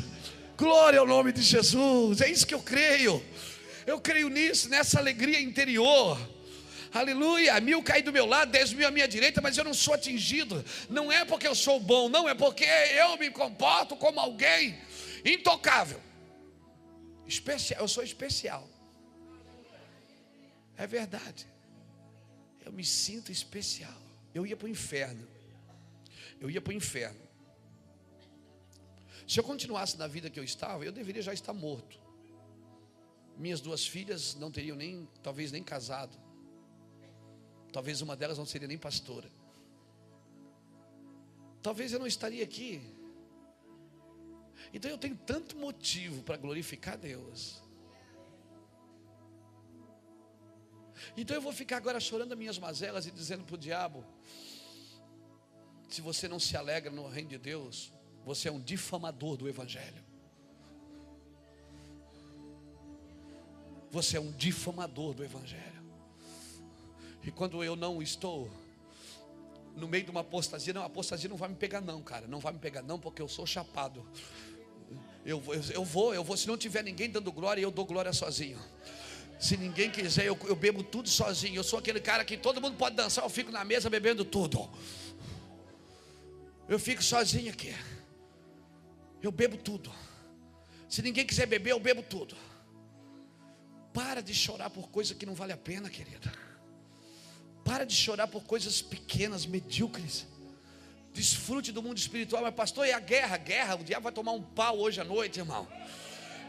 Glória 0.58 1.00
ao 1.00 1.08
nome 1.08 1.32
de 1.32 1.44
Jesus! 1.44 2.20
É 2.20 2.30
isso 2.30 2.46
que 2.46 2.54
eu 2.54 2.62
creio. 2.62 3.24
Eu 3.86 4.02
creio 4.02 4.28
nisso, 4.28 4.68
nessa 4.68 5.00
alegria 5.00 5.40
interior. 5.40 6.20
Aleluia, 6.94 7.60
mil 7.60 7.84
caem 7.84 8.04
do 8.04 8.14
meu 8.14 8.26
lado, 8.26 8.52
dez 8.52 8.74
mil 8.74 8.88
à 8.88 8.92
minha 8.92 9.08
direita, 9.08 9.42
mas 9.42 9.58
eu 9.58 9.64
não 9.64 9.74
sou 9.74 9.94
atingido. 9.94 10.64
Não 10.90 11.12
é 11.12 11.26
porque 11.26 11.48
eu 11.48 11.56
sou 11.56 11.80
bom, 11.80 12.10
não, 12.10 12.28
é 12.28 12.34
porque 12.34 12.64
eu 12.64 13.18
me 13.18 13.30
comporto 13.30 13.96
como 13.96 14.20
alguém 14.20 14.80
intocável. 15.26 16.02
Especial, 17.26 17.82
eu 17.82 17.88
sou 17.88 18.04
especial. 18.04 18.68
É 20.78 20.88
verdade. 20.88 21.46
Eu 22.66 22.72
me 22.72 22.84
sinto 22.84 23.32
especial. 23.32 24.02
Eu 24.34 24.46
ia 24.46 24.56
para 24.56 24.66
o 24.66 24.70
inferno. 24.70 25.28
Eu 26.40 26.50
ia 26.50 26.62
para 26.62 26.72
o 26.72 26.74
inferno. 26.74 27.20
Se 29.28 29.40
eu 29.40 29.44
continuasse 29.44 29.98
na 29.98 30.08
vida 30.08 30.30
que 30.30 30.40
eu 30.40 30.44
estava, 30.44 30.86
eu 30.86 30.92
deveria 30.92 31.22
já 31.22 31.34
estar 31.34 31.54
morto. 31.54 32.00
Minhas 33.38 33.60
duas 33.60 33.86
filhas 33.86 34.36
não 34.36 34.50
teriam 34.50 34.78
nem, 34.78 35.08
talvez 35.22 35.52
nem 35.52 35.62
casado. 35.62 36.18
Talvez 37.72 38.02
uma 38.02 38.16
delas 38.16 38.38
não 38.38 38.46
seria 38.46 38.68
nem 38.68 38.78
pastora. 38.78 39.30
Talvez 41.62 41.92
eu 41.92 42.00
não 42.00 42.08
estaria 42.08 42.44
aqui. 42.44 42.82
Então 44.74 44.90
eu 44.90 44.98
tenho 44.98 45.16
tanto 45.16 45.58
motivo 45.58 46.24
para 46.24 46.38
glorificar 46.38 46.98
Deus. 46.98 47.62
Então 51.16 51.36
eu 51.36 51.42
vou 51.42 51.54
ficar 51.54 51.78
agora 51.78 52.00
chorando 52.00 52.32
as 52.32 52.38
minhas 52.38 52.58
mazelas 52.58 53.06
e 53.06 53.12
dizendo 53.12 53.44
para 53.44 53.56
o 53.56 53.58
diabo: 53.58 54.04
se 55.90 56.02
você 56.02 56.28
não 56.28 56.40
se 56.40 56.58
alegra 56.58 56.92
no 56.92 57.08
reino 57.08 57.30
de 57.30 57.38
Deus, 57.38 57.94
você 58.26 58.50
é 58.50 58.52
um 58.52 58.60
difamador 58.60 59.38
do 59.38 59.48
Evangelho. 59.48 60.04
Você 63.90 64.18
é 64.18 64.20
um 64.20 64.32
difamador 64.32 65.14
do 65.14 65.24
Evangelho. 65.24 65.77
E 67.28 67.32
quando 67.32 67.62
eu 67.62 67.76
não 67.76 68.02
estou 68.02 68.50
no 69.76 69.86
meio 69.86 70.06
de 70.06 70.10
uma 70.10 70.22
apostasia, 70.22 70.74
não, 70.74 70.82
a 70.82 70.86
apostasia 70.86 71.28
não 71.30 71.36
vai 71.36 71.50
me 71.50 71.56
pegar, 71.56 71.82
não, 71.82 72.02
cara. 72.02 72.26
Não 72.26 72.40
vai 72.40 72.54
me 72.54 72.60
pegar, 72.60 72.82
não, 72.82 72.98
porque 72.98 73.22
eu 73.22 73.28
sou 73.28 73.46
chapado. 73.46 74.08
Eu, 75.26 75.44
eu, 75.46 75.62
eu 75.74 75.84
vou, 75.84 76.16
eu 76.16 76.24
vou. 76.24 76.38
Se 76.38 76.48
não 76.48 76.58
tiver 76.58 76.86
ninguém 76.86 77.10
dando 77.10 77.30
glória, 77.30 77.60
eu 77.62 77.70
dou 77.70 77.86
glória 77.86 78.14
sozinho. 78.14 78.58
Se 79.38 79.58
ninguém 79.58 79.92
quiser, 79.92 80.26
eu, 80.26 80.40
eu 80.46 80.56
bebo 80.56 80.82
tudo 80.82 81.10
sozinho. 81.10 81.58
Eu 81.58 81.66
sou 81.66 81.78
aquele 81.80 82.00
cara 82.00 82.24
que 82.24 82.38
todo 82.38 82.62
mundo 82.62 82.78
pode 82.78 82.96
dançar, 82.96 83.26
eu 83.26 83.30
fico 83.30 83.52
na 83.52 83.66
mesa 83.66 83.90
bebendo 83.90 84.24
tudo. 84.24 84.70
Eu 86.66 86.80
fico 86.80 87.04
sozinho 87.04 87.52
aqui. 87.52 87.76
Eu 89.22 89.34
bebo 89.34 89.58
tudo. 89.58 89.92
Se 90.88 91.02
ninguém 91.02 91.26
quiser 91.26 91.46
beber, 91.46 91.72
eu 91.72 91.80
bebo 91.80 92.02
tudo. 92.04 92.38
Para 93.94 94.22
de 94.22 94.34
chorar 94.34 94.70
por 94.70 94.88
coisa 94.88 95.14
que 95.14 95.26
não 95.26 95.36
vale 95.36 95.52
a 95.52 95.58
pena, 95.58 95.90
querida. 95.90 96.47
Para 97.68 97.86
de 97.86 97.94
chorar 97.94 98.28
por 98.28 98.44
coisas 98.44 98.82
pequenas, 98.82 99.46
medíocres. 99.46 100.26
Desfrute 101.14 101.70
do 101.74 101.84
mundo 101.84 101.98
espiritual. 101.98 102.42
Mas, 102.42 102.56
pastor, 102.56 102.88
e 102.88 102.94
a 102.94 103.00
guerra? 103.00 103.36
Guerra, 103.36 103.76
o 103.76 103.84
diabo 103.84 104.06
vai 104.06 104.14
tomar 104.14 104.32
um 104.32 104.42
pau 104.42 104.80
hoje 104.80 105.02
à 105.02 105.04
noite, 105.04 105.40
irmão. 105.40 105.68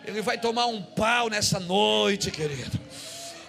Ele 0.04 0.22
vai 0.22 0.40
tomar 0.40 0.66
um 0.66 0.80
pau 0.80 1.28
nessa 1.28 1.58
noite, 1.58 2.30
querido. 2.30 2.78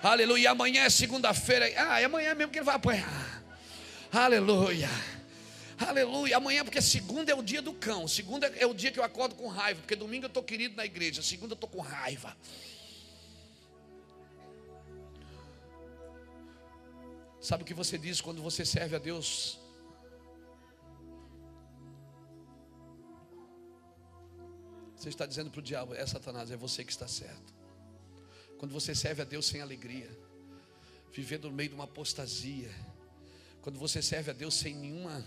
Aleluia. 0.01 0.49
Amanhã 0.49 0.83
é 0.83 0.89
segunda-feira. 0.89 1.71
Ah, 1.77 2.01
é 2.01 2.05
amanhã 2.05 2.33
mesmo 2.33 2.51
que 2.51 2.57
ele 2.57 2.65
vai 2.65 2.75
apanhar. 2.75 3.43
Aleluia. 4.11 4.89
Aleluia. 5.77 6.37
Amanhã, 6.37 6.65
porque 6.65 6.81
segunda 6.81 7.31
é 7.31 7.35
o 7.35 7.43
dia 7.43 7.61
do 7.61 7.73
cão. 7.73 8.07
Segunda 8.07 8.47
é 8.57 8.65
o 8.65 8.73
dia 8.73 8.89
que 8.89 8.99
eu 8.99 9.03
acordo 9.03 9.35
com 9.35 9.47
raiva. 9.47 9.79
Porque 9.81 9.95
domingo 9.95 10.25
eu 10.25 10.29
estou 10.29 10.41
querido 10.41 10.75
na 10.75 10.85
igreja. 10.85 11.21
Segunda 11.21 11.53
eu 11.53 11.55
estou 11.55 11.69
com 11.69 11.81
raiva. 11.81 12.35
Sabe 17.41 17.63
o 17.63 17.65
que 17.65 17.73
você 17.73 17.97
diz 17.97 18.19
quando 18.19 18.41
você 18.41 18.65
serve 18.65 18.95
a 18.95 18.99
Deus? 18.99 19.57
Você 24.95 25.07
está 25.07 25.25
dizendo 25.25 25.49
para 25.49 25.59
o 25.59 25.63
diabo: 25.63 25.93
é 25.93 26.05
Satanás, 26.05 26.51
é 26.51 26.57
você 26.57 26.83
que 26.83 26.91
está 26.91 27.07
certo. 27.07 27.53
Quando 28.57 28.73
você 28.73 28.93
serve 28.93 29.21
a 29.21 29.25
Deus 29.25 29.45
sem 29.45 29.61
alegria, 29.61 30.09
vivendo 31.13 31.49
no 31.49 31.55
meio 31.55 31.69
de 31.69 31.75
uma 31.75 31.85
apostasia, 31.85 32.69
quando 33.61 33.79
você 33.79 34.01
serve 34.01 34.31
a 34.31 34.33
Deus 34.33 34.55
sem 34.55 34.75
nenhuma. 34.75 35.25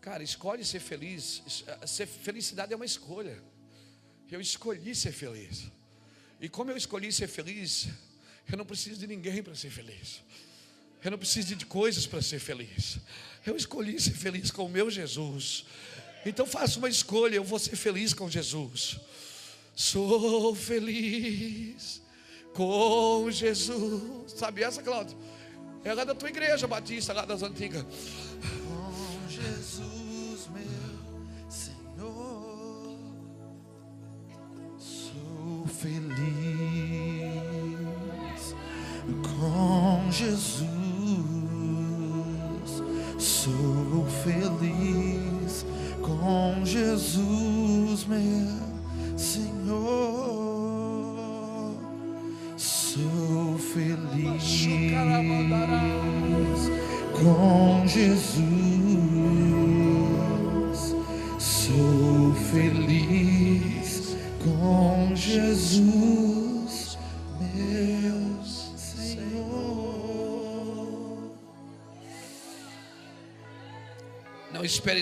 Cara, 0.00 0.22
escolhe 0.22 0.64
ser 0.64 0.78
feliz. 0.80 1.42
Ser 1.84 2.06
felicidade 2.06 2.72
é 2.72 2.76
uma 2.76 2.84
escolha. 2.84 3.42
Eu 4.30 4.40
escolhi 4.40 4.94
ser 4.94 5.12
feliz. 5.12 5.68
E 6.40 6.48
como 6.48 6.70
eu 6.70 6.76
escolhi 6.76 7.12
ser 7.12 7.26
feliz, 7.26 7.88
eu 8.50 8.56
não 8.56 8.64
preciso 8.64 9.00
de 9.00 9.06
ninguém 9.08 9.42
para 9.42 9.56
ser 9.56 9.70
feliz. 9.70 10.22
Eu 11.04 11.10
não 11.12 11.18
preciso 11.18 11.54
de 11.54 11.64
coisas 11.64 12.06
para 12.06 12.20
ser 12.20 12.38
feliz. 12.38 12.98
Eu 13.46 13.56
escolhi 13.56 14.00
ser 14.00 14.12
feliz 14.12 14.50
com 14.50 14.64
o 14.64 14.68
meu 14.68 14.90
Jesus. 14.90 15.64
Então 16.26 16.46
faça 16.46 16.78
uma 16.78 16.88
escolha, 16.88 17.36
eu 17.36 17.44
vou 17.44 17.58
ser 17.58 17.76
feliz 17.76 18.12
com 18.12 18.28
Jesus. 18.28 18.98
Sou 19.74 20.54
feliz 20.54 22.02
com 22.52 23.30
Jesus. 23.30 24.32
Sabe 24.32 24.62
essa, 24.62 24.82
Cláudio? 24.82 25.16
É 25.84 25.94
lá 25.94 26.04
da 26.04 26.14
tua 26.14 26.28
igreja 26.28 26.66
batista, 26.66 27.12
lá 27.12 27.24
das 27.24 27.42
antigas. 27.42 27.84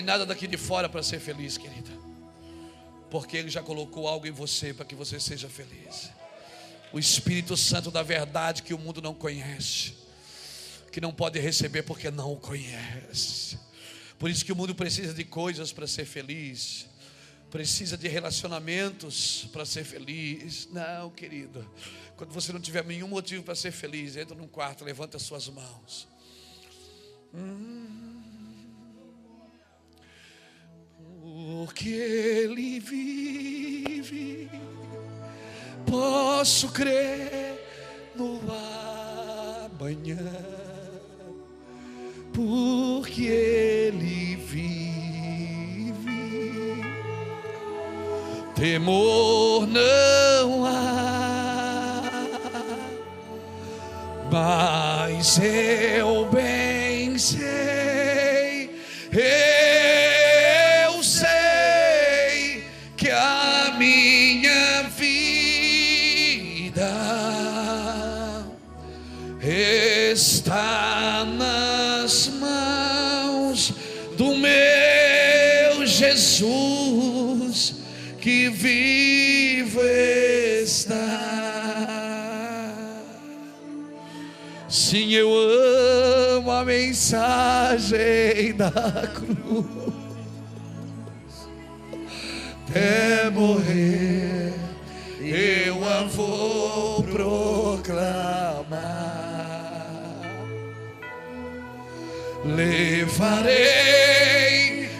Nada 0.07 0.25
daqui 0.25 0.47
de 0.47 0.55
fora 0.55 0.87
para 0.87 1.03
ser 1.03 1.19
feliz, 1.19 1.57
querida. 1.57 1.91
Porque 3.11 3.35
Ele 3.35 3.49
já 3.49 3.61
colocou 3.61 4.07
algo 4.07 4.25
em 4.25 4.31
você 4.31 4.73
para 4.73 4.85
que 4.85 4.95
você 4.95 5.19
seja 5.19 5.49
feliz. 5.49 6.09
O 6.93 6.97
Espírito 6.97 7.57
Santo 7.57 7.91
da 7.91 8.01
verdade 8.01 8.63
que 8.63 8.73
o 8.73 8.79
mundo 8.79 9.01
não 9.01 9.13
conhece, 9.13 9.93
que 10.93 11.01
não 11.01 11.13
pode 11.13 11.37
receber 11.39 11.83
porque 11.83 12.09
não 12.09 12.31
o 12.31 12.37
conhece. 12.37 13.59
Por 14.17 14.29
isso 14.29 14.45
que 14.45 14.53
o 14.53 14.55
mundo 14.55 14.73
precisa 14.73 15.13
de 15.13 15.25
coisas 15.25 15.73
para 15.73 15.85
ser 15.85 16.05
feliz, 16.05 16.87
precisa 17.51 17.97
de 17.97 18.07
relacionamentos 18.07 19.49
para 19.51 19.65
ser 19.65 19.83
feliz. 19.83 20.69
Não, 20.71 21.09
querido. 21.09 21.69
Quando 22.15 22.31
você 22.31 22.53
não 22.53 22.61
tiver 22.61 22.85
nenhum 22.85 23.09
motivo 23.09 23.43
para 23.43 23.55
ser 23.55 23.71
feliz, 23.71 24.15
entra 24.15 24.33
num 24.33 24.47
quarto, 24.47 24.85
levanta 24.85 25.17
as 25.17 25.23
suas 25.23 25.49
mãos. 25.49 26.07
Porque 31.59 31.89
Ele 31.89 32.79
vive, 32.79 34.47
posso 35.87 36.69
crer 36.69 37.59
no 38.15 38.39
amanhã. 39.65 40.17
Porque 42.31 43.23
Ele 43.23 44.35
vive, 44.35 45.95
temor 48.53 49.65
não 49.65 50.63
há, 50.63 52.03
mas 54.31 55.39
eu 55.39 56.29
bem 56.29 57.17
sei, 57.17 58.69
mensagem 87.07 88.53
da 88.53 88.69
cruz. 89.15 89.65
Até 92.67 93.29
morrer, 93.29 94.53
eu 95.21 95.87
a 95.87 96.03
vou 96.03 97.01
proclamar. 97.03 98.27
Levarei 102.43 103.87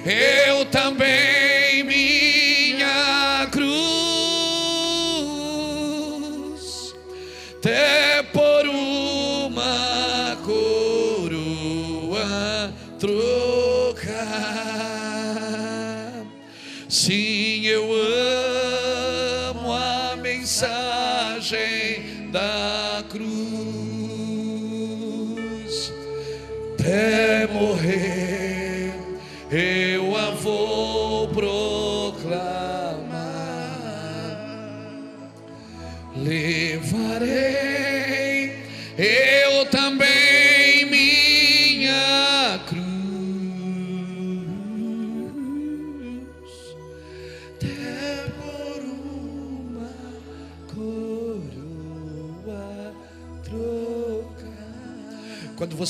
eu 0.05 0.65
também 0.67 1.83
minha 1.83 3.47
cruz, 3.51 3.75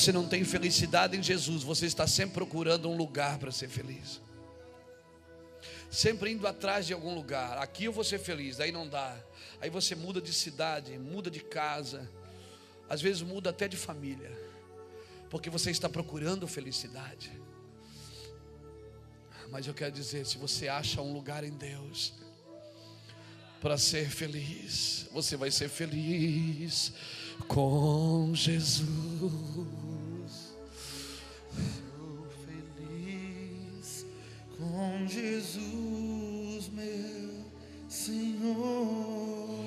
você 0.08 0.12
não 0.12 0.26
tem 0.26 0.42
felicidade 0.42 1.18
em 1.18 1.22
Jesus, 1.22 1.62
você 1.62 1.84
está 1.84 2.06
sempre 2.06 2.32
procurando 2.32 2.88
um 2.88 2.96
lugar 2.96 3.38
para 3.38 3.52
ser 3.52 3.68
feliz. 3.68 4.22
Sempre 5.90 6.30
indo 6.30 6.46
atrás 6.46 6.86
de 6.86 6.94
algum 6.94 7.14
lugar. 7.14 7.58
Aqui 7.58 7.84
eu 7.84 7.92
vou 7.92 8.02
ser 8.02 8.18
feliz, 8.18 8.56
daí 8.56 8.72
não 8.72 8.88
dá. 8.88 9.14
Aí 9.60 9.68
você 9.68 9.94
muda 9.94 10.18
de 10.18 10.32
cidade, 10.32 10.98
muda 10.98 11.30
de 11.30 11.40
casa, 11.40 12.10
às 12.88 13.02
vezes 13.02 13.20
muda 13.20 13.50
até 13.50 13.68
de 13.68 13.76
família, 13.76 14.32
porque 15.28 15.50
você 15.50 15.70
está 15.70 15.90
procurando 15.90 16.48
felicidade. 16.48 17.30
Mas 19.50 19.66
eu 19.66 19.74
quero 19.74 19.92
dizer, 19.92 20.24
se 20.24 20.38
você 20.38 20.68
acha 20.68 21.02
um 21.02 21.12
lugar 21.12 21.44
em 21.44 21.52
Deus 21.52 22.14
para 23.60 23.76
ser 23.76 24.08
feliz, 24.08 25.06
você 25.12 25.36
vai 25.36 25.50
ser 25.50 25.68
feliz 25.68 26.94
com 27.46 28.30
Jesus. 28.34 29.87
Sou 31.58 32.26
feliz 32.44 34.06
com 34.56 35.06
Jesus, 35.06 36.68
meu 36.68 37.44
Senhor. 37.88 39.58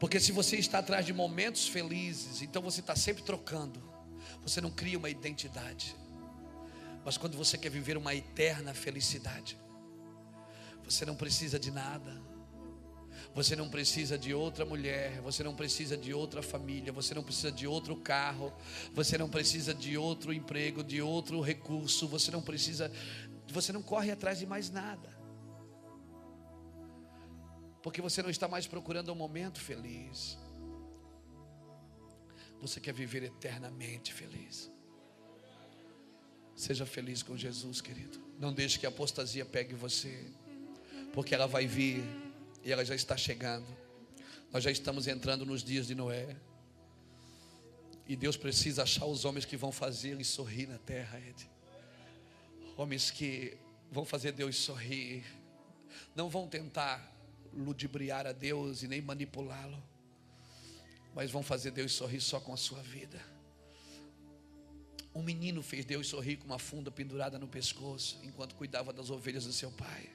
Porque 0.00 0.18
se 0.18 0.32
você 0.32 0.56
está 0.56 0.78
atrás 0.78 1.06
de 1.06 1.12
momentos 1.12 1.68
felizes, 1.68 2.42
então 2.42 2.60
você 2.60 2.80
está 2.80 2.96
sempre 2.96 3.22
trocando. 3.22 3.82
Você 4.42 4.60
não 4.60 4.70
cria 4.70 4.98
uma 4.98 5.08
identidade. 5.08 5.94
Mas 7.04 7.16
quando 7.16 7.36
você 7.36 7.56
quer 7.56 7.70
viver 7.70 7.96
uma 7.96 8.14
eterna 8.14 8.74
felicidade, 8.74 9.56
você 10.84 11.04
não 11.04 11.14
precisa 11.14 11.58
de 11.58 11.70
nada. 11.70 12.20
Você 13.34 13.56
não 13.56 13.68
precisa 13.70 14.18
de 14.18 14.34
outra 14.34 14.64
mulher, 14.64 15.20
você 15.22 15.42
não 15.42 15.54
precisa 15.54 15.96
de 15.96 16.12
outra 16.12 16.42
família, 16.42 16.92
você 16.92 17.14
não 17.14 17.22
precisa 17.22 17.50
de 17.50 17.66
outro 17.66 17.96
carro, 17.96 18.52
você 18.92 19.16
não 19.16 19.28
precisa 19.28 19.72
de 19.72 19.96
outro 19.96 20.34
emprego, 20.34 20.84
de 20.84 21.00
outro 21.00 21.40
recurso, 21.40 22.06
você 22.06 22.30
não 22.30 22.42
precisa, 22.42 22.92
você 23.48 23.72
não 23.72 23.82
corre 23.82 24.10
atrás 24.10 24.38
de 24.38 24.46
mais 24.46 24.68
nada. 24.70 25.08
Porque 27.82 28.02
você 28.02 28.22
não 28.22 28.28
está 28.28 28.46
mais 28.46 28.66
procurando 28.66 29.10
um 29.10 29.16
momento 29.16 29.60
feliz. 29.60 30.38
Você 32.60 32.80
quer 32.80 32.92
viver 32.92 33.24
eternamente 33.24 34.12
feliz. 34.12 34.70
Seja 36.54 36.84
feliz 36.84 37.22
com 37.22 37.36
Jesus, 37.36 37.80
querido. 37.80 38.20
Não 38.38 38.52
deixe 38.52 38.78
que 38.78 38.84
a 38.86 38.90
apostasia 38.90 39.44
pegue 39.44 39.74
você, 39.74 40.30
porque 41.12 41.34
ela 41.34 41.46
vai 41.46 41.66
vir 41.66 42.04
e 42.64 42.72
ela 42.72 42.84
já 42.84 42.94
está 42.94 43.16
chegando. 43.16 43.66
Nós 44.52 44.62
já 44.62 44.70
estamos 44.70 45.06
entrando 45.06 45.44
nos 45.44 45.62
dias 45.64 45.86
de 45.86 45.94
Noé. 45.94 46.36
E 48.06 48.16
Deus 48.16 48.36
precisa 48.36 48.82
achar 48.82 49.06
os 49.06 49.24
homens 49.24 49.44
que 49.44 49.56
vão 49.56 49.72
fazer 49.72 50.10
ele 50.10 50.24
sorrir 50.24 50.66
na 50.66 50.78
terra, 50.78 51.18
Ed. 51.18 51.48
Homens 52.76 53.10
que 53.10 53.56
vão 53.90 54.04
fazer 54.04 54.32
Deus 54.32 54.56
sorrir. 54.56 55.24
Não 56.14 56.28
vão 56.28 56.46
tentar 56.48 57.10
ludibriar 57.52 58.26
a 58.26 58.32
Deus 58.32 58.82
e 58.82 58.88
nem 58.88 59.00
manipulá-lo, 59.00 59.82
mas 61.14 61.30
vão 61.30 61.42
fazer 61.42 61.70
Deus 61.70 61.92
sorrir 61.92 62.20
só 62.20 62.40
com 62.40 62.52
a 62.52 62.56
sua 62.56 62.82
vida. 62.82 63.20
Um 65.14 65.22
menino 65.22 65.62
fez 65.62 65.84
Deus 65.84 66.08
sorrir 66.08 66.36
com 66.36 66.46
uma 66.46 66.58
funda 66.58 66.90
pendurada 66.90 67.38
no 67.38 67.46
pescoço, 67.46 68.18
enquanto 68.22 68.54
cuidava 68.54 68.92
das 68.92 69.10
ovelhas 69.10 69.44
do 69.44 69.52
seu 69.52 69.70
pai. 69.70 70.08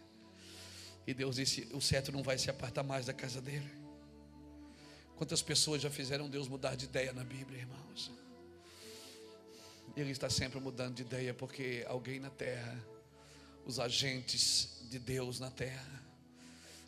E 1.08 1.14
Deus 1.14 1.38
disse: 1.38 1.70
O 1.74 1.80
cetro 1.80 2.12
não 2.12 2.22
vai 2.22 2.38
se 2.38 2.50
apartar 2.50 2.84
mais 2.84 3.06
da 3.06 3.14
casa 3.14 3.42
dele. 3.42 3.72
Quantas 5.16 5.42
pessoas 5.42 5.82
já 5.82 5.90
fizeram 5.90 6.30
Deus 6.30 6.48
mudar 6.50 6.76
de 6.76 6.86
ideia 6.86 7.14
na 7.14 7.24
Bíblia, 7.24 7.62
irmãos? 7.62 8.12
Ele 9.96 10.12
está 10.12 10.30
sempre 10.30 10.60
mudando 10.60 10.96
de 10.96 11.02
ideia, 11.02 11.34
porque 11.34 11.84
alguém 11.88 12.20
na 12.20 12.30
terra, 12.30 12.78
os 13.66 13.80
agentes 13.80 14.84
de 14.92 15.00
Deus 15.00 15.40
na 15.40 15.50
terra, 15.50 16.04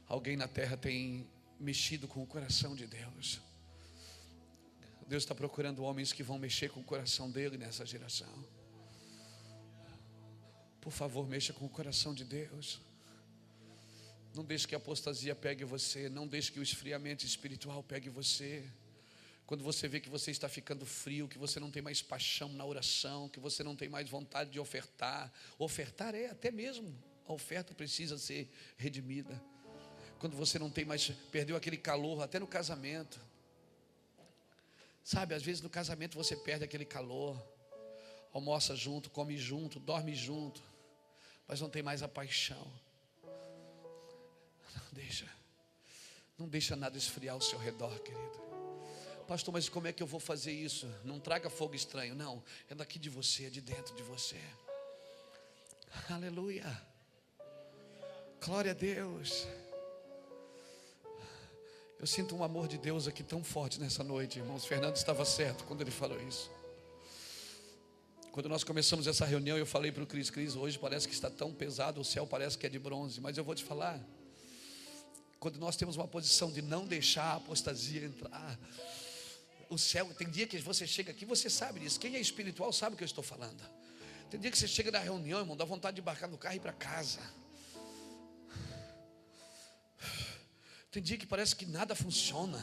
alguém 0.07 0.38
na 0.38 0.47
terra 0.47 0.78
tem 0.78 1.26
mexido 1.59 2.07
com 2.07 2.22
o 2.22 2.28
coração 2.28 2.76
de 2.76 2.86
Deus. 2.86 3.41
Deus 5.07 5.24
está 5.24 5.34
procurando 5.34 5.82
homens 5.82 6.13
que 6.13 6.22
vão 6.22 6.38
mexer 6.38 6.70
com 6.70 6.82
o 6.82 6.84
coração 6.84 7.32
dele 7.32 7.57
nessa 7.57 7.84
geração. 7.84 8.32
Por 10.80 10.91
favor, 10.91 11.28
mexa 11.28 11.51
com 11.51 11.65
o 11.65 11.70
coração 11.70 12.13
de 12.13 12.24
Deus. 12.24 12.80
Não 14.39 14.45
deixe 14.45 14.65
que 14.65 14.73
a 14.73 14.77
apostasia 14.77 15.35
pegue 15.35 15.65
você. 15.65 16.07
Não 16.07 16.25
deixe 16.25 16.49
que 16.49 16.61
o 16.61 16.63
esfriamento 16.63 17.25
espiritual 17.25 17.83
pegue 17.83 18.07
você. 18.07 18.63
Quando 19.45 19.65
você 19.65 19.85
vê 19.85 19.99
que 19.99 20.07
você 20.07 20.31
está 20.31 20.47
ficando 20.47 20.85
frio, 20.85 21.27
que 21.27 21.37
você 21.37 21.59
não 21.59 21.69
tem 21.69 21.81
mais 21.81 22.01
paixão 22.01 22.47
na 22.53 22.63
oração, 22.63 23.27
que 23.27 23.37
você 23.37 23.65
não 23.65 23.75
tem 23.75 23.89
mais 23.89 24.09
vontade 24.09 24.49
de 24.49 24.57
ofertar. 24.57 25.29
Ofertar 25.57 26.15
é 26.15 26.27
até 26.27 26.51
mesmo. 26.51 26.97
A 27.27 27.33
oferta 27.33 27.73
precisa 27.73 28.17
ser 28.17 28.49
redimida. 28.77 29.43
Quando 30.19 30.37
você 30.37 30.57
não 30.57 30.69
tem 30.69 30.85
mais, 30.85 31.09
perdeu 31.29 31.57
aquele 31.57 31.77
calor, 31.77 32.21
até 32.21 32.39
no 32.39 32.47
casamento. 32.47 33.19
Sabe, 35.03 35.35
às 35.35 35.43
vezes 35.43 35.61
no 35.61 35.69
casamento 35.69 36.15
você 36.15 36.37
perde 36.37 36.63
aquele 36.63 36.85
calor, 36.85 37.37
almoça 38.31 38.73
junto, 38.73 39.09
come 39.09 39.37
junto, 39.37 39.81
dorme 39.81 40.15
junto, 40.15 40.63
mas 41.45 41.59
não 41.59 41.69
tem 41.69 41.83
mais 41.83 42.01
a 42.01 42.07
paixão. 42.07 42.71
Deixa, 44.91 45.29
não 46.37 46.47
deixa 46.47 46.75
nada 46.75 46.97
esfriar 46.97 47.35
ao 47.35 47.41
seu 47.41 47.59
redor, 47.59 47.97
querido. 47.99 48.39
Pastor, 49.27 49.53
mas 49.53 49.69
como 49.69 49.87
é 49.87 49.93
que 49.93 50.01
eu 50.01 50.07
vou 50.07 50.19
fazer 50.19 50.51
isso? 50.51 50.87
Não 51.03 51.19
traga 51.19 51.49
fogo 51.49 51.75
estranho, 51.75 52.15
não, 52.15 52.43
é 52.67 52.73
daqui 52.73 52.97
de 52.97 53.09
você, 53.09 53.45
é 53.45 53.49
de 53.49 53.61
dentro 53.61 53.95
de 53.95 54.01
você. 54.01 54.39
Aleluia. 56.09 56.65
Glória 58.43 58.71
a 58.71 58.73
Deus. 58.73 59.47
Eu 61.99 62.07
sinto 62.07 62.35
um 62.35 62.43
amor 62.43 62.67
de 62.67 62.77
Deus 62.77 63.07
aqui 63.07 63.21
tão 63.21 63.43
forte 63.43 63.79
nessa 63.79 64.03
noite, 64.03 64.39
irmãos. 64.39 64.65
Fernando 64.65 64.95
estava 64.95 65.25
certo 65.25 65.65
quando 65.65 65.81
ele 65.81 65.91
falou 65.91 66.19
isso. 66.27 66.49
Quando 68.31 68.47
nós 68.47 68.63
começamos 68.63 69.05
essa 69.05 69.25
reunião, 69.25 69.57
eu 69.57 69.65
falei 69.65 69.91
para 69.91 70.03
o 70.03 70.07
Cris, 70.07 70.29
Cris, 70.29 70.55
hoje 70.55 70.79
parece 70.79 71.07
que 71.07 71.13
está 71.13 71.29
tão 71.29 71.53
pesado, 71.53 71.99
o 71.99 72.05
céu 72.05 72.25
parece 72.25 72.57
que 72.57 72.65
é 72.65 72.69
de 72.69 72.79
bronze, 72.79 73.19
mas 73.19 73.37
eu 73.37 73.43
vou 73.43 73.53
te 73.53 73.63
falar. 73.63 73.99
Quando 75.39 75.57
nós 75.57 75.77
temos 75.77 75.95
uma 75.95 76.07
posição 76.07 76.51
de 76.51 76.61
não 76.61 76.85
deixar 76.85 77.23
a 77.23 77.35
apostasia 77.35 78.05
entrar, 78.05 78.59
o 79.69 79.77
céu, 79.77 80.11
tem 80.17 80.29
dia 80.29 80.47
que 80.47 80.57
você 80.59 80.85
chega 80.85 81.11
aqui, 81.11 81.25
você 81.25 81.49
sabe 81.49 81.79
disso. 81.79 81.99
Quem 81.99 82.15
é 82.15 82.19
espiritual 82.19 82.73
sabe 82.73 82.95
o 82.95 82.97
que 82.97 83.03
eu 83.03 83.07
estou 83.07 83.23
falando. 83.23 83.63
Tem 84.29 84.39
dia 84.39 84.51
que 84.51 84.57
você 84.57 84.67
chega 84.67 84.91
na 84.91 84.99
reunião, 84.99 85.39
irmão, 85.39 85.55
dá 85.55 85.63
vontade 85.63 85.95
de 85.95 86.01
embarcar 86.01 86.29
no 86.29 86.37
carro 86.37 86.55
e 86.55 86.57
ir 86.57 86.59
para 86.59 86.73
casa. 86.73 87.19
Tem 90.91 91.01
dia 91.01 91.17
que 91.17 91.25
parece 91.25 91.55
que 91.55 91.65
nada 91.65 91.95
funciona. 91.95 92.59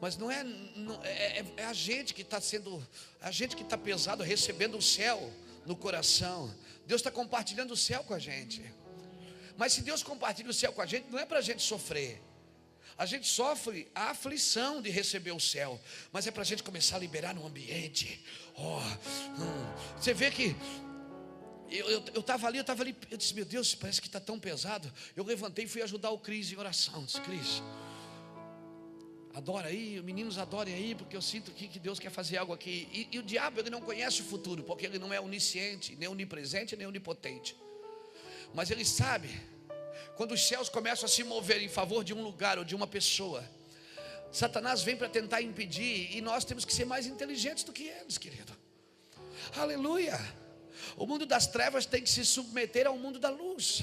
Mas 0.00 0.16
não 0.16 0.30
é, 0.30 0.44
não, 0.44 1.02
é, 1.04 1.40
é, 1.40 1.44
é 1.58 1.64
a 1.64 1.72
gente 1.72 2.14
que 2.14 2.22
está 2.22 2.40
sendo, 2.40 2.86
a 3.20 3.32
gente 3.32 3.56
que 3.56 3.62
está 3.62 3.76
pesado, 3.76 4.22
recebendo 4.22 4.78
o 4.78 4.82
céu 4.82 5.32
no 5.66 5.76
coração. 5.76 6.54
Deus 6.86 7.00
está 7.00 7.10
compartilhando 7.10 7.72
o 7.72 7.76
céu 7.76 8.04
com 8.04 8.14
a 8.14 8.18
gente. 8.18 8.62
Mas 9.58 9.72
se 9.72 9.82
Deus 9.82 10.04
compartilha 10.04 10.48
o 10.48 10.54
céu 10.54 10.72
com 10.72 10.80
a 10.80 10.86
gente, 10.86 11.10
não 11.10 11.18
é 11.18 11.26
para 11.26 11.40
a 11.40 11.42
gente 11.42 11.62
sofrer. 11.62 12.22
A 12.96 13.04
gente 13.04 13.26
sofre 13.26 13.90
a 13.92 14.10
aflição 14.10 14.80
de 14.80 14.88
receber 14.88 15.32
o 15.32 15.40
céu, 15.40 15.80
mas 16.12 16.28
é 16.28 16.30
para 16.30 16.42
a 16.42 16.44
gente 16.44 16.62
começar 16.62 16.94
a 16.96 17.00
liberar 17.00 17.34
no 17.34 17.44
ambiente. 17.44 18.24
Oh, 18.56 18.78
hum. 18.78 19.98
Você 20.00 20.14
vê 20.14 20.30
que 20.30 20.54
eu 22.14 22.20
estava 22.20 22.46
ali, 22.46 22.58
eu 22.58 22.62
estava 22.62 22.82
ali, 22.84 22.96
eu 23.10 23.16
disse, 23.16 23.34
meu 23.34 23.44
Deus, 23.44 23.74
parece 23.74 24.00
que 24.00 24.06
está 24.06 24.20
tão 24.20 24.38
pesado. 24.38 24.90
Eu 25.16 25.24
levantei 25.24 25.64
e 25.64 25.68
fui 25.68 25.82
ajudar 25.82 26.10
o 26.10 26.18
Cris 26.18 26.52
em 26.52 26.56
oração. 26.56 27.04
Disse, 27.04 27.20
Cris, 27.20 27.60
adora 29.34 29.68
aí, 29.68 30.00
meninos 30.02 30.38
adorem 30.38 30.72
aí, 30.72 30.94
porque 30.94 31.16
eu 31.16 31.22
sinto 31.22 31.50
que, 31.50 31.66
que 31.66 31.80
Deus 31.80 31.98
quer 31.98 32.10
fazer 32.10 32.36
algo 32.36 32.52
aqui. 32.52 32.88
E, 32.92 33.08
e, 33.16 33.18
o 33.18 33.24
diabo 33.24 33.58
ele 33.60 33.70
não 33.70 33.80
conhece 33.80 34.20
o 34.22 34.24
futuro, 34.24 34.62
porque 34.62 34.86
ele 34.86 35.00
não 35.00 35.12
é 35.12 35.20
onisciente, 35.20 35.96
nem 35.96 36.08
onipresente, 36.08 36.76
nem 36.76 36.86
onipotente. 36.86 37.56
Mas 38.54 38.70
ele 38.70 38.84
sabe, 38.84 39.28
quando 40.16 40.32
os 40.32 40.46
céus 40.46 40.68
começam 40.68 41.06
a 41.06 41.08
se 41.08 41.22
mover 41.22 41.62
em 41.62 41.68
favor 41.68 42.02
de 42.02 42.12
um 42.12 42.22
lugar 42.22 42.58
ou 42.58 42.64
de 42.64 42.74
uma 42.74 42.86
pessoa, 42.86 43.48
Satanás 44.32 44.82
vem 44.82 44.96
para 44.96 45.08
tentar 45.08 45.42
impedir, 45.42 46.16
e 46.16 46.20
nós 46.20 46.44
temos 46.44 46.64
que 46.64 46.74
ser 46.74 46.84
mais 46.84 47.06
inteligentes 47.06 47.64
do 47.64 47.72
que 47.72 47.84
eles, 47.84 48.18
querido. 48.18 48.52
Aleluia. 49.56 50.18
O 50.96 51.06
mundo 51.06 51.24
das 51.24 51.46
trevas 51.46 51.86
tem 51.86 52.02
que 52.02 52.10
se 52.10 52.24
submeter 52.24 52.86
ao 52.86 52.96
mundo 52.98 53.18
da 53.18 53.30
luz. 53.30 53.82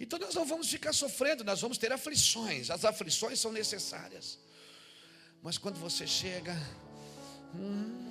Então 0.00 0.18
nós 0.18 0.34
não 0.34 0.44
vamos 0.44 0.68
ficar 0.68 0.92
sofrendo, 0.92 1.44
nós 1.44 1.60
vamos 1.60 1.78
ter 1.78 1.92
aflições. 1.92 2.70
As 2.70 2.84
aflições 2.84 3.40
são 3.40 3.52
necessárias. 3.52 4.38
Mas 5.42 5.58
quando 5.58 5.78
você 5.78 6.06
chega, 6.06 6.56
hum, 7.54 8.07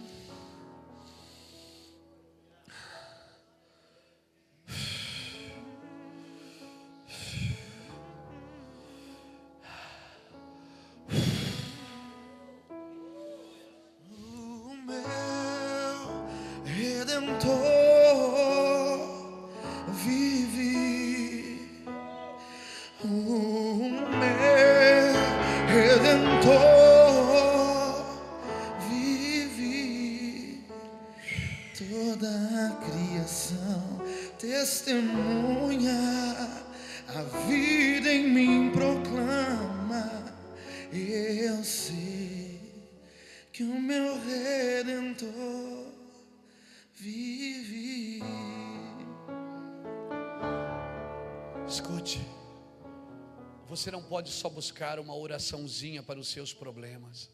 Você 53.88 53.91
não 53.91 54.03
pode 54.03 54.29
só 54.29 54.49
buscar 54.49 54.99
uma 54.99 55.15
oraçãozinha 55.15 56.03
para 56.03 56.19
os 56.19 56.27
seus 56.27 56.53
problemas. 56.53 57.29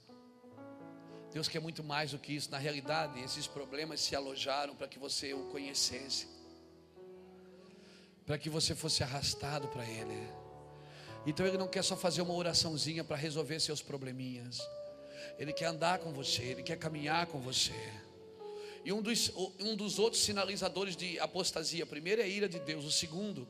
Deus 1.32 1.48
quer 1.48 1.60
muito 1.60 1.84
mais 1.84 2.12
do 2.12 2.20
que 2.20 2.32
isso. 2.32 2.52
Na 2.52 2.60
realidade, 2.60 3.20
esses 3.22 3.48
problemas 3.48 4.00
se 4.00 4.16
alojaram 4.16 4.76
para 4.76 4.88
que 4.88 5.00
você 5.00 5.34
o 5.34 5.46
conhecesse, 5.46 6.28
para 8.24 8.38
que 8.38 8.52
você 8.52 8.76
fosse 8.76 9.02
arrastado 9.02 9.68
para 9.70 9.84
Ele. 9.84 10.28
Então 11.26 11.44
Ele 11.44 11.58
não 11.58 11.68
quer 11.68 11.84
só 11.84 11.98
fazer 11.98 12.22
uma 12.22 12.36
oraçãozinha 12.36 13.04
para 13.04 13.18
resolver 13.18 13.60
seus 13.60 13.82
probleminhas. 13.82 14.60
Ele 15.40 15.54
quer 15.54 15.66
andar 15.66 15.98
com 15.98 16.14
você, 16.14 16.44
Ele 16.44 16.62
quer 16.62 16.78
caminhar 16.78 17.26
com 17.26 17.40
você. 17.40 17.74
E 18.86 18.94
um 18.94 19.02
dos, 19.02 19.32
um 19.60 19.76
dos 19.76 19.98
outros 19.98 20.22
sinalizadores 20.22 20.96
de 20.96 21.18
apostasia, 21.18 21.84
primeiro 21.84 22.22
é 22.22 22.26
a 22.26 22.28
ira 22.28 22.48
de 22.48 22.60
Deus, 22.60 22.86
o 22.86 22.92
segundo 22.92 23.48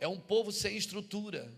é 0.00 0.08
um 0.08 0.18
povo 0.18 0.50
sem 0.50 0.76
estrutura. 0.76 1.52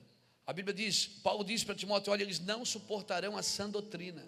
A 0.47 0.53
Bíblia 0.53 0.74
diz, 0.74 1.07
Paulo 1.07 1.45
diz 1.45 1.64
para 1.64 1.74
Timóteo: 1.74 2.12
olha, 2.12 2.22
eles 2.22 2.40
não 2.40 2.64
suportarão 2.64 3.36
a 3.36 3.43
sã 3.43 3.70
doutrina. 3.70 4.26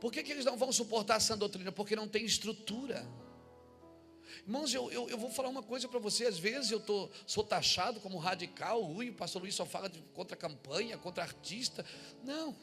Por 0.00 0.12
que, 0.12 0.22
que 0.22 0.32
eles 0.32 0.44
não 0.44 0.58
vão 0.58 0.70
suportar 0.72 1.16
a 1.16 1.20
sã 1.20 1.38
doutrina? 1.38 1.72
Porque 1.72 1.96
não 1.96 2.08
tem 2.08 2.24
estrutura. 2.24 3.08
Irmãos, 4.46 4.74
eu, 4.74 4.90
eu, 4.90 5.08
eu 5.08 5.16
vou 5.16 5.30
falar 5.30 5.48
uma 5.48 5.62
coisa 5.62 5.88
para 5.88 5.98
você. 5.98 6.26
Às 6.26 6.38
vezes 6.38 6.70
eu 6.70 6.80
tô, 6.80 7.08
sou 7.26 7.44
taxado 7.44 8.00
como 8.00 8.18
radical. 8.18 8.84
Ui, 8.90 9.08
o 9.08 9.14
pastor 9.14 9.40
Luiz 9.40 9.54
só 9.54 9.64
fala 9.64 9.88
de, 9.88 10.00
contra 10.12 10.36
campanha, 10.36 10.98
contra 10.98 11.22
artista. 11.22 11.86
Não, 12.22 12.54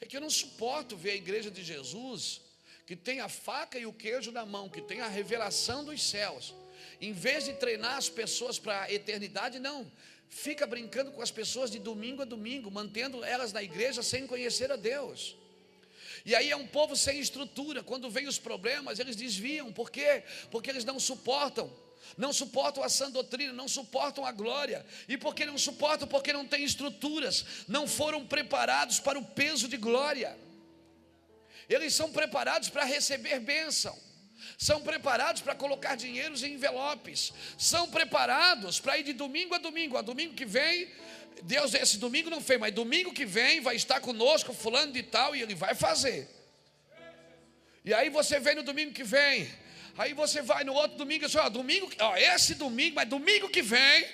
é 0.00 0.06
que 0.06 0.16
eu 0.16 0.20
não 0.20 0.30
suporto 0.30 0.96
ver 0.96 1.10
a 1.10 1.16
igreja 1.16 1.50
de 1.50 1.62
Jesus 1.62 2.40
que 2.86 2.96
tem 2.96 3.20
a 3.20 3.28
faca 3.28 3.78
e 3.78 3.86
o 3.86 3.92
queijo 3.92 4.32
na 4.32 4.44
mão, 4.44 4.68
que 4.68 4.82
tem 4.82 5.00
a 5.00 5.08
revelação 5.08 5.84
dos 5.84 6.02
céus, 6.02 6.54
em 7.00 7.12
vez 7.12 7.44
de 7.44 7.54
treinar 7.54 7.96
as 7.96 8.08
pessoas 8.08 8.58
para 8.58 8.82
a 8.82 8.92
eternidade, 8.92 9.58
não. 9.58 9.90
fica 10.28 10.66
brincando 10.66 11.12
com 11.12 11.20
as 11.20 11.30
pessoas 11.30 11.70
de 11.70 11.78
domingo 11.78 12.22
a 12.22 12.24
domingo, 12.24 12.70
mantendo 12.70 13.22
elas 13.22 13.52
na 13.52 13.62
igreja 13.62 14.02
sem 14.02 14.26
conhecer 14.26 14.72
a 14.72 14.76
Deus. 14.76 15.36
E 16.24 16.34
aí 16.34 16.50
é 16.50 16.56
um 16.56 16.66
povo 16.66 16.96
sem 16.96 17.18
estrutura. 17.18 17.82
Quando 17.82 18.08
vem 18.08 18.26
os 18.26 18.38
problemas, 18.38 18.98
eles 18.98 19.16
desviam. 19.16 19.72
Por 19.72 19.90
quê? 19.90 20.22
Porque 20.50 20.70
eles 20.70 20.84
não 20.84 20.98
suportam. 21.00 21.70
Não 22.16 22.32
suportam 22.32 22.82
a 22.82 22.88
sã 22.88 23.10
doutrina, 23.10 23.52
não 23.52 23.68
suportam 23.68 24.24
a 24.24 24.32
glória. 24.32 24.84
E 25.08 25.18
porque 25.18 25.44
não 25.44 25.58
suportam? 25.58 26.06
Porque 26.06 26.32
não 26.32 26.46
têm 26.46 26.64
estruturas, 26.64 27.44
não 27.66 27.86
foram 27.86 28.26
preparados 28.26 29.00
para 29.00 29.18
o 29.18 29.24
peso 29.24 29.68
de 29.68 29.76
glória. 29.76 30.36
Eles 31.68 31.94
são 31.94 32.12
preparados 32.12 32.68
para 32.68 32.84
receber 32.84 33.40
bênção 33.40 33.96
são 34.58 34.80
preparados 34.80 35.42
para 35.42 35.54
colocar 35.54 35.96
dinheiros 35.96 36.42
em 36.42 36.54
envelopes, 36.54 37.32
são 37.58 37.88
preparados 37.90 38.80
para 38.80 38.98
ir 38.98 39.02
de 39.02 39.12
domingo 39.12 39.54
a 39.54 39.58
domingo. 39.58 39.96
A 39.96 40.02
domingo 40.02 40.34
que 40.34 40.44
vem, 40.44 40.88
Deus 41.42 41.74
esse 41.74 41.98
domingo 41.98 42.30
não 42.30 42.40
fez, 42.40 42.60
mas 42.60 42.74
domingo 42.74 43.12
que 43.12 43.24
vem 43.24 43.60
vai 43.60 43.76
estar 43.76 44.00
conosco 44.00 44.52
fulano 44.52 44.92
de 44.92 45.02
tal 45.02 45.34
e 45.34 45.42
ele 45.42 45.54
vai 45.54 45.74
fazer. 45.74 46.28
E 47.84 47.92
aí 47.92 48.10
você 48.10 48.38
vem 48.38 48.54
no 48.54 48.62
domingo 48.62 48.92
que 48.92 49.02
vem, 49.02 49.50
aí 49.98 50.14
você 50.14 50.40
vai 50.40 50.62
no 50.62 50.72
outro 50.72 50.96
domingo, 50.96 51.26
assim, 51.26 51.38
domingo, 51.50 51.90
ó, 51.98 52.16
esse 52.16 52.54
domingo, 52.54 52.94
mas 52.94 53.08
domingo 53.08 53.48
que 53.48 53.62
vem, 53.62 54.06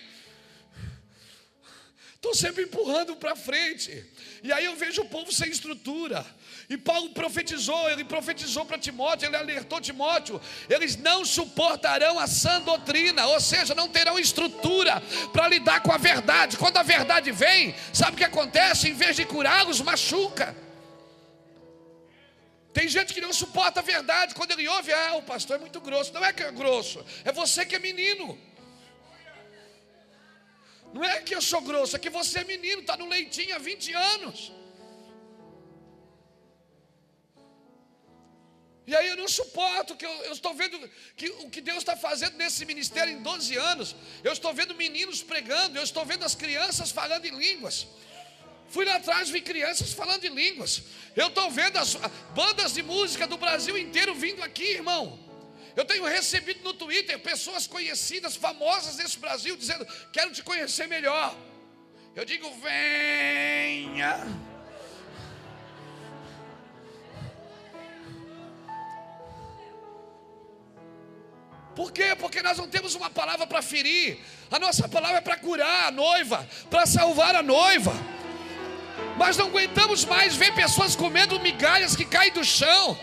estou 2.15 2.35
sempre 2.35 2.65
empurrando 2.65 3.15
para 3.17 3.37
frente. 3.37 4.05
E 4.43 4.53
aí 4.53 4.65
eu 4.65 4.75
vejo 4.77 5.03
o 5.03 5.09
povo 5.09 5.31
sem 5.33 5.51
estrutura. 5.51 6.25
E 6.71 6.77
Paulo 6.77 7.09
profetizou, 7.11 7.89
ele 7.89 8.05
profetizou 8.05 8.63
para 8.67 8.77
Timóteo, 8.77 9.27
ele 9.27 9.37
alertou 9.37 9.81
Timóteo: 9.81 10.39
eles 10.69 10.97
não 10.97 11.25
suportarão 11.25 12.19
a 12.19 12.27
sã 12.27 12.61
doutrina, 12.61 13.27
ou 13.27 13.41
seja, 13.41 13.75
não 13.75 13.89
terão 13.89 14.19
estrutura 14.19 15.01
para 15.33 15.49
lidar 15.49 15.81
com 15.81 15.91
a 15.91 15.97
verdade. 15.97 16.59
Quando 16.59 16.77
a 16.77 16.83
verdade 16.83 17.33
vem, 17.33 17.75
sabe 17.91 18.13
o 18.13 18.17
que 18.19 18.25
acontece? 18.25 18.91
Em 18.91 18.93
vez 18.93 19.17
de 19.17 19.25
curá-los, 19.25 19.81
machuca. 19.81 20.55
Tem 22.71 22.87
gente 22.87 23.15
que 23.15 23.21
não 23.21 23.33
suporta 23.33 23.81
a 23.81 23.83
verdade, 23.83 24.35
quando 24.35 24.51
ele 24.51 24.69
ouve, 24.69 24.93
ah, 24.93 25.15
o 25.17 25.23
pastor 25.23 25.57
é 25.57 25.59
muito 25.59 25.81
grosso. 25.81 26.13
Não 26.13 26.23
é 26.23 26.35
que 26.35 26.43
é 26.43 26.53
grosso, 26.53 27.03
é 27.25 27.33
você 27.33 27.65
que 27.65 27.77
é 27.77 27.79
menino. 27.79 28.39
Não 30.93 31.03
é 31.03 31.23
que 31.23 31.35
eu 31.35 31.41
sou 31.41 31.63
grosso, 31.63 31.97
é 31.97 31.99
que 31.99 32.11
você 32.11 32.41
é 32.41 32.45
menino, 32.45 32.83
está 32.83 32.95
no 32.95 33.09
leitinho 33.09 33.57
há 33.57 33.59
20 33.59 33.93
anos. 33.95 34.53
E 38.89 38.97
aí 38.97 39.07
eu 39.07 39.17
não 39.19 39.29
suporto, 39.29 39.95
que 39.95 40.07
eu, 40.07 40.11
eu 40.29 40.33
estou 40.33 40.55
vendo 40.55 40.77
que 41.15 41.29
o 41.45 41.51
que 41.51 41.61
Deus 41.61 41.81
está 41.81 41.95
fazendo 41.95 42.39
nesse 42.39 42.65
ministério 42.65 43.13
em 43.13 43.21
12 43.21 43.55
anos. 43.55 43.95
Eu 44.25 44.33
estou 44.33 44.55
vendo 44.55 44.75
meninos 44.75 45.23
pregando, 45.23 45.77
eu 45.79 45.83
estou 45.83 46.07
vendo 46.07 46.25
as 46.25 46.35
crianças 46.35 46.91
falando 46.91 47.27
em 47.27 47.39
línguas. 47.39 47.87
Fui 48.71 48.87
lá 48.87 48.95
atrás, 48.95 49.29
vi 49.29 49.43
crianças 49.43 49.93
falando 49.93 50.25
em 50.25 50.35
línguas. 50.35 50.85
Eu 51.15 51.27
estou 51.27 51.51
vendo 51.51 51.77
as 51.77 51.97
bandas 52.35 52.73
de 52.73 52.83
música 52.83 53.27
do 53.27 53.37
Brasil 53.37 53.77
inteiro 53.77 54.15
vindo 54.15 54.43
aqui, 54.43 54.69
irmão. 54.81 55.19
Eu 55.77 55.85
tenho 55.85 56.07
recebido 56.07 56.65
no 56.65 56.73
Twitter 56.73 57.19
pessoas 57.19 57.67
conhecidas, 57.67 58.37
famosas 58.37 58.97
nesse 58.97 59.19
Brasil, 59.19 59.55
dizendo: 59.55 59.87
Quero 60.15 60.33
te 60.33 60.43
conhecer 60.43 60.89
melhor. 60.89 61.37
Eu 62.17 62.25
digo: 62.25 62.51
Venha. 62.63 64.48
Por 71.79 71.93
quê? 71.93 72.17
Porque 72.17 72.43
nós 72.43 72.59
não 72.59 72.69
temos 72.69 72.97
uma 72.97 73.09
palavra 73.09 73.47
para 73.47 73.63
ferir. 73.63 74.19
A 74.51 74.59
nossa 74.59 74.89
palavra 74.89 75.19
é 75.19 75.21
para 75.21 75.37
curar 75.37 75.87
a 75.87 75.91
noiva, 75.93 76.45
para 76.69 76.85
salvar 76.87 77.37
a 77.37 77.43
noiva. 77.57 77.93
Mas 79.17 79.37
não 79.37 79.47
aguentamos 79.47 80.05
mais 80.05 80.35
ver 80.35 80.53
pessoas 80.57 80.97
comendo 80.97 81.39
migalhas 81.39 81.95
que 81.95 82.05
caem 82.05 82.33
do 82.33 82.43
chão, 82.43 82.99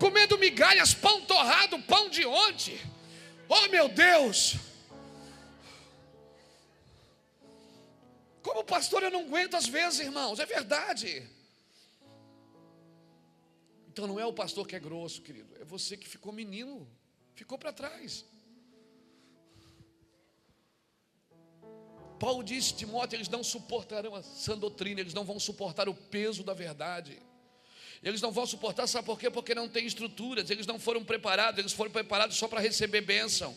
comendo 0.00 0.36
migalhas, 0.36 0.92
pão 0.92 1.20
torrado, 1.20 1.78
pão 1.82 2.10
de 2.10 2.26
ontem. 2.26 2.76
Oh 3.48 3.68
meu 3.68 3.88
Deus! 3.88 4.56
Como 8.42 8.64
pastor 8.64 9.04
eu 9.04 9.12
não 9.12 9.20
aguento 9.20 9.54
às 9.54 9.68
vezes, 9.68 10.00
irmãos, 10.00 10.40
é 10.40 10.44
verdade. 10.44 11.24
Então 13.86 14.08
não 14.08 14.18
é 14.18 14.26
o 14.26 14.32
pastor 14.32 14.66
que 14.66 14.74
é 14.74 14.80
grosso, 14.80 15.22
querido, 15.22 15.54
é 15.60 15.64
você 15.64 15.96
que 15.96 16.08
ficou 16.08 16.32
menino 16.32 16.90
ficou 17.40 17.56
para 17.56 17.72
trás. 17.72 18.26
Paulo 22.18 22.44
disse, 22.44 22.74
Timóteo, 22.74 23.16
eles 23.16 23.30
não 23.30 23.42
suportarão 23.42 24.14
a 24.14 24.22
sã 24.22 24.58
doutrina, 24.58 25.00
eles 25.00 25.14
não 25.14 25.24
vão 25.24 25.40
suportar 25.40 25.88
o 25.88 25.94
peso 25.94 26.44
da 26.44 26.52
verdade. 26.52 27.18
Eles 28.02 28.20
não 28.20 28.30
vão 28.30 28.44
suportar, 28.44 28.86
sabe 28.86 29.06
por 29.06 29.18
quê? 29.18 29.30
Porque 29.30 29.54
não 29.54 29.70
tem 29.70 29.86
estruturas, 29.86 30.50
eles 30.50 30.66
não 30.66 30.78
foram 30.78 31.02
preparados, 31.02 31.58
eles 31.58 31.72
foram 31.72 31.90
preparados 31.90 32.36
só 32.36 32.46
para 32.46 32.60
receber 32.60 33.00
bênção. 33.00 33.56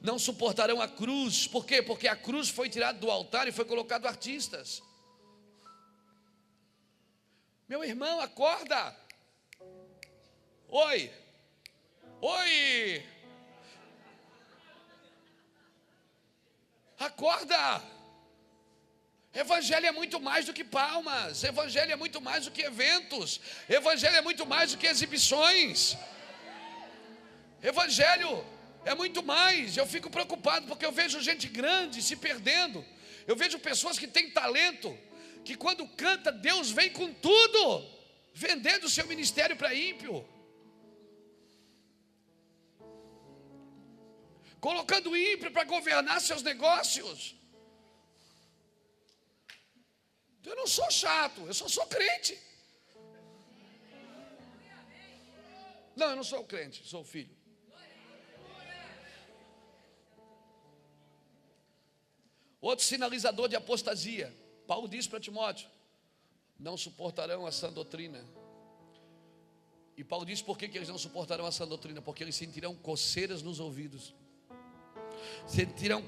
Não 0.00 0.16
suportarão 0.16 0.80
a 0.80 0.86
cruz, 0.86 1.48
por 1.48 1.66
quê? 1.66 1.82
Porque 1.82 2.06
a 2.06 2.14
cruz 2.14 2.48
foi 2.48 2.68
tirada 2.68 2.96
do 3.00 3.10
altar 3.10 3.48
e 3.48 3.52
foi 3.52 3.64
colocado 3.64 4.06
artistas. 4.06 4.80
Meu 7.68 7.82
irmão, 7.82 8.20
acorda. 8.20 8.96
Oi. 10.68 11.23
Oi! 12.26 13.02
Acorda! 16.98 17.82
Evangelho 19.34 19.84
é 19.84 19.92
muito 19.92 20.18
mais 20.18 20.46
do 20.46 20.54
que 20.54 20.64
palmas, 20.64 21.44
Evangelho 21.44 21.92
é 21.92 21.96
muito 21.96 22.22
mais 22.22 22.46
do 22.46 22.50
que 22.50 22.62
eventos, 22.62 23.42
Evangelho 23.68 24.16
é 24.16 24.22
muito 24.22 24.46
mais 24.46 24.72
do 24.72 24.78
que 24.78 24.86
exibições. 24.86 25.98
Evangelho 27.62 28.42
é 28.86 28.94
muito 28.94 29.22
mais. 29.22 29.76
Eu 29.76 29.86
fico 29.86 30.08
preocupado 30.08 30.66
porque 30.66 30.86
eu 30.86 30.92
vejo 30.92 31.20
gente 31.20 31.46
grande 31.46 32.00
se 32.00 32.16
perdendo. 32.16 32.82
Eu 33.26 33.36
vejo 33.36 33.58
pessoas 33.58 33.98
que 33.98 34.08
têm 34.08 34.30
talento, 34.30 34.98
que 35.44 35.56
quando 35.56 35.86
canta, 35.88 36.32
Deus 36.32 36.70
vem 36.70 36.88
com 36.88 37.12
tudo, 37.12 37.86
vendendo 38.32 38.84
o 38.84 38.94
seu 38.96 39.06
ministério 39.06 39.56
para 39.56 39.74
ímpio. 39.74 40.26
Colocando 44.64 45.14
ímpio 45.14 45.50
para 45.52 45.64
governar 45.64 46.18
seus 46.22 46.42
negócios. 46.42 47.36
Eu 50.42 50.56
não 50.56 50.66
sou 50.66 50.90
chato, 50.90 51.40
eu 51.46 51.52
só 51.52 51.68
sou 51.68 51.86
crente. 51.86 52.34
Não, 55.94 56.08
eu 56.12 56.16
não 56.16 56.24
sou 56.24 56.42
crente, 56.44 56.82
sou 56.88 57.04
filho. 57.04 57.36
Outro 62.58 62.84
sinalizador 62.86 63.48
de 63.50 63.56
apostasia. 63.56 64.34
Paulo 64.66 64.88
diz 64.88 65.06
para 65.06 65.20
Timóteo: 65.20 65.68
não 66.58 66.78
suportarão 66.78 67.46
a 67.46 67.52
sã 67.52 67.70
doutrina. 67.70 68.24
E 69.94 70.02
Paulo 70.02 70.24
diz 70.24 70.40
por 70.40 70.56
que, 70.56 70.68
que 70.68 70.78
eles 70.78 70.88
não 70.88 70.96
suportarão 70.96 71.44
a 71.44 71.52
sã 71.52 71.68
doutrina? 71.68 72.00
Porque 72.00 72.24
eles 72.24 72.34
sentirão 72.34 72.74
coceiras 72.74 73.42
nos 73.42 73.60
ouvidos 73.60 74.14
sentirão 75.46 76.02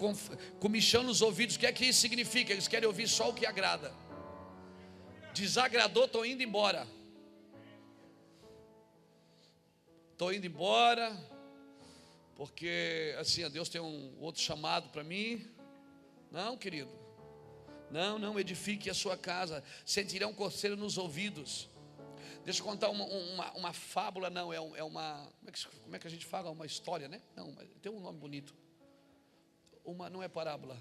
comichão 0.61 1.03
nos 1.03 1.23
ouvidos. 1.23 1.57
O 1.57 1.59
que 1.59 1.67
é 1.67 1.73
que 1.73 1.87
isso 1.87 2.01
significa? 2.01 2.53
Eles 2.53 2.69
querem 2.69 2.87
ouvir 2.87 3.09
só 3.09 3.31
o 3.31 3.35
que 3.35 3.47
agrada. 3.47 3.93
Desagradou, 5.35 6.07
estou 6.07 6.25
indo 6.25 6.43
embora. 6.43 6.87
Estou 10.12 10.33
indo 10.33 10.47
embora, 10.47 11.14
porque 12.37 13.14
assim, 13.19 13.47
Deus 13.51 13.69
tem 13.69 13.83
um 13.83 14.17
outro 14.19 14.41
chamado 14.41 14.89
para 14.89 15.05
mim. 15.05 15.47
Não, 16.31 16.57
querido. 16.57 16.91
Não, 17.91 18.19
não, 18.19 18.41
edifique 18.41 18.89
a 18.89 18.95
sua 18.95 19.17
casa. 19.17 19.62
Sentirão 19.85 20.33
coceiro 20.33 20.75
nos 20.75 20.97
ouvidos. 20.97 21.69
Deixa 22.47 22.61
eu 22.61 22.64
contar 22.64 22.89
uma, 22.89 23.05
uma, 23.05 23.53
uma 23.53 23.73
fábula, 23.75 24.31
não, 24.31 24.51
é, 24.51 24.57
é 24.57 24.83
uma. 24.83 25.29
Como 25.39 25.49
é, 25.49 25.53
que, 25.53 25.67
como 25.67 25.97
é, 25.97 25.99
que, 25.99 26.07
a 26.07 26.11
gente 26.11 26.25
fala? 26.25 26.51
Uma 26.51 26.64
história, 26.64 27.09
né? 27.09 27.21
Não, 27.35 27.55
tem 27.83 27.93
um 27.93 28.01
nome 28.01 28.19
bonito 28.19 28.55
uma, 29.87 30.11
não 30.11 30.22
é 30.22 30.28
parábola, 30.28 30.76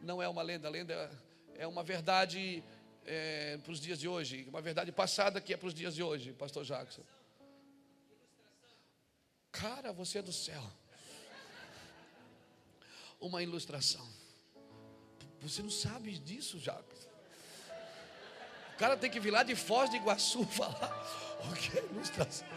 não 0.00 0.20
é 0.20 0.28
uma 0.28 0.42
lenda, 0.42 0.68
lenda 0.68 1.10
é 1.54 1.66
uma 1.66 1.84
verdade 1.84 2.64
é, 3.04 3.58
para 3.58 3.70
os 3.70 3.78
dias 3.78 3.98
de 3.98 4.08
hoje, 4.08 4.46
uma 4.48 4.62
verdade 4.62 4.90
passada 4.90 5.40
que 5.40 5.52
é 5.52 5.56
para 5.56 5.68
os 5.68 5.74
dias 5.74 5.94
de 5.94 6.02
hoje, 6.02 6.32
Pastor 6.32 6.64
Jackson. 6.64 7.02
Cara, 9.52 9.92
você 9.92 10.18
é 10.18 10.22
do 10.22 10.32
céu. 10.32 10.62
Uma 13.20 13.42
ilustração. 13.42 14.08
Você 15.40 15.62
não 15.62 15.70
sabe 15.70 16.18
disso, 16.18 16.58
Jackson. 16.58 17.10
O 18.74 18.78
cara 18.78 18.96
tem 18.96 19.10
que 19.10 19.20
vir 19.20 19.30
lá 19.30 19.42
de 19.42 19.54
Foz 19.54 19.90
de 19.90 19.96
Iguaçu 19.96 20.44
falar. 20.48 20.90
O 21.50 21.54
que 21.54 21.78
é 21.78 21.84
ilustração? 21.84 22.48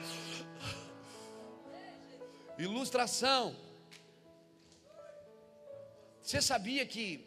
Ilustração 2.57 3.64
você 6.25 6.41
sabia 6.41 6.83
que 6.87 7.23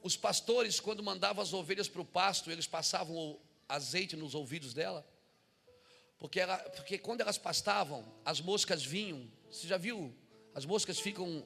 os 0.00 0.16
pastores, 0.16 0.78
quando 0.78 1.02
mandavam 1.02 1.42
as 1.42 1.52
ovelhas 1.52 1.88
para 1.88 2.00
o 2.00 2.04
pasto, 2.04 2.52
eles 2.52 2.68
passavam 2.68 3.36
azeite 3.68 4.14
nos 4.14 4.32
ouvidos 4.32 4.72
dela? 4.72 5.04
Porque, 6.20 6.38
ela, 6.38 6.56
porque 6.56 6.98
quando 6.98 7.20
elas 7.20 7.36
pastavam, 7.36 8.04
as 8.24 8.40
moscas 8.40 8.84
vinham. 8.84 9.28
Você 9.50 9.66
já 9.66 9.76
viu? 9.76 10.14
As 10.54 10.64
moscas 10.64 11.00
ficam 11.00 11.44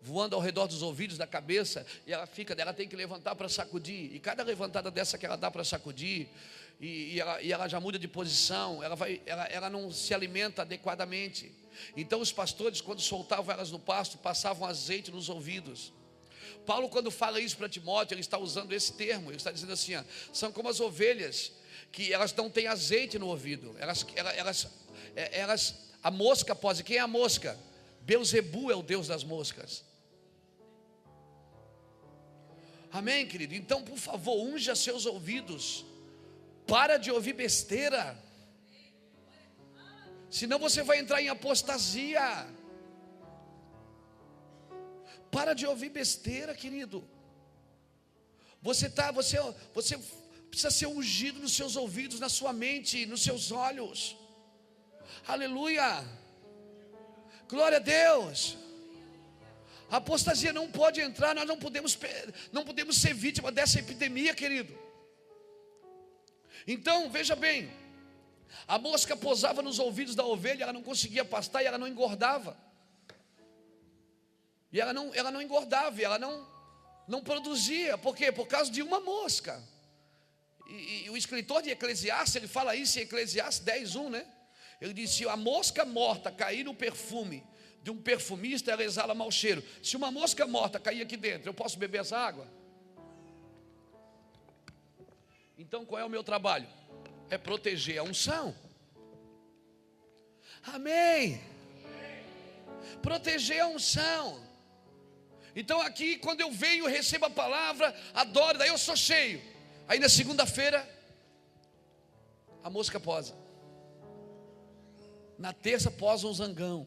voando 0.00 0.36
ao 0.36 0.40
redor 0.40 0.68
dos 0.68 0.80
ouvidos, 0.80 1.18
da 1.18 1.26
cabeça, 1.26 1.84
e 2.06 2.12
ela 2.12 2.24
fica, 2.24 2.54
ela 2.56 2.72
tem 2.72 2.86
que 2.88 2.94
levantar 2.94 3.34
para 3.34 3.48
sacudir. 3.48 4.14
E 4.14 4.20
cada 4.20 4.44
levantada 4.44 4.92
dessa 4.92 5.18
que 5.18 5.26
ela 5.26 5.34
dá 5.34 5.50
para 5.50 5.64
sacudir, 5.64 6.28
e, 6.80 7.14
e, 7.14 7.20
ela, 7.20 7.42
e, 7.42 7.52
ela, 7.52 7.66
já 7.66 7.80
muda 7.80 7.98
de 7.98 8.06
posição, 8.06 8.80
ela, 8.80 8.94
vai, 8.94 9.20
ela, 9.26 9.44
ela 9.46 9.68
não 9.68 9.90
se 9.90 10.14
alimenta 10.14 10.62
adequadamente. 10.62 11.52
Então 11.96 12.20
os 12.20 12.32
pastores, 12.32 12.80
quando 12.80 13.00
soltavam 13.00 13.52
elas 13.52 13.70
no 13.70 13.78
pasto, 13.78 14.18
passavam 14.18 14.68
azeite 14.68 15.10
nos 15.10 15.28
ouvidos. 15.28 15.92
Paulo, 16.64 16.88
quando 16.88 17.10
fala 17.10 17.40
isso 17.40 17.56
para 17.56 17.68
Timóteo, 17.68 18.14
ele 18.14 18.20
está 18.20 18.38
usando 18.38 18.72
esse 18.72 18.92
termo, 18.92 19.30
ele 19.30 19.36
está 19.36 19.50
dizendo 19.50 19.72
assim: 19.72 19.94
ó, 19.94 20.02
são 20.32 20.52
como 20.52 20.68
as 20.68 20.80
ovelhas 20.80 21.52
que 21.92 22.12
elas 22.12 22.32
não 22.34 22.50
têm 22.50 22.66
azeite 22.66 23.18
no 23.18 23.26
ouvido, 23.28 23.74
elas, 23.78 24.04
elas, 24.14 24.68
é, 25.14 25.40
elas, 25.40 25.74
a 26.02 26.10
mosca 26.10 26.54
pode, 26.54 26.82
quem 26.82 26.96
é 26.96 27.00
a 27.00 27.06
mosca? 27.06 27.58
Beuzebu 28.02 28.70
é 28.70 28.76
o 28.76 28.82
Deus 28.82 29.08
das 29.08 29.24
moscas. 29.24 29.84
Amém, 32.92 33.26
querido? 33.26 33.54
Então, 33.54 33.82
por 33.82 33.98
favor, 33.98 34.42
unja 34.42 34.74
seus 34.74 35.06
ouvidos, 35.06 35.84
para 36.66 36.96
de 36.96 37.10
ouvir 37.10 37.32
besteira, 37.32 38.16
senão 40.30 40.58
você 40.58 40.82
vai 40.82 40.98
entrar 40.98 41.20
em 41.20 41.28
apostasia. 41.28 42.46
Para 45.36 45.52
de 45.60 45.66
ouvir 45.66 45.90
besteira, 45.90 46.54
querido. 46.54 46.98
Você 48.62 48.88
tá, 48.88 49.10
você, 49.10 49.36
você 49.74 49.98
precisa 50.48 50.70
ser 50.70 50.86
ungido 50.86 51.38
nos 51.40 51.52
seus 51.52 51.76
ouvidos, 51.76 52.18
na 52.18 52.30
sua 52.30 52.52
mente, 52.54 53.04
nos 53.04 53.22
seus 53.22 53.52
olhos. 53.52 54.16
Aleluia. 55.26 55.88
Glória 57.50 57.76
a 57.76 57.80
Deus. 57.80 58.56
A 59.90 59.98
apostasia 59.98 60.54
não 60.54 60.70
pode 60.70 61.02
entrar, 61.02 61.34
nós 61.34 61.46
não 61.46 61.58
podemos, 61.58 61.98
não 62.50 62.64
podemos 62.64 62.96
ser 62.96 63.12
vítima 63.12 63.52
dessa 63.52 63.78
epidemia, 63.78 64.34
querido. 64.34 64.72
Então, 66.66 67.10
veja 67.10 67.36
bem, 67.36 67.70
a 68.66 68.78
mosca 68.78 69.14
posava 69.14 69.60
nos 69.60 69.78
ouvidos 69.78 70.14
da 70.14 70.24
ovelha, 70.24 70.62
ela 70.62 70.72
não 70.72 70.82
conseguia 70.82 71.26
pastar 71.26 71.62
e 71.62 71.66
ela 71.66 71.76
não 71.76 71.86
engordava. 71.86 72.56
E 74.72 74.80
ela 74.80 74.92
não, 74.92 75.14
ela 75.14 75.30
não 75.30 75.40
engordava, 75.40 76.00
ela 76.02 76.18
não, 76.18 76.46
não 77.06 77.22
produzia. 77.22 77.96
Por 77.96 78.16
quê? 78.16 78.30
Por 78.32 78.46
causa 78.46 78.70
de 78.70 78.82
uma 78.82 79.00
mosca. 79.00 79.62
E, 80.68 81.04
e 81.04 81.10
o 81.10 81.16
escritor 81.16 81.62
de 81.62 81.70
Eclesiastes, 81.70 82.36
ele 82.36 82.48
fala 82.48 82.74
isso 82.74 82.98
em 82.98 83.02
Eclesiastes 83.02 83.64
10.1, 83.64 84.10
né? 84.10 84.26
Ele 84.80 84.92
diz: 84.92 85.10
se 85.10 85.26
a 85.28 85.36
mosca 85.36 85.84
morta 85.84 86.30
cair 86.30 86.64
no 86.64 86.74
perfume 86.74 87.44
de 87.82 87.90
um 87.90 88.02
perfumista, 88.02 88.72
ela 88.72 88.82
exala 88.82 89.14
mau 89.14 89.30
cheiro. 89.30 89.62
Se 89.82 89.96
uma 89.96 90.10
mosca 90.10 90.46
morta 90.46 90.80
cair 90.80 91.02
aqui 91.02 91.16
dentro, 91.16 91.48
eu 91.48 91.54
posso 91.54 91.78
beber 91.78 92.00
essa 92.00 92.18
água? 92.18 92.46
Então 95.56 95.86
qual 95.86 96.00
é 96.00 96.04
o 96.04 96.10
meu 96.10 96.24
trabalho? 96.24 96.68
É 97.30 97.38
proteger 97.38 97.98
a 97.98 98.02
unção. 98.02 98.54
Amém. 100.64 101.40
Proteger 103.00 103.60
a 103.60 103.68
unção. 103.68 104.44
Então 105.56 105.80
aqui, 105.80 106.18
quando 106.18 106.42
eu 106.42 106.50
venho, 106.50 106.86
recebo 106.86 107.24
a 107.24 107.30
palavra, 107.30 107.98
adoro, 108.12 108.58
daí 108.58 108.68
eu 108.68 108.76
sou 108.76 108.94
cheio. 108.94 109.42
Aí 109.88 109.98
na 109.98 110.08
segunda-feira, 110.08 110.86
a 112.62 112.68
mosca 112.68 113.00
posa. 113.00 113.34
Na 115.38 115.54
terça 115.54 115.90
posa 115.90 116.26
um 116.26 116.34
zangão. 116.34 116.86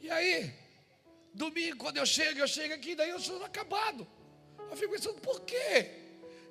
E 0.00 0.10
aí, 0.10 0.54
domingo, 1.34 1.76
quando 1.76 1.98
eu 1.98 2.06
chego, 2.06 2.40
eu 2.40 2.48
chego 2.48 2.72
aqui, 2.72 2.94
daí 2.94 3.10
eu 3.10 3.20
sou 3.20 3.44
acabado. 3.44 4.08
Eu 4.70 4.76
fico 4.76 4.92
pensando, 4.92 5.20
por 5.20 5.42
quê? 5.42 5.90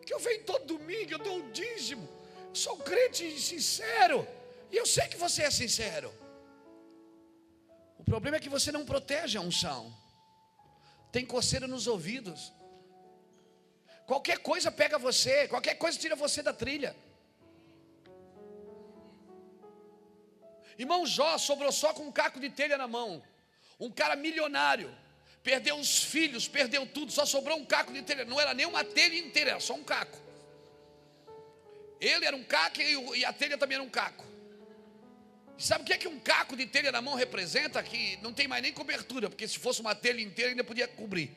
Que 0.06 0.14
eu 0.14 0.20
venho 0.20 0.43
todo 0.43 0.78
domingo, 0.78 1.14
eu 1.14 1.20
dou 1.20 1.38
um 1.38 1.52
dízimo. 1.52 2.08
Sou 2.54 2.78
crente 2.78 3.39
sincero. 3.39 4.28
E 4.72 4.78
eu 4.78 4.86
sei 4.86 5.08
que 5.08 5.18
você 5.18 5.41
é 5.41 5.50
sincero. 5.50 6.14
O 8.08 8.10
problema 8.10 8.38
é 8.38 8.39
que 8.39 8.47
você 8.47 8.72
não 8.72 8.86
protege 8.86 9.38
a 9.38 9.41
unção. 9.41 9.93
Tem 11.12 11.26
coceira 11.26 11.68
nos 11.68 11.88
ouvidos. 11.88 12.53
Qualquer 14.05 14.38
coisa 14.39 14.72
pega 14.72 14.97
você, 14.97 15.45
qualquer 15.49 15.76
coisa 15.76 15.99
tira 15.99 16.16
você 16.16 16.41
da 16.41 16.53
trilha. 16.53 16.95
Irmão 20.78 21.05
Jó 21.05 21.38
sobrou 21.38 21.70
só 21.70 21.93
com 21.93 22.03
um 22.03 22.12
caco 22.12 22.39
de 22.39 22.49
telha 22.49 22.78
na 22.78 22.88
mão. 22.88 23.22
Um 23.78 23.91
cara 23.91 24.16
milionário. 24.16 24.89
Perdeu 25.43 25.76
os 25.78 26.01
filhos, 26.01 26.47
perdeu 26.47 26.88
tudo, 26.88 27.12
só 27.12 27.26
sobrou 27.26 27.58
um 27.58 27.66
caco 27.66 27.91
de 27.91 28.01
telha. 28.03 28.24
Não 28.24 28.39
era 28.39 28.53
nem 28.53 28.66
uma 28.66 28.86
telha 28.86 29.20
inteira, 29.20 29.51
era 29.51 29.60
só 29.60 29.74
um 29.74 29.84
caco. 29.84 30.18
Ele 31.99 32.26
era 32.26 32.38
um 32.38 32.43
caco 32.45 32.80
e 32.80 33.26
a 33.26 33.34
telha 33.34 33.58
também 33.58 33.76
era 33.76 33.84
um 33.84 33.89
caco. 33.89 34.27
Sabe 35.58 35.84
o 35.84 35.86
que 35.86 35.93
é 35.93 35.97
que 35.97 36.08
um 36.08 36.20
caco 36.20 36.55
de 36.55 36.68
telha 36.68 36.91
na 36.91 37.01
mão 37.01 37.16
representa? 37.16 37.82
Que 37.82 38.18
não 38.22 38.32
tem 38.32 38.47
mais 38.47 38.62
nem 38.62 38.72
cobertura, 38.72 39.30
porque 39.30 39.47
se 39.47 39.58
fosse 39.58 39.82
uma 39.82 39.95
telha 39.95 40.22
inteira 40.22 40.51
ainda 40.51 40.64
podia 40.64 40.88
cobrir. 40.88 41.32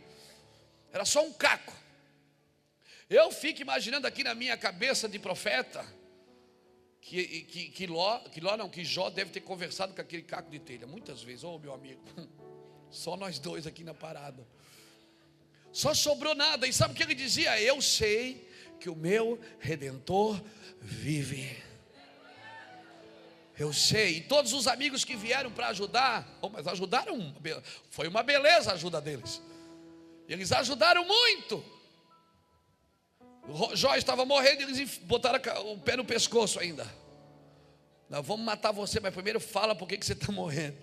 Era 0.92 1.04
só 1.04 1.24
um 1.24 1.32
caco. 1.32 1.74
Eu 3.08 3.32
fico 3.32 3.62
imaginando 3.62 4.06
aqui 4.06 4.22
na 4.22 4.34
minha 4.34 4.56
cabeça 4.56 5.08
de 5.08 5.18
profeta 5.18 5.84
que, 7.00 7.42
que, 7.42 7.68
que, 7.70 7.86
Ló, 7.86 8.18
que 8.20 8.40
Ló 8.40 8.56
não, 8.56 8.68
que 8.68 8.84
Jó 8.84 9.08
deve 9.08 9.30
ter 9.30 9.40
conversado 9.40 9.94
com 9.94 10.00
aquele 10.00 10.22
caco 10.22 10.50
de 10.50 10.58
telha 10.58 10.86
muitas 10.86 11.22
vezes. 11.22 11.42
Ô 11.42 11.54
oh, 11.54 11.58
meu 11.58 11.72
amigo, 11.72 12.02
só 12.90 13.16
nós 13.16 13.38
dois 13.38 13.66
aqui 13.66 13.82
na 13.82 13.94
parada. 13.94 14.46
Só 15.72 15.94
sobrou 15.94 16.34
nada. 16.34 16.66
E 16.66 16.72
sabe 16.72 16.92
o 16.92 16.96
que 16.96 17.02
ele 17.02 17.14
dizia? 17.14 17.60
Eu 17.60 17.80
sei 17.80 18.48
que 18.78 18.90
o 18.90 18.96
meu 18.96 19.40
redentor 19.58 20.40
vive. 20.80 21.69
Eu 23.60 23.74
sei, 23.74 24.16
e 24.16 24.20
todos 24.22 24.54
os 24.54 24.66
amigos 24.66 25.04
que 25.04 25.14
vieram 25.14 25.52
para 25.52 25.68
ajudar, 25.68 26.26
oh, 26.40 26.48
mas 26.48 26.66
ajudaram, 26.66 27.34
foi 27.90 28.08
uma 28.08 28.22
beleza 28.22 28.70
a 28.70 28.72
ajuda 28.72 29.02
deles. 29.02 29.42
Eles 30.26 30.50
ajudaram 30.50 31.04
muito. 31.04 31.62
O 33.46 33.76
Jó 33.76 33.94
estava 33.94 34.24
morrendo 34.24 34.62
eles 34.62 34.96
botaram 35.00 35.38
o 35.72 35.78
pé 35.78 35.94
no 35.94 36.06
pescoço 36.06 36.58
ainda. 36.58 36.90
Nós 38.08 38.26
vamos 38.26 38.46
matar 38.46 38.72
você, 38.72 38.98
mas 38.98 39.12
primeiro 39.12 39.38
fala 39.38 39.74
por 39.74 39.86
que 39.86 40.02
você 40.02 40.14
está 40.14 40.32
morrendo. 40.32 40.78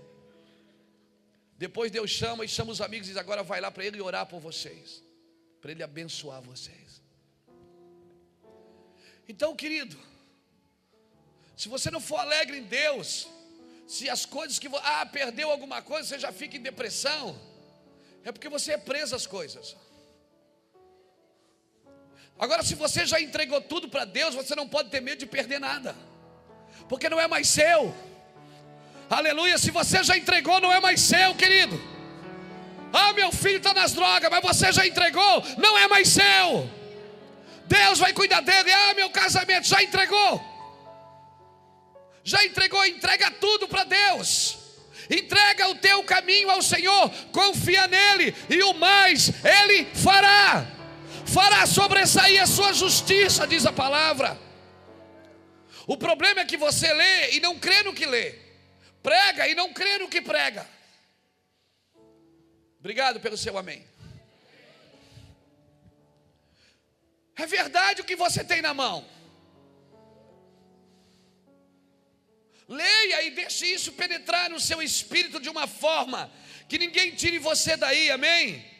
Depois 1.57 1.91
Deus 1.91 2.11
chama 2.11 2.45
e 2.45 2.47
chama 2.47 2.71
os 2.71 2.79
amigos 2.79 3.07
e 3.07 3.09
diz: 3.09 3.17
agora 3.17 3.41
vai 3.41 3.59
lá 3.59 3.71
para 3.71 3.85
ele 3.85 3.99
orar 3.99 4.27
por 4.27 4.39
vocês, 4.39 5.03
para 5.59 5.71
ele 5.71 5.81
abençoar 5.81 6.43
vocês. 6.43 7.01
Então, 9.27 9.55
querido, 9.55 9.97
se 11.57 11.67
você 11.67 11.89
não 11.89 11.99
for 11.99 12.17
alegre 12.17 12.59
em 12.59 12.63
Deus, 12.63 13.27
se 13.87 14.07
as 14.07 14.27
coisas 14.27 14.59
que 14.59 14.69
ah, 14.83 15.05
perdeu 15.07 15.49
alguma 15.49 15.81
coisa, 15.81 16.07
você 16.07 16.19
já 16.19 16.31
fica 16.31 16.55
em 16.55 16.61
depressão, 16.61 17.35
é 18.23 18.31
porque 18.31 18.47
você 18.47 18.73
é 18.73 18.77
preso 18.77 19.15
às 19.15 19.25
coisas. 19.25 19.75
Agora, 22.37 22.61
se 22.61 22.75
você 22.75 23.07
já 23.07 23.19
entregou 23.19 23.59
tudo 23.59 23.89
para 23.89 24.05
Deus, 24.05 24.35
você 24.35 24.53
não 24.53 24.69
pode 24.69 24.91
ter 24.91 25.01
medo 25.01 25.17
de 25.17 25.25
perder 25.25 25.59
nada, 25.59 25.95
porque 26.87 27.09
não 27.09 27.19
é 27.19 27.27
mais 27.27 27.47
seu. 27.47 27.91
Aleluia, 29.09 29.57
se 29.57 29.71
você 29.71 30.03
já 30.03 30.15
entregou, 30.15 30.61
não 30.61 30.71
é 30.71 30.79
mais 30.79 31.01
seu, 31.01 31.33
querido. 31.33 31.81
Ah, 32.93 33.13
meu 33.13 33.31
filho 33.31 33.57
está 33.57 33.73
nas 33.73 33.93
drogas, 33.93 34.29
mas 34.29 34.43
você 34.43 34.71
já 34.71 34.85
entregou, 34.85 35.43
não 35.57 35.75
é 35.75 35.87
mais 35.87 36.09
seu. 36.09 36.69
Deus 37.65 37.97
vai 37.97 38.13
cuidar 38.13 38.41
dele. 38.41 38.71
Ah, 38.71 38.93
meu 38.93 39.09
casamento 39.09 39.65
já 39.65 39.81
entregou 39.81 40.56
já 42.27 42.43
entregou, 42.43 42.85
entrega 42.85 43.31
tudo 43.31 43.69
para 43.69 43.85
Deus. 43.85 44.57
Entrega 45.09 45.69
o 45.69 45.75
teu 45.75 46.03
caminho 46.03 46.49
ao 46.49 46.61
Senhor, 46.61 47.09
confia 47.31 47.87
nele 47.87 48.35
e 48.49 48.61
o 48.63 48.73
mais 48.73 49.31
ele 49.45 49.85
fará. 49.95 50.67
Fará 51.25 51.65
sobressair 51.65 52.43
a 52.43 52.45
sua 52.45 52.73
justiça, 52.73 53.47
diz 53.47 53.65
a 53.65 53.71
palavra. 53.71 54.37
O 55.87 55.95
problema 55.95 56.41
é 56.41 56.45
que 56.45 56.57
você 56.57 56.93
lê 56.93 57.31
e 57.31 57.39
não 57.39 57.57
crê 57.57 57.81
no 57.83 57.93
que 57.93 58.05
lê. 58.05 58.35
Prega 59.01 59.47
e 59.47 59.55
não 59.55 59.71
crê 59.71 59.97
no 59.97 60.09
que 60.09 60.19
prega. 60.19 60.69
Obrigado 62.77 63.21
pelo 63.21 63.37
seu 63.37 63.57
amém. 63.57 63.87
É 67.37 67.45
verdade 67.45 68.01
o 68.01 68.05
que 68.05 68.17
você 68.17 68.43
tem 68.43 68.61
na 68.61 68.73
mão. 68.73 69.16
Leia 72.67 73.23
e 73.23 73.31
deixe 73.31 73.65
isso 73.65 73.93
penetrar 73.93 74.49
no 74.49 74.59
seu 74.59 74.81
espírito 74.81 75.39
de 75.39 75.49
uma 75.49 75.67
forma 75.67 76.31
que 76.67 76.77
ninguém 76.77 77.15
tire 77.15 77.39
você 77.39 77.77
daí, 77.77 78.11
amém? 78.11 78.77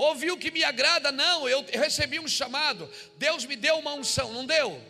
ouvir 0.00 0.30
o 0.30 0.38
que 0.38 0.50
me 0.50 0.64
agrada, 0.64 1.12
não. 1.12 1.48
Eu, 1.48 1.64
eu 1.72 1.80
recebi 1.80 2.18
um 2.18 2.28
chamado. 2.28 2.90
Deus 3.16 3.44
me 3.44 3.56
deu 3.56 3.78
uma 3.78 3.92
unção, 3.94 4.32
não 4.32 4.46
deu? 4.46 4.80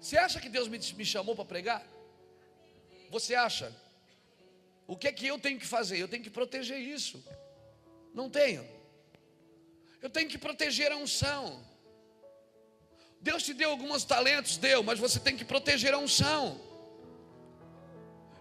Você 0.00 0.18
acha 0.18 0.40
que 0.40 0.48
Deus 0.48 0.68
me, 0.68 0.78
me 0.78 1.04
chamou 1.04 1.34
para 1.34 1.44
pregar? 1.44 1.86
Você 3.10 3.34
acha? 3.34 3.74
O 4.86 4.96
que 4.96 5.08
é 5.08 5.12
que 5.12 5.26
eu 5.26 5.38
tenho 5.38 5.58
que 5.58 5.66
fazer? 5.66 5.98
Eu 5.98 6.08
tenho 6.08 6.22
que 6.22 6.30
proteger 6.30 6.78
isso. 6.78 7.24
Não 8.12 8.28
tenho. 8.28 8.66
Eu 10.02 10.10
tenho 10.10 10.28
que 10.28 10.38
proteger 10.38 10.92
a 10.92 10.96
unção. 10.96 11.64
Deus 13.20 13.42
te 13.42 13.52
deu 13.54 13.70
alguns 13.70 14.04
talentos, 14.04 14.56
deu, 14.56 14.82
mas 14.82 14.98
você 14.98 15.18
tem 15.18 15.36
que 15.36 15.44
proteger 15.44 15.94
a 15.94 15.98
unção. 15.98 16.60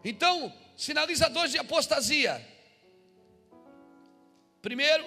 Então, 0.06 0.56
sinalizadores 0.78 1.52
de 1.52 1.58
apostasia. 1.58 2.40
Primeiro, 4.62 5.04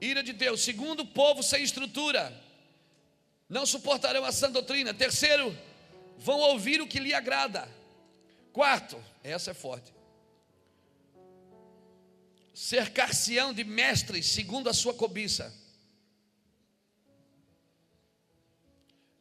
ira 0.00 0.22
de 0.22 0.32
Deus. 0.32 0.62
Segundo, 0.62 1.04
povo 1.04 1.42
sem 1.42 1.64
estrutura. 1.64 2.32
Não 3.48 3.66
suportarão 3.66 4.24
a 4.24 4.30
sã 4.30 4.48
doutrina. 4.48 4.94
Terceiro, 4.94 5.58
vão 6.16 6.38
ouvir 6.38 6.80
o 6.80 6.86
que 6.86 7.00
lhe 7.00 7.12
agrada. 7.12 7.68
Quarto, 8.52 8.96
essa 9.24 9.50
é 9.50 9.54
forte. 9.54 9.92
Cercar-se-ão 12.54 13.52
de 13.52 13.64
mestres 13.64 14.26
segundo 14.26 14.68
a 14.68 14.72
sua 14.72 14.94
cobiça. 14.94 15.52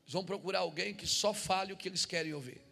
Eles 0.04 0.14
vão 0.14 0.24
procurar 0.24 0.60
alguém 0.60 0.94
que 0.94 1.08
só 1.08 1.34
fale 1.34 1.74
o 1.74 1.78
que 1.78 1.90
eles 1.90 2.06
querem 2.06 2.36
ouvir. 2.36 2.69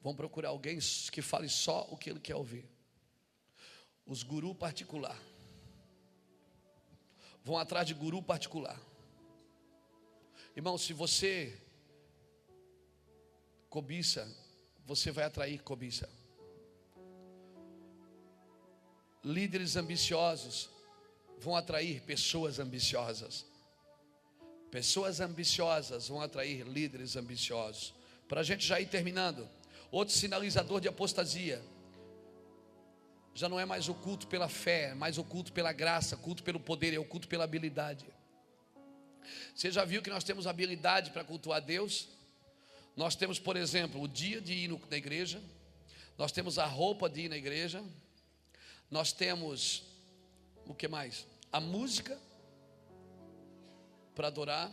Vão 0.00 0.14
procurar 0.14 0.48
alguém 0.48 0.78
que 1.12 1.20
fale 1.20 1.48
só 1.48 1.86
o 1.90 1.96
que 1.96 2.08
ele 2.10 2.20
quer 2.20 2.34
ouvir. 2.34 2.68
Os 4.06 4.22
guru 4.22 4.54
particular. 4.54 5.18
Vão 7.44 7.58
atrás 7.58 7.86
de 7.86 7.94
guru 7.94 8.22
particular. 8.22 8.80
Irmão, 10.56 10.76
se 10.76 10.92
você 10.92 11.60
cobiça, 13.68 14.28
você 14.84 15.10
vai 15.10 15.24
atrair 15.24 15.62
cobiça. 15.62 16.08
Líderes 19.22 19.76
ambiciosos 19.76 20.70
vão 21.38 21.54
atrair 21.54 22.02
pessoas 22.02 22.58
ambiciosas. 22.58 23.46
Pessoas 24.70 25.20
ambiciosas 25.20 26.08
vão 26.08 26.20
atrair 26.20 26.66
líderes 26.66 27.16
ambiciosos. 27.16 27.94
Para 28.28 28.40
a 28.40 28.44
gente 28.44 28.66
já 28.66 28.80
ir 28.80 28.88
terminando. 28.88 29.48
Outro 29.90 30.14
sinalizador 30.14 30.80
de 30.80 30.88
apostasia. 30.88 31.62
Já 33.34 33.48
não 33.48 33.58
é 33.58 33.64
mais 33.64 33.88
o 33.88 33.94
culto 33.94 34.26
pela 34.26 34.48
fé, 34.48 34.94
mais 34.94 35.18
o 35.18 35.24
culto 35.24 35.52
pela 35.52 35.72
graça, 35.72 36.16
culto 36.16 36.42
pelo 36.42 36.60
poder, 36.60 36.94
é 36.94 36.98
o 36.98 37.04
culto 37.04 37.28
pela 37.28 37.44
habilidade. 37.44 38.06
Você 39.54 39.70
já 39.70 39.84
viu 39.84 40.02
que 40.02 40.10
nós 40.10 40.24
temos 40.24 40.46
habilidade 40.46 41.10
para 41.10 41.24
cultuar 41.24 41.60
Deus? 41.60 42.08
Nós 42.96 43.14
temos, 43.14 43.38
por 43.38 43.56
exemplo, 43.56 44.00
o 44.02 44.08
dia 44.08 44.40
de 44.40 44.52
ir 44.52 44.78
na 44.90 44.96
igreja, 44.96 45.40
nós 46.18 46.32
temos 46.32 46.58
a 46.58 46.66
roupa 46.66 47.08
de 47.08 47.22
ir 47.22 47.28
na 47.28 47.36
igreja, 47.36 47.82
nós 48.90 49.12
temos 49.12 49.84
o 50.66 50.74
que 50.74 50.88
mais? 50.88 51.26
A 51.52 51.60
música 51.60 52.18
para 54.14 54.28
adorar, 54.28 54.70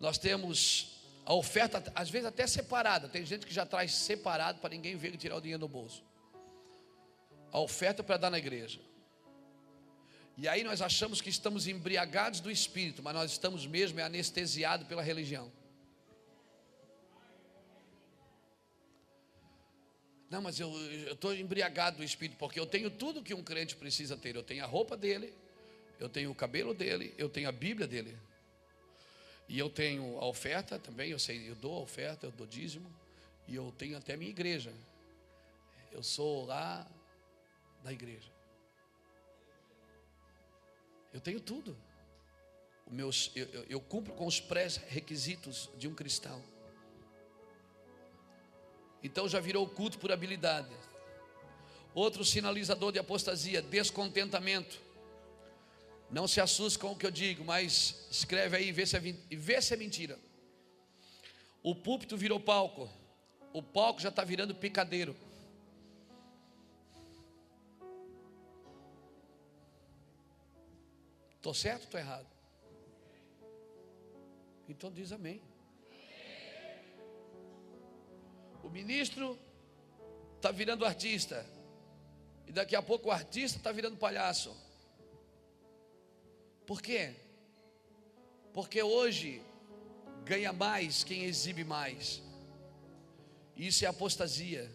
nós 0.00 0.18
temos 0.18 1.01
a 1.24 1.34
oferta, 1.34 1.82
às 1.94 2.10
vezes 2.10 2.26
até 2.26 2.46
separada. 2.46 3.08
Tem 3.08 3.24
gente 3.24 3.46
que 3.46 3.54
já 3.54 3.64
traz 3.64 3.94
separado 3.94 4.60
para 4.60 4.70
ninguém 4.70 4.96
ver 4.96 5.14
e 5.14 5.16
tirar 5.16 5.36
o 5.36 5.40
dinheiro 5.40 5.60
do 5.60 5.68
bolso. 5.68 6.04
A 7.52 7.60
oferta 7.60 8.02
para 8.02 8.16
dar 8.16 8.30
na 8.30 8.38
igreja. 8.38 8.80
E 10.36 10.48
aí 10.48 10.64
nós 10.64 10.80
achamos 10.80 11.20
que 11.20 11.28
estamos 11.28 11.66
embriagados 11.66 12.40
do 12.40 12.50
espírito, 12.50 13.02
mas 13.02 13.14
nós 13.14 13.30
estamos 13.30 13.66
mesmo 13.66 14.00
é 14.00 14.02
anestesiados 14.02 14.86
pela 14.86 15.02
religião. 15.02 15.52
Não, 20.30 20.40
mas 20.40 20.58
eu 20.58 20.72
estou 21.12 21.34
embriagado 21.34 21.98
do 21.98 22.04
espírito, 22.04 22.38
porque 22.38 22.58
eu 22.58 22.64
tenho 22.64 22.90
tudo 22.90 23.22
que 23.22 23.34
um 23.34 23.42
crente 23.42 23.76
precisa 23.76 24.16
ter. 24.16 24.34
Eu 24.34 24.42
tenho 24.42 24.64
a 24.64 24.66
roupa 24.66 24.96
dele, 24.96 25.34
eu 26.00 26.08
tenho 26.08 26.30
o 26.30 26.34
cabelo 26.34 26.72
dele, 26.72 27.14
eu 27.18 27.28
tenho 27.28 27.50
a 27.50 27.52
Bíblia 27.52 27.86
dele. 27.86 28.18
E 29.52 29.58
eu 29.58 29.68
tenho 29.68 30.18
a 30.18 30.24
oferta 30.24 30.78
também, 30.78 31.10
eu 31.10 31.18
sei, 31.18 31.46
eu 31.46 31.54
dou 31.54 31.76
a 31.76 31.80
oferta, 31.80 32.24
eu 32.24 32.30
dou 32.30 32.46
dízimo, 32.46 32.90
e 33.46 33.54
eu 33.54 33.70
tenho 33.76 33.98
até 33.98 34.16
minha 34.16 34.30
igreja. 34.30 34.72
Eu 35.92 36.02
sou 36.02 36.46
lá 36.46 36.90
da 37.84 37.92
igreja. 37.92 38.32
Eu 41.12 41.20
tenho 41.20 41.38
tudo. 41.38 41.76
Meus, 42.90 43.30
eu, 43.36 43.46
eu, 43.48 43.64
eu 43.64 43.78
cumpro 43.78 44.14
com 44.14 44.26
os 44.26 44.40
pré-requisitos 44.40 45.68
de 45.76 45.86
um 45.86 45.94
cristão. 45.94 46.42
Então 49.02 49.28
já 49.28 49.38
virou 49.38 49.68
culto 49.68 49.98
por 49.98 50.10
habilidade. 50.10 50.74
Outro 51.94 52.24
sinalizador 52.24 52.90
de 52.90 52.98
apostasia, 52.98 53.60
descontentamento. 53.60 54.80
Não 56.12 56.28
se 56.28 56.42
assuste 56.42 56.78
com 56.78 56.92
o 56.92 56.96
que 56.96 57.06
eu 57.06 57.10
digo, 57.10 57.42
mas 57.42 58.06
escreve 58.10 58.58
aí 58.58 58.68
e 58.68 58.72
vê 58.72 58.84
se 58.84 58.96
é, 58.98 59.00
vê 59.00 59.62
se 59.62 59.72
é 59.72 59.76
mentira. 59.78 60.18
O 61.62 61.74
púlpito 61.74 62.18
virou 62.18 62.38
palco. 62.38 62.86
O 63.50 63.62
palco 63.62 63.98
já 63.98 64.10
está 64.10 64.22
virando 64.22 64.54
picadeiro. 64.54 65.16
Estou 71.36 71.54
certo 71.54 71.80
ou 71.80 71.84
estou 71.86 72.00
errado? 72.00 72.26
Então 74.68 74.92
diz 74.92 75.12
amém. 75.12 75.40
O 78.62 78.68
ministro 78.68 79.38
está 80.36 80.50
virando 80.50 80.84
artista. 80.84 81.46
E 82.46 82.52
daqui 82.52 82.76
a 82.76 82.82
pouco 82.82 83.08
o 83.08 83.10
artista 83.10 83.56
está 83.56 83.72
virando 83.72 83.96
palhaço. 83.96 84.54
Por 86.66 86.80
quê? 86.80 87.14
Porque 88.52 88.82
hoje 88.82 89.42
ganha 90.24 90.52
mais 90.52 91.02
quem 91.02 91.24
exibe 91.24 91.64
mais. 91.64 92.22
Isso 93.56 93.84
é 93.84 93.88
apostasia. 93.88 94.70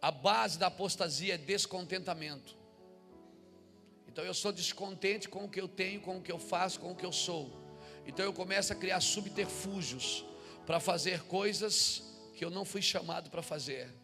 A 0.00 0.10
base 0.10 0.58
da 0.58 0.66
apostasia 0.66 1.34
é 1.34 1.38
descontentamento. 1.38 2.56
Então 4.08 4.24
eu 4.24 4.34
sou 4.34 4.52
descontente 4.52 5.28
com 5.28 5.44
o 5.44 5.48
que 5.48 5.60
eu 5.60 5.68
tenho, 5.68 6.00
com 6.00 6.18
o 6.18 6.22
que 6.22 6.30
eu 6.30 6.38
faço, 6.38 6.80
com 6.80 6.92
o 6.92 6.96
que 6.96 7.06
eu 7.06 7.12
sou. 7.12 7.50
Então 8.06 8.24
eu 8.24 8.32
começo 8.32 8.72
a 8.72 8.76
criar 8.76 9.00
subterfúgios 9.00 10.24
para 10.66 10.80
fazer 10.80 11.22
coisas 11.22 12.02
que 12.34 12.44
eu 12.44 12.50
não 12.50 12.64
fui 12.64 12.82
chamado 12.82 13.30
para 13.30 13.42
fazer. 13.42 14.01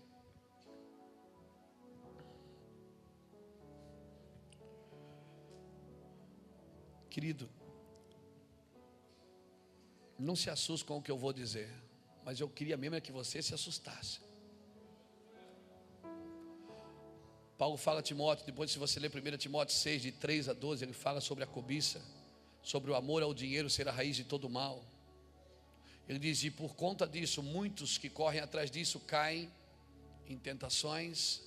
Querido, 7.18 7.50
não 10.16 10.36
se 10.36 10.48
assuste 10.50 10.86
com 10.86 10.98
o 10.98 11.02
que 11.02 11.10
eu 11.10 11.18
vou 11.18 11.32
dizer, 11.32 11.68
mas 12.24 12.38
eu 12.38 12.48
queria 12.48 12.76
mesmo 12.76 12.94
é 12.94 13.00
que 13.00 13.10
você 13.10 13.42
se 13.42 13.52
assustasse. 13.52 14.20
Paulo 17.58 17.76
fala 17.76 17.98
a 17.98 18.02
Timóteo, 18.04 18.46
depois 18.46 18.70
se 18.70 18.78
você 18.78 19.00
ler 19.00 19.10
1 19.12 19.36
Timóteo 19.36 19.74
6, 19.74 20.02
de 20.02 20.12
3 20.12 20.48
a 20.48 20.52
12, 20.52 20.84
ele 20.84 20.92
fala 20.92 21.20
sobre 21.20 21.42
a 21.42 21.46
cobiça, 21.48 22.00
sobre 22.62 22.92
o 22.92 22.94
amor 22.94 23.20
ao 23.24 23.34
dinheiro 23.34 23.68
ser 23.68 23.88
a 23.88 23.90
raiz 23.90 24.14
de 24.14 24.22
todo 24.22 24.48
mal. 24.48 24.84
Ele 26.08 26.20
diz: 26.20 26.44
E 26.44 26.52
por 26.52 26.76
conta 26.76 27.04
disso, 27.04 27.42
muitos 27.42 27.98
que 27.98 28.08
correm 28.08 28.42
atrás 28.42 28.70
disso 28.70 29.00
caem 29.00 29.50
em 30.24 30.38
tentações, 30.38 31.42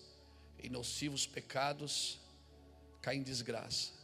em 0.59 0.69
nocivos 0.69 1.26
pecados, 1.26 2.19
caem 3.01 3.22
em 3.22 3.24
desgraça. 3.24 4.01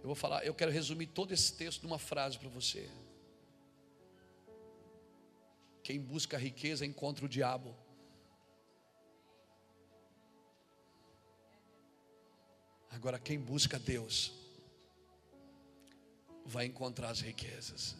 Eu 0.00 0.06
vou 0.06 0.14
falar, 0.14 0.44
eu 0.44 0.54
quero 0.54 0.70
resumir 0.70 1.06
todo 1.06 1.32
esse 1.32 1.52
texto 1.52 1.82
numa 1.82 1.98
frase 1.98 2.38
para 2.38 2.48
você. 2.48 2.88
Quem 5.82 6.00
busca 6.00 6.38
riqueza 6.38 6.86
encontra 6.86 7.24
o 7.24 7.28
diabo. 7.28 7.74
Agora, 12.90 13.18
quem 13.18 13.38
busca 13.38 13.78
Deus, 13.78 14.32
vai 16.44 16.66
encontrar 16.66 17.10
as 17.10 17.20
riquezas. 17.20 17.94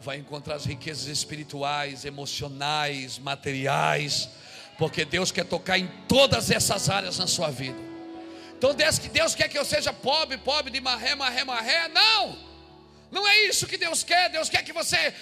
Vai 0.00 0.18
encontrar 0.18 0.54
as 0.54 0.64
riquezas 0.64 1.06
espirituais, 1.06 2.04
emocionais, 2.04 3.18
materiais, 3.18 4.30
porque 4.78 5.04
Deus 5.04 5.32
quer 5.32 5.44
tocar 5.44 5.76
em 5.78 5.88
todas 6.06 6.50
essas 6.50 6.88
áreas 6.88 7.18
na 7.18 7.26
sua 7.26 7.50
vida. 7.50 7.87
Então, 8.58 8.74
Deus, 8.74 8.98
Deus 8.98 9.34
quer 9.36 9.48
que 9.48 9.56
eu 9.56 9.64
seja 9.64 9.92
pobre, 9.92 10.36
pobre 10.36 10.70
de 10.70 10.80
marré, 10.80 11.14
marré, 11.14 11.44
marré. 11.44 11.88
Não, 11.88 12.36
não 13.10 13.26
é 13.26 13.46
isso 13.46 13.68
que 13.68 13.78
Deus 13.78 14.02
quer. 14.02 14.28
Deus 14.28 14.48
quer 14.50 14.64
que 14.64 14.72
você 14.72 15.14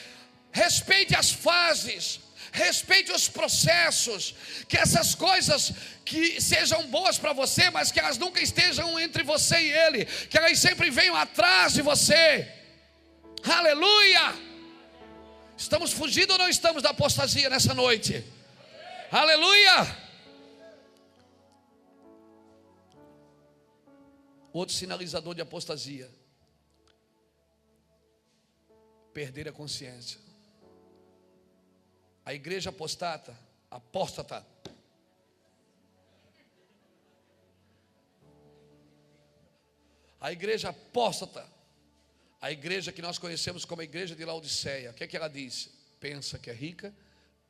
respeite 0.51 1.15
as 1.15 1.31
fases, 1.31 2.21
Respeite 2.53 3.13
os 3.13 3.29
processos, 3.29 4.35
que 4.67 4.79
essas 4.79 5.15
coisas 5.15 5.73
que 6.07 6.41
sejam 6.41 6.87
boas 6.87 7.19
para 7.19 7.35
você, 7.35 7.69
mas 7.69 7.93
que 7.93 8.01
elas 8.01 8.17
nunca 8.17 8.41
estejam 8.41 8.99
entre 8.99 9.23
você 9.23 9.59
e 9.61 9.71
ele, 9.71 10.07
que 10.07 10.39
elas 10.39 10.59
sempre 10.59 10.89
venham 10.89 11.15
atrás 11.15 11.75
de 11.75 11.83
você. 11.83 12.49
Aleluia! 13.45 14.35
Estamos 15.55 15.93
fugindo 15.93 16.31
ou 16.31 16.39
não 16.39 16.49
estamos 16.49 16.83
da 16.83 16.91
apostasia 16.91 17.51
nessa 17.51 17.75
noite? 17.75 18.25
Aleluia! 19.11 20.06
Outro 24.57 24.75
sinalizador 24.75 25.35
de 25.35 25.43
apostasia 25.43 26.11
perder 29.13 29.47
a 29.49 29.53
consciência. 29.53 30.19
A 32.25 32.33
igreja 32.33 32.71
apostata, 32.71 33.39
apóstata, 33.71 34.47
a 40.19 40.33
igreja 40.33 40.71
apóstata, 40.71 41.47
a 42.41 42.51
igreja 42.51 42.91
que 42.93 43.03
nós 43.03 43.19
conhecemos 43.19 43.63
como 43.67 43.83
a 43.83 43.85
igreja 43.85 44.17
de 44.17 44.25
Laodiceia, 44.25 44.91
o 44.91 44.95
que 44.95 45.05
é 45.05 45.07
que 45.07 45.19
ela 45.19 45.29
diz? 45.29 45.69
Pensa 46.01 46.39
que 46.39 46.49
é 46.49 46.55
rica, 46.55 46.95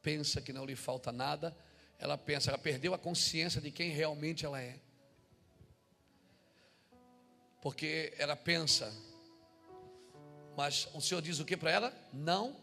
pensa 0.03 0.41
que 0.41 0.53
não 0.53 0.65
lhe 0.65 0.75
falta 0.75 1.13
nada, 1.13 1.57
ela 2.01 2.19
pensa, 2.19 2.51
ela 2.51 2.59
perdeu 2.59 2.93
a 2.95 2.99
consciência 2.99 3.61
de 3.61 3.71
quem 3.71 3.91
realmente 3.91 4.45
ela 4.45 4.61
é. 4.61 4.81
Porque 7.61 8.15
ela 8.19 8.37
pensa 8.37 8.93
mas 10.57 10.89
o 10.95 11.01
Senhor 11.01 11.21
diz 11.21 11.39
o 11.39 11.45
que 11.45 11.57
para 11.57 11.71
ela? 11.71 11.93
Não. 12.13 12.57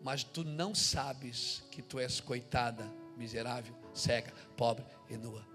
Mas 0.00 0.24
tu 0.24 0.44
não 0.44 0.74
sabes 0.74 1.62
que 1.70 1.80
tu 1.80 1.98
és 1.98 2.20
coitada, 2.20 2.84
miserável, 3.16 3.74
cega, 3.94 4.32
pobre 4.56 4.84
e 5.08 5.16
nua. 5.16 5.46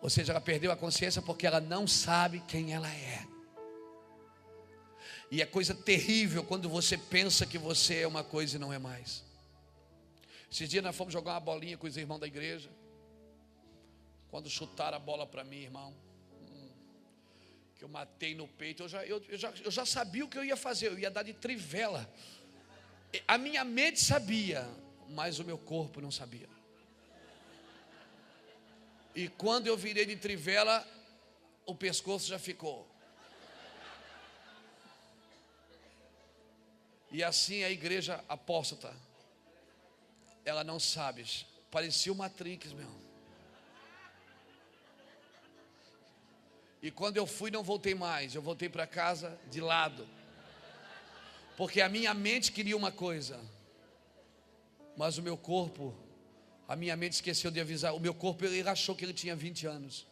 Ou 0.00 0.08
seja, 0.08 0.32
ela 0.32 0.40
perdeu 0.40 0.70
a 0.70 0.76
consciência 0.76 1.20
porque 1.20 1.46
ela 1.46 1.60
não 1.60 1.86
sabe 1.86 2.40
quem 2.46 2.72
ela 2.72 2.88
é. 2.88 3.26
E 5.30 5.42
é 5.42 5.46
coisa 5.46 5.74
terrível 5.74 6.44
quando 6.44 6.68
você 6.68 6.96
pensa 6.96 7.44
que 7.44 7.58
você 7.58 8.00
é 8.00 8.06
uma 8.06 8.22
coisa 8.22 8.56
e 8.56 8.60
não 8.60 8.72
é 8.72 8.78
mais. 8.78 9.24
Esses 10.50 10.68
dias 10.68 10.84
nós 10.84 10.94
fomos 10.94 11.12
jogar 11.12 11.32
uma 11.32 11.40
bolinha 11.40 11.76
com 11.76 11.86
os 11.86 11.96
irmãos 11.96 12.18
da 12.18 12.26
igreja. 12.26 12.70
Quando 14.30 14.48
chutaram 14.48 14.96
a 14.96 15.00
bola 15.00 15.26
para 15.26 15.42
mim, 15.42 15.56
irmão 15.56 15.94
que 17.82 17.84
eu 17.84 17.88
matei 17.88 18.32
no 18.32 18.46
peito, 18.46 18.84
eu 18.84 18.88
já, 18.88 19.04
eu, 19.04 19.20
eu, 19.28 19.36
já, 19.36 19.50
eu 19.64 19.70
já 19.70 19.84
sabia 19.84 20.24
o 20.24 20.28
que 20.28 20.38
eu 20.38 20.44
ia 20.44 20.56
fazer, 20.56 20.86
eu 20.86 20.96
ia 20.96 21.10
dar 21.10 21.24
de 21.24 21.32
trivela. 21.32 22.08
A 23.26 23.36
minha 23.36 23.64
mente 23.64 24.00
sabia, 24.00 24.64
mas 25.08 25.40
o 25.40 25.44
meu 25.44 25.58
corpo 25.58 26.00
não 26.00 26.12
sabia. 26.12 26.48
E 29.16 29.28
quando 29.28 29.66
eu 29.66 29.76
virei 29.76 30.06
de 30.06 30.14
trivela, 30.14 30.86
o 31.66 31.74
pescoço 31.74 32.28
já 32.28 32.38
ficou. 32.38 32.88
E 37.10 37.20
assim 37.24 37.64
a 37.64 37.70
igreja 37.70 38.24
apóstata, 38.28 38.94
ela 40.44 40.62
não 40.62 40.78
sabe, 40.78 41.24
parecia 41.68 42.12
o 42.12 42.16
Matrix, 42.16 42.72
meu. 42.72 43.11
E 46.82 46.90
quando 46.90 47.16
eu 47.16 47.26
fui, 47.26 47.50
não 47.50 47.62
voltei 47.62 47.94
mais. 47.94 48.34
Eu 48.34 48.42
voltei 48.42 48.68
para 48.68 48.86
casa 48.86 49.38
de 49.48 49.60
lado. 49.60 50.06
Porque 51.56 51.80
a 51.80 51.88
minha 51.88 52.12
mente 52.12 52.50
queria 52.50 52.76
uma 52.76 52.90
coisa, 52.90 53.38
mas 54.96 55.16
o 55.16 55.22
meu 55.22 55.36
corpo, 55.36 55.94
a 56.66 56.74
minha 56.74 56.96
mente 56.96 57.12
esqueceu 57.12 57.52
de 57.52 57.60
avisar. 57.60 57.94
O 57.94 58.00
meu 58.00 58.12
corpo, 58.12 58.44
ele 58.44 58.68
achou 58.68 58.96
que 58.96 59.04
ele 59.04 59.12
tinha 59.12 59.36
20 59.36 59.66
anos. 59.66 60.06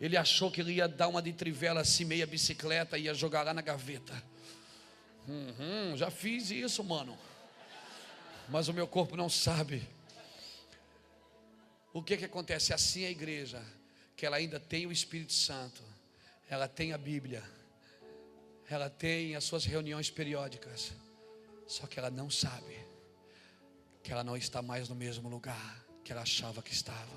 Ele 0.00 0.16
achou 0.16 0.50
que 0.50 0.60
ele 0.60 0.74
ia 0.74 0.86
dar 0.86 1.08
uma 1.08 1.20
de 1.20 1.32
trivela 1.32 1.80
assim, 1.80 2.04
meia 2.04 2.26
bicicleta, 2.26 2.96
ia 2.96 3.12
jogar 3.12 3.42
lá 3.42 3.52
na 3.52 3.60
gaveta. 3.60 4.22
Uhum, 5.26 5.96
já 5.96 6.10
fiz 6.10 6.50
isso, 6.50 6.84
mano. 6.84 7.18
Mas 8.48 8.68
o 8.68 8.72
meu 8.72 8.86
corpo 8.86 9.16
não 9.16 9.28
sabe. 9.28 9.86
O 11.92 12.02
que 12.02 12.16
que 12.16 12.24
acontece? 12.24 12.72
Assim 12.72 13.02
é 13.02 13.08
a 13.08 13.10
igreja 13.10 13.79
que 14.20 14.26
ela 14.26 14.36
ainda 14.36 14.60
tem 14.60 14.86
o 14.86 14.92
Espírito 14.92 15.32
Santo, 15.32 15.82
ela 16.46 16.68
tem 16.68 16.92
a 16.92 16.98
Bíblia, 16.98 17.42
ela 18.68 18.90
tem 18.90 19.34
as 19.34 19.44
suas 19.44 19.64
reuniões 19.64 20.10
periódicas, 20.10 20.92
só 21.66 21.86
que 21.86 21.98
ela 21.98 22.10
não 22.10 22.28
sabe 22.28 22.76
que 24.02 24.12
ela 24.12 24.22
não 24.22 24.36
está 24.36 24.60
mais 24.60 24.90
no 24.90 24.94
mesmo 24.94 25.26
lugar 25.26 25.86
que 26.04 26.12
ela 26.12 26.20
achava 26.20 26.60
que 26.60 26.70
estava. 26.70 27.16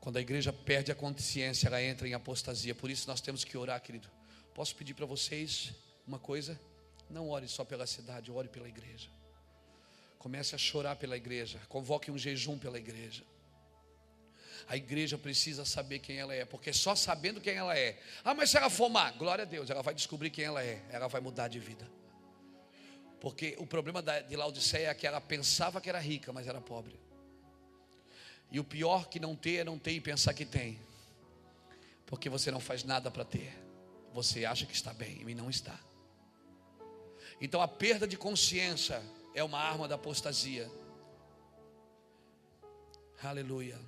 Quando 0.00 0.16
a 0.16 0.22
igreja 0.22 0.54
perde 0.54 0.90
a 0.90 0.94
consciência, 0.94 1.66
ela 1.66 1.82
entra 1.82 2.08
em 2.08 2.14
apostasia. 2.14 2.74
Por 2.74 2.90
isso 2.90 3.06
nós 3.06 3.20
temos 3.20 3.44
que 3.44 3.58
orar, 3.58 3.78
querido. 3.82 4.08
Posso 4.54 4.74
pedir 4.74 4.94
para 4.94 5.04
vocês 5.04 5.74
uma 6.06 6.18
coisa? 6.18 6.58
Não 7.10 7.28
ore 7.28 7.46
só 7.46 7.62
pela 7.62 7.86
cidade, 7.86 8.32
ore 8.32 8.48
pela 8.48 8.70
igreja. 8.70 9.10
Comece 10.18 10.54
a 10.54 10.58
chorar 10.58 10.96
pela 10.96 11.14
igreja. 11.14 11.60
Convoque 11.68 12.10
um 12.10 12.16
jejum 12.16 12.58
pela 12.58 12.78
igreja. 12.78 13.22
A 14.68 14.76
igreja 14.76 15.18
precisa 15.18 15.64
saber 15.64 15.98
quem 15.98 16.18
ela 16.18 16.34
é, 16.34 16.44
porque 16.44 16.72
só 16.72 16.94
sabendo 16.94 17.40
quem 17.40 17.54
ela 17.54 17.76
é. 17.76 18.00
Ah, 18.24 18.34
mas 18.34 18.50
se 18.50 18.56
ela 18.56 18.70
for 18.70 18.88
má, 18.88 19.10
glória 19.10 19.42
a 19.42 19.46
Deus, 19.46 19.70
ela 19.70 19.82
vai 19.82 19.94
descobrir 19.94 20.30
quem 20.30 20.44
ela 20.44 20.62
é, 20.62 20.82
ela 20.90 21.08
vai 21.08 21.20
mudar 21.20 21.48
de 21.48 21.58
vida. 21.58 21.88
Porque 23.20 23.54
o 23.58 23.66
problema 23.66 24.02
de 24.02 24.36
Laodiceia 24.36 24.88
é 24.88 24.94
que 24.94 25.06
ela 25.06 25.20
pensava 25.20 25.80
que 25.80 25.88
era 25.88 26.00
rica, 26.00 26.32
mas 26.32 26.46
era 26.46 26.60
pobre. 26.60 26.98
E 28.50 28.58
o 28.58 28.64
pior 28.64 29.08
que 29.08 29.20
não 29.20 29.36
ter 29.36 29.58
é 29.58 29.64
não 29.64 29.78
ter 29.78 29.92
e 29.92 30.00
pensar 30.00 30.34
que 30.34 30.44
tem. 30.44 30.80
Porque 32.04 32.28
você 32.28 32.50
não 32.50 32.60
faz 32.60 32.84
nada 32.84 33.10
para 33.10 33.24
ter. 33.24 33.56
Você 34.12 34.44
acha 34.44 34.66
que 34.66 34.74
está 34.74 34.92
bem 34.92 35.22
e 35.26 35.34
não 35.34 35.48
está. 35.48 35.78
Então 37.40 37.62
a 37.62 37.68
perda 37.68 38.06
de 38.06 38.16
consciência 38.16 39.02
é 39.34 39.42
uma 39.42 39.58
arma 39.58 39.88
da 39.88 39.94
apostasia. 39.94 40.70
Aleluia. 43.22 43.78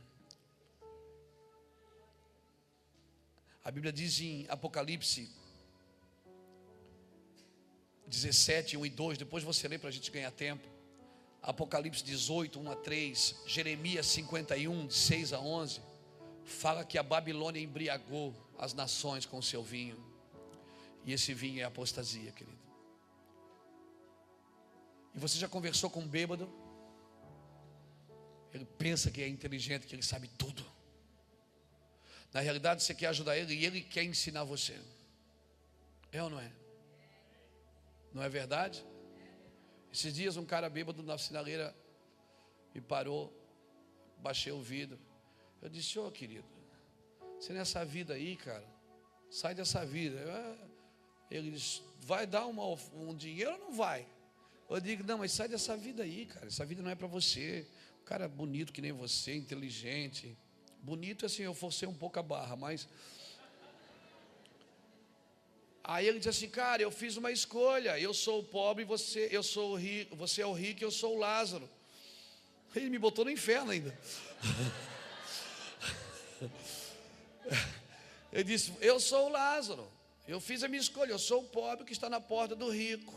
A 3.64 3.70
Bíblia 3.70 3.90
diz 3.90 4.20
em 4.20 4.46
Apocalipse 4.50 5.30
17, 8.06 8.76
1 8.76 8.84
e 8.84 8.91
2, 8.91 9.18
depois 9.18 9.42
você 9.42 9.66
lê 9.66 9.78
para 9.78 9.88
a 9.88 9.92
gente 9.92 10.11
ganhar 10.11 10.30
tempo. 10.30 10.68
Apocalipse 11.42 12.04
18, 12.04 12.61
1 12.61 12.70
a 12.70 12.76
3, 12.76 13.36
Jeremias 13.46 14.07
51, 14.07 14.86
de 14.86 14.95
6 14.95 15.32
a 15.32 15.41
11, 15.41 15.80
fala 16.45 16.84
que 16.84 16.99
a 16.99 17.03
Babilônia 17.03 17.61
embriagou 17.61 18.34
as 18.58 18.74
nações 18.74 19.24
com 19.24 19.41
seu 19.41 19.62
vinho, 19.62 19.96
e 21.04 21.12
esse 21.12 21.32
vinho 21.34 21.61
é 21.61 21.64
apostasia, 21.64 22.32
querido. 22.32 22.58
E 25.14 25.18
você 25.18 25.38
já 25.38 25.49
conversou 25.49 25.88
com 25.88 26.00
um 26.00 26.08
bêbado? 26.08 26.50
Ele 28.53 28.64
pensa 28.64 29.11
que 29.11 29.22
é 29.22 29.28
inteligente, 29.28 29.86
que 29.86 29.95
ele 29.95 30.03
sabe 30.03 30.28
tudo. 30.28 30.74
Na 32.34 32.40
realidade, 32.40 32.82
você 32.82 32.92
quer 32.92 33.06
ajudar 33.06 33.38
ele 33.38 33.54
e 33.54 33.64
ele 33.64 33.80
quer 33.80 34.02
ensinar 34.02 34.42
você. 34.42 34.76
É 36.11 36.20
ou 36.20 36.28
não 36.28 36.40
é? 36.40 36.50
Não 38.12 38.20
é 38.20 38.28
verdade? 38.28 38.84
Esses 39.92 40.12
dias 40.12 40.36
um 40.36 40.44
cara 40.44 40.68
bêbado 40.68 41.00
na 41.04 41.16
sinaleira 41.16 41.72
me 42.74 42.80
parou, 42.80 43.32
baixei 44.18 44.50
o 44.50 44.61
vidro. 44.61 44.98
Eu 45.62 45.68
disse, 45.68 45.96
ô 45.96 46.08
oh, 46.08 46.11
querido, 46.11 46.44
você 47.38 47.52
nessa 47.52 47.84
vida 47.84 48.14
aí, 48.14 48.34
cara, 48.34 48.66
sai 49.30 49.54
dessa 49.54 49.86
vida. 49.86 50.18
Ele 51.30 51.52
disse, 51.52 51.82
vai 52.00 52.26
dar 52.26 52.46
uma, 52.46 52.64
um 52.92 53.14
dinheiro 53.14 53.52
ou 53.52 53.58
não 53.58 53.72
vai? 53.72 54.08
Eu 54.68 54.80
digo, 54.80 55.04
não, 55.04 55.18
mas 55.18 55.30
sai 55.30 55.46
dessa 55.46 55.76
vida 55.76 56.02
aí, 56.02 56.26
cara. 56.26 56.48
Essa 56.48 56.66
vida 56.66 56.82
não 56.82 56.90
é 56.90 56.96
para 56.96 57.06
você. 57.06 57.64
Um 58.02 58.04
cara 58.04 58.26
bonito 58.26 58.72
que 58.72 58.82
nem 58.82 58.90
você, 58.90 59.36
inteligente, 59.36 60.36
Bonito 60.84 61.24
assim, 61.24 61.44
eu 61.44 61.54
forcei 61.54 61.88
um 61.88 61.94
pouco 61.94 62.18
a 62.18 62.22
barra, 62.22 62.56
mas. 62.56 62.86
Aí 65.82 66.06
ele 66.06 66.18
disse 66.18 66.28
assim, 66.28 66.50
cara, 66.50 66.82
eu 66.82 66.90
fiz 66.90 67.16
uma 67.16 67.32
escolha. 67.32 67.98
Eu 67.98 68.12
sou 68.12 68.40
o 68.40 68.44
pobre, 68.44 68.84
você, 68.84 69.28
eu 69.30 69.42
sou 69.42 69.72
o 69.72 69.76
rico, 69.76 70.14
você 70.14 70.42
é 70.42 70.46
o 70.46 70.52
rico, 70.52 70.84
eu 70.84 70.90
sou 70.90 71.16
o 71.16 71.18
Lázaro. 71.18 71.66
Ele 72.76 72.90
me 72.90 72.98
botou 72.98 73.24
no 73.24 73.30
inferno 73.30 73.70
ainda. 73.70 73.98
Ele 78.30 78.44
disse: 78.44 78.74
Eu 78.80 79.00
sou 79.00 79.28
o 79.28 79.30
Lázaro. 79.30 79.90
Eu 80.28 80.38
fiz 80.38 80.62
a 80.62 80.68
minha 80.68 80.80
escolha. 80.80 81.12
Eu 81.12 81.18
sou 81.18 81.40
o 81.40 81.48
pobre 81.48 81.86
que 81.86 81.92
está 81.92 82.11
na 82.11 82.20
porta 82.20 82.54
do 82.54 82.68
rico. 82.68 83.14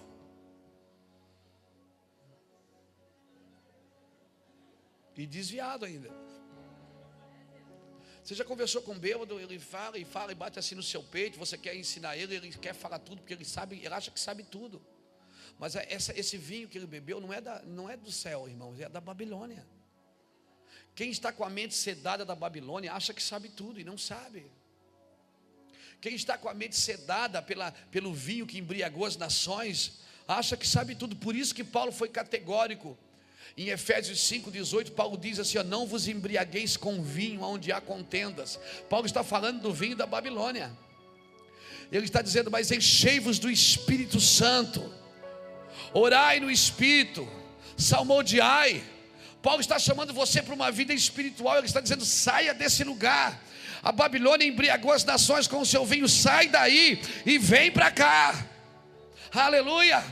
E 5.17 5.25
desviado 5.25 5.83
ainda. 5.83 6.09
Você 8.27 8.35
já 8.35 8.43
conversou 8.43 8.81
com 8.81 8.91
um 8.91 8.99
bêbado, 8.99 9.39
ele 9.39 9.57
fala 9.57 9.97
e 9.97 10.03
fala 10.03 10.33
e 10.33 10.35
bate 10.35 10.59
assim 10.59 10.75
no 10.75 10.83
seu 10.83 11.01
peito, 11.01 11.39
você 11.39 11.57
quer 11.57 11.73
ensinar 11.77 12.17
ele, 12.17 12.35
ele 12.35 12.49
quer 12.49 12.73
falar 12.73 12.99
tudo, 12.99 13.21
porque 13.21 13.33
ele 13.33 13.45
sabe, 13.45 13.77
ele 13.77 13.93
acha 13.93 14.11
que 14.11 14.19
sabe 14.19 14.43
tudo. 14.43 14.85
Mas 15.57 15.77
essa, 15.77 16.11
esse 16.19 16.37
vinho 16.37 16.67
que 16.67 16.77
ele 16.77 16.85
bebeu 16.85 17.21
não 17.21 17.31
é, 17.31 17.39
da, 17.39 17.61
não 17.61 17.89
é 17.89 17.95
do 17.95 18.11
céu, 18.11 18.45
irmãos, 18.49 18.77
é 18.81 18.89
da 18.89 18.99
Babilônia. 18.99 19.65
Quem 20.93 21.09
está 21.09 21.31
com 21.31 21.45
a 21.45 21.49
mente 21.49 21.73
sedada 21.73 22.25
da 22.25 22.35
Babilônia 22.35 22.91
acha 22.91 23.13
que 23.13 23.23
sabe 23.23 23.47
tudo 23.47 23.79
e 23.79 23.85
não 23.85 23.97
sabe. 23.97 24.51
Quem 26.01 26.13
está 26.13 26.37
com 26.37 26.49
a 26.49 26.53
mente 26.53 26.75
sedada 26.75 27.41
pela, 27.41 27.71
pelo 27.91 28.13
vinho 28.13 28.45
que 28.45 28.57
embriagou 28.57 29.05
as 29.05 29.15
nações, 29.15 30.01
acha 30.27 30.57
que 30.57 30.67
sabe 30.67 30.95
tudo. 30.95 31.15
Por 31.15 31.33
isso 31.33 31.55
que 31.55 31.63
Paulo 31.63 31.93
foi 31.93 32.09
categórico. 32.09 32.97
Em 33.55 33.69
Efésios 33.69 34.19
5,18, 34.19 34.91
Paulo 34.91 35.17
diz 35.17 35.39
assim: 35.39 35.57
Não 35.63 35.85
vos 35.85 36.07
embriagueis 36.07 36.75
com 36.75 37.01
vinho 37.01 37.41
onde 37.41 37.71
há 37.71 37.79
contendas. 37.79 38.59
Paulo 38.89 39.05
está 39.05 39.23
falando 39.23 39.61
do 39.61 39.73
vinho 39.73 39.95
da 39.95 40.05
Babilônia. 40.05 40.71
Ele 41.91 42.05
está 42.05 42.21
dizendo: 42.21 42.51
Mas 42.51 42.71
enchei-vos 42.71 43.39
do 43.39 43.49
Espírito 43.49 44.19
Santo 44.19 44.97
orai 45.93 46.39
no 46.39 46.49
espírito, 46.49 47.27
salmodiai. 47.75 48.83
Paulo 49.41 49.61
está 49.61 49.79
chamando 49.79 50.13
você 50.13 50.41
para 50.41 50.53
uma 50.53 50.71
vida 50.71 50.93
espiritual, 50.93 51.57
ele 51.57 51.67
está 51.67 51.81
dizendo: 51.81 52.05
saia 52.05 52.53
desse 52.53 52.83
lugar. 52.83 53.43
A 53.83 53.91
Babilônia 53.91 54.45
embriagou 54.45 54.91
as 54.91 55.03
nações 55.03 55.47
com 55.47 55.59
o 55.59 55.65
seu 55.65 55.85
vinho, 55.85 56.09
sai 56.09 56.47
daí 56.47 56.99
e 57.25 57.37
vem 57.37 57.71
para 57.71 57.91
cá. 57.91 58.45
Aleluia! 59.31 60.03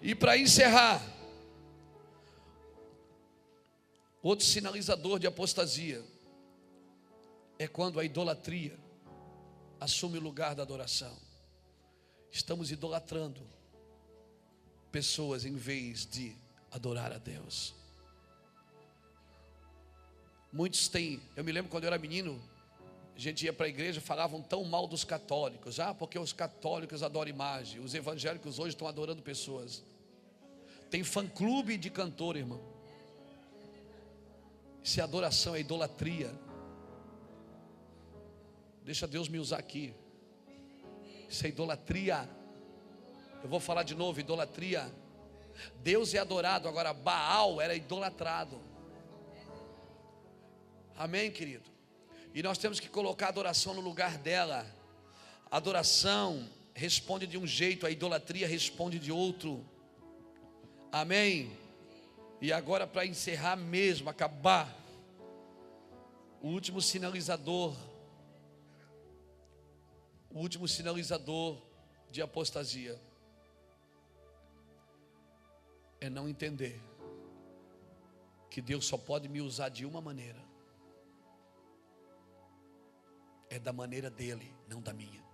E 0.00 0.14
para 0.14 0.38
encerrar, 0.38 1.02
outro 4.24 4.46
sinalizador 4.46 5.18
de 5.18 5.26
apostasia 5.26 6.02
é 7.58 7.68
quando 7.68 8.00
a 8.00 8.04
idolatria 8.04 8.76
assume 9.78 10.18
o 10.18 10.20
lugar 10.20 10.54
da 10.54 10.62
adoração. 10.62 11.14
Estamos 12.32 12.72
idolatrando 12.72 13.46
pessoas 14.90 15.44
em 15.44 15.54
vez 15.54 16.06
de 16.06 16.34
adorar 16.70 17.12
a 17.12 17.18
Deus. 17.18 17.74
Muitos 20.52 20.88
têm, 20.88 21.20
eu 21.36 21.44
me 21.44 21.52
lembro 21.52 21.70
quando 21.70 21.84
eu 21.84 21.88
era 21.88 21.98
menino, 21.98 22.40
a 23.14 23.18
gente 23.18 23.44
ia 23.44 23.52
para 23.52 23.66
a 23.66 23.68
igreja, 23.68 24.00
falavam 24.00 24.40
tão 24.40 24.64
mal 24.64 24.86
dos 24.86 25.04
católicos, 25.04 25.78
ah, 25.78 25.92
porque 25.92 26.18
os 26.18 26.32
católicos 26.32 27.02
adoram 27.02 27.28
imagem, 27.28 27.80
os 27.80 27.94
evangélicos 27.94 28.58
hoje 28.58 28.70
estão 28.70 28.88
adorando 28.88 29.22
pessoas. 29.22 29.84
Tem 30.90 31.04
fã-clube 31.04 31.76
de 31.76 31.90
cantor, 31.90 32.36
irmão. 32.36 32.73
Isso 34.84 35.00
é 35.00 35.02
adoração, 35.02 35.56
é 35.56 35.60
idolatria. 35.60 36.30
Deixa 38.84 39.06
Deus 39.06 39.30
me 39.30 39.38
usar 39.38 39.56
aqui. 39.56 39.94
Isso 41.26 41.46
é 41.46 41.48
idolatria. 41.48 42.28
Eu 43.42 43.48
vou 43.48 43.58
falar 43.58 43.82
de 43.82 43.94
novo: 43.94 44.20
idolatria. 44.20 44.94
Deus 45.82 46.12
é 46.12 46.18
adorado, 46.18 46.68
agora 46.68 46.92
Baal 46.92 47.62
era 47.62 47.74
idolatrado. 47.74 48.60
Amém, 50.98 51.30
querido? 51.30 51.70
E 52.34 52.42
nós 52.42 52.58
temos 52.58 52.78
que 52.78 52.88
colocar 52.88 53.26
a 53.26 53.28
adoração 53.30 53.72
no 53.72 53.80
lugar 53.80 54.18
dela. 54.18 54.66
A 55.50 55.56
adoração 55.56 56.46
responde 56.74 57.26
de 57.26 57.38
um 57.38 57.46
jeito, 57.46 57.86
a 57.86 57.90
idolatria 57.90 58.46
responde 58.46 58.98
de 58.98 59.10
outro. 59.10 59.64
Amém? 60.92 61.63
E 62.44 62.52
agora, 62.52 62.86
para 62.86 63.06
encerrar 63.06 63.56
mesmo, 63.56 64.10
acabar, 64.10 64.70
o 66.42 66.48
último 66.48 66.78
sinalizador, 66.78 67.74
o 70.28 70.40
último 70.40 70.68
sinalizador 70.68 71.56
de 72.10 72.20
apostasia 72.20 73.00
é 75.98 76.10
não 76.10 76.28
entender 76.28 76.78
que 78.50 78.60
Deus 78.60 78.84
só 78.84 78.98
pode 78.98 79.26
me 79.26 79.40
usar 79.40 79.70
de 79.70 79.86
uma 79.86 80.02
maneira. 80.02 80.44
É 83.48 83.58
da 83.58 83.72
maneira 83.72 84.10
dele, 84.10 84.54
não 84.68 84.82
da 84.82 84.92
minha. 84.92 85.24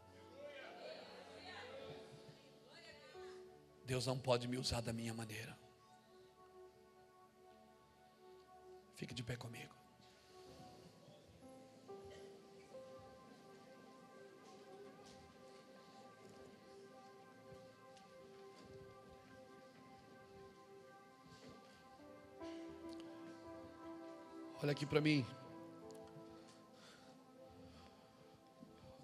Deus 3.84 4.06
não 4.06 4.16
pode 4.16 4.46
me 4.46 4.56
usar 4.56 4.80
da 4.80 4.92
minha 4.92 5.12
maneira. 5.12 5.59
Fique 9.00 9.14
de 9.14 9.22
pé 9.22 9.34
comigo. 9.34 9.74
Olha 24.62 24.72
aqui 24.72 24.84
para 24.84 25.00
mim. 25.00 25.24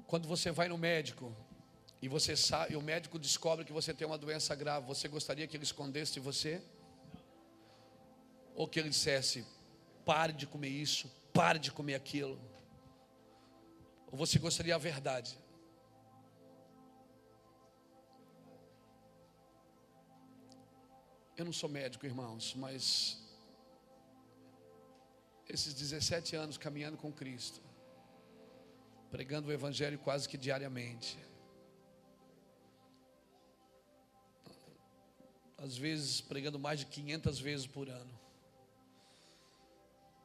Quando 0.06 0.28
você 0.28 0.51
vai 0.51 0.68
no 0.68 0.77
médico 0.77 1.35
e 2.02 2.06
você 2.06 2.36
sabe, 2.36 2.74
e 2.74 2.77
o 2.77 2.82
médico 2.82 3.18
descobre 3.18 3.64
que 3.64 3.73
você 3.73 3.94
tem 3.94 4.06
uma 4.06 4.18
doença 4.18 4.55
grave, 4.55 4.86
você 4.86 5.09
gostaria 5.09 5.47
que 5.47 5.56
ele 5.56 5.64
escondesse 5.64 6.12
de 6.12 6.20
você? 6.20 6.62
Ou 8.55 8.68
que 8.68 8.78
ele 8.78 8.90
dissesse: 8.90 9.56
pare 10.07 10.33
de 10.33 10.47
comer 10.47 10.69
isso, 10.69 11.11
pare 11.35 11.59
de 11.59 11.70
comer 11.73 11.97
aquilo? 11.97 12.39
Ou 14.11 14.16
você 14.16 14.39
gostaria 14.39 14.74
a 14.74 14.78
verdade? 14.78 15.37
Eu 21.37 21.45
não 21.45 21.53
sou 21.53 21.69
médico, 21.69 22.07
irmãos, 22.07 22.55
mas 22.55 23.20
esses 25.49 25.74
17 25.74 26.35
anos 26.37 26.57
caminhando 26.57 26.97
com 26.97 27.12
Cristo, 27.12 27.61
pregando 29.11 29.49
o 29.49 29.53
Evangelho 29.53 29.99
quase 29.99 30.28
que 30.28 30.39
diariamente. 30.39 31.19
Às 35.59 35.77
vezes 35.77 36.20
pregando 36.20 36.59
mais 36.59 36.81
de 36.81 36.87
500 36.87 37.39
vezes 37.41 37.66
por 37.66 37.89
ano. 37.89 38.26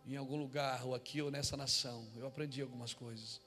Em 0.06 0.16
algum 0.16 0.36
lugar, 0.36 0.86
ou 0.86 0.96
aqui 0.96 1.22
ou 1.22 1.30
nessa 1.30 1.56
nação, 1.56 2.08
eu 2.16 2.26
aprendi 2.26 2.62
algumas 2.62 2.94
coisas. 2.94 3.40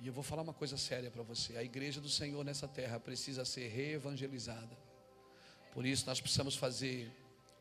E 0.00 0.06
eu 0.06 0.12
vou 0.12 0.24
falar 0.24 0.42
uma 0.42 0.54
coisa 0.54 0.76
séria 0.78 1.10
para 1.10 1.22
você: 1.22 1.56
a 1.56 1.62
igreja 1.62 2.00
do 2.00 2.08
Senhor 2.08 2.42
nessa 2.44 2.66
terra 2.66 2.98
precisa 2.98 3.44
ser 3.44 3.68
reevangelizada. 3.68 4.76
Por 5.72 5.84
isso, 5.84 6.06
nós 6.06 6.20
precisamos 6.20 6.56
fazer 6.56 7.12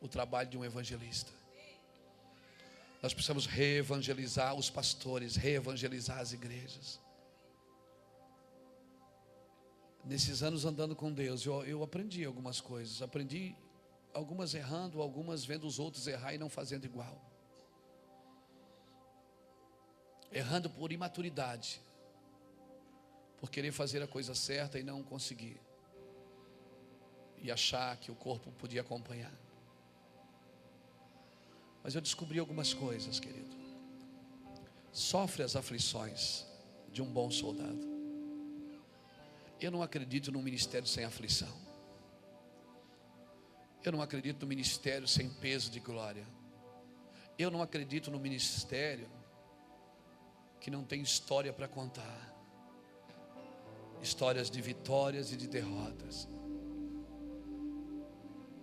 o 0.01 0.07
trabalho 0.07 0.49
de 0.49 0.57
um 0.57 0.63
evangelista. 0.63 1.31
Nós 3.01 3.13
precisamos 3.13 3.45
reevangelizar 3.45 4.55
os 4.55 4.69
pastores, 4.69 5.35
reevangelizar 5.35 6.19
as 6.19 6.33
igrejas. 6.33 6.99
Nesses 10.03 10.41
anos 10.41 10.65
andando 10.65 10.95
com 10.95 11.11
Deus, 11.11 11.45
eu, 11.45 11.63
eu 11.65 11.83
aprendi 11.83 12.23
algumas 12.25 12.59
coisas. 12.59 13.01
Aprendi 13.01 13.55
algumas 14.19 14.53
errando, 14.53 15.01
algumas 15.01 15.45
vendo 15.45 15.65
os 15.65 15.79
outros 15.79 16.05
errar 16.05 16.33
e 16.33 16.37
não 16.37 16.49
fazendo 16.49 16.85
igual. 16.85 17.19
Errando 20.31 20.69
por 20.69 20.91
imaturidade, 20.91 21.81
por 23.37 23.49
querer 23.49 23.71
fazer 23.71 24.03
a 24.03 24.07
coisa 24.07 24.35
certa 24.35 24.77
e 24.77 24.83
não 24.83 25.01
conseguir, 25.01 25.59
e 27.41 27.49
achar 27.49 27.97
que 27.97 28.11
o 28.11 28.15
corpo 28.15 28.51
podia 28.51 28.81
acompanhar. 28.81 29.33
Mas 31.81 31.95
eu 31.95 32.01
descobri 32.01 32.37
algumas 32.37 32.73
coisas, 32.73 33.19
querido. 33.19 33.55
Sofre 34.91 35.43
as 35.43 35.55
aflições 35.55 36.45
de 36.91 37.01
um 37.01 37.09
bom 37.11 37.31
soldado. 37.31 37.87
Eu 39.61 39.71
não 39.71 39.81
acredito 39.81 40.29
num 40.29 40.41
ministério 40.41 40.87
sem 40.87 41.05
aflição. 41.05 41.68
Eu 43.83 43.91
não 43.91 44.01
acredito 44.01 44.41
no 44.41 44.47
ministério 44.47 45.07
sem 45.07 45.29
peso 45.29 45.71
de 45.71 45.79
glória. 45.79 46.27
Eu 47.37 47.49
não 47.49 47.61
acredito 47.61 48.11
no 48.11 48.19
ministério 48.19 49.09
que 50.59 50.69
não 50.69 50.83
tem 50.83 51.01
história 51.01 51.53
para 51.53 51.67
contar. 51.67 52.35
Histórias 54.01 54.49
de 54.49 54.61
vitórias 54.61 55.31
e 55.31 55.37
de 55.37 55.47
derrotas. 55.47 56.27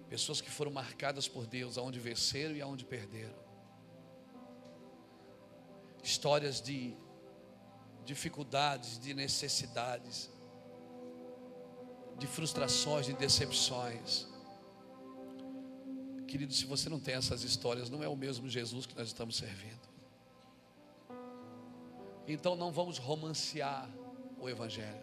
Pessoas 0.09 0.41
que 0.41 0.51
foram 0.51 0.71
marcadas 0.71 1.27
por 1.27 1.47
Deus, 1.47 1.79
aonde 1.79 1.99
venceram 1.99 2.55
e 2.55 2.61
aonde 2.61 2.85
perderam. 2.85 3.35
Histórias 6.03 6.61
de 6.61 6.95
dificuldades, 8.05 8.99
de 8.99 9.13
necessidades, 9.13 10.31
de 12.19 12.27
frustrações, 12.27 13.07
de 13.07 13.15
decepções. 13.15 14.36
Querido, 16.37 16.53
se 16.53 16.67
você 16.67 16.91
não 16.91 17.01
tem 17.01 17.15
essas 17.15 17.45
histórias, 17.45 17.89
não 17.89 18.05
é 18.05 18.09
o 18.09 18.15
mesmo 18.15 18.47
Jesus 18.47 18.85
que 18.85 18.95
nós 18.95 19.07
estamos 19.07 19.39
servindo. 19.39 19.81
Então 22.29 22.55
não 22.55 22.71
vamos 22.71 22.99
romancear 22.99 23.89
o 24.39 24.47
Evangelho. 24.47 25.01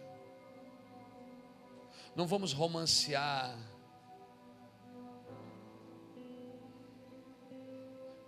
Não 2.14 2.24
vamos 2.24 2.52
romancear 2.52 3.58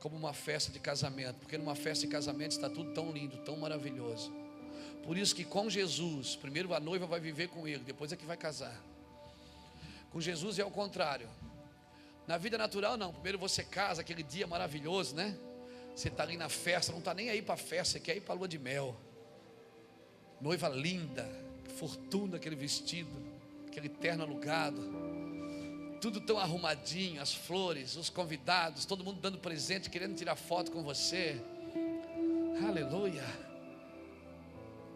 como 0.00 0.16
uma 0.16 0.32
festa 0.32 0.72
de 0.72 0.80
casamento, 0.80 1.36
porque 1.36 1.56
numa 1.56 1.76
festa 1.76 2.06
de 2.06 2.10
casamento 2.10 2.50
está 2.50 2.68
tudo 2.68 2.92
tão 2.92 3.12
lindo, 3.12 3.36
tão 3.44 3.56
maravilhoso. 3.56 4.32
Por 5.04 5.16
isso 5.16 5.32
que 5.32 5.44
com 5.44 5.70
Jesus, 5.70 6.34
primeiro 6.34 6.74
a 6.74 6.80
noiva 6.80 7.06
vai 7.06 7.20
viver 7.20 7.50
com 7.50 7.68
ele, 7.68 7.84
depois 7.84 8.10
é 8.10 8.16
que 8.16 8.26
vai 8.26 8.36
casar. 8.36 8.76
Com 10.10 10.20
Jesus 10.20 10.58
é 10.58 10.64
o 10.64 10.72
contrário. 10.72 11.28
Na 12.26 12.36
vida 12.36 12.58
natural 12.58 12.96
não, 12.96 13.12
primeiro 13.12 13.38
você 13.38 13.62
casa, 13.62 14.00
aquele 14.00 14.22
dia 14.22 14.46
maravilhoso, 14.46 15.14
né? 15.14 15.36
Você 15.94 16.08
está 16.08 16.22
ali 16.22 16.36
na 16.36 16.48
festa, 16.48 16.92
não 16.92 16.98
está 16.98 17.14
nem 17.14 17.30
aí 17.30 17.40
para 17.40 17.54
a 17.54 17.58
festa, 17.58 17.94
você 17.94 18.00
quer 18.00 18.16
ir 18.16 18.20
para 18.20 18.34
a 18.34 18.38
lua 18.38 18.48
de 18.48 18.58
mel. 18.58 18.96
Noiva 20.40 20.68
linda, 20.68 21.26
fortuna 21.78 22.36
aquele 22.36 22.56
vestido, 22.56 23.10
aquele 23.66 23.88
terno 23.88 24.24
alugado 24.24 24.82
tudo 26.00 26.20
tão 26.20 26.38
arrumadinho, 26.38 27.20
as 27.20 27.34
flores, 27.34 27.96
os 27.96 28.08
convidados, 28.08 28.84
todo 28.84 29.02
mundo 29.02 29.20
dando 29.20 29.38
presente, 29.38 29.90
querendo 29.90 30.14
tirar 30.14 30.36
foto 30.36 30.70
com 30.70 30.82
você. 30.82 31.40
Aleluia. 32.64 33.24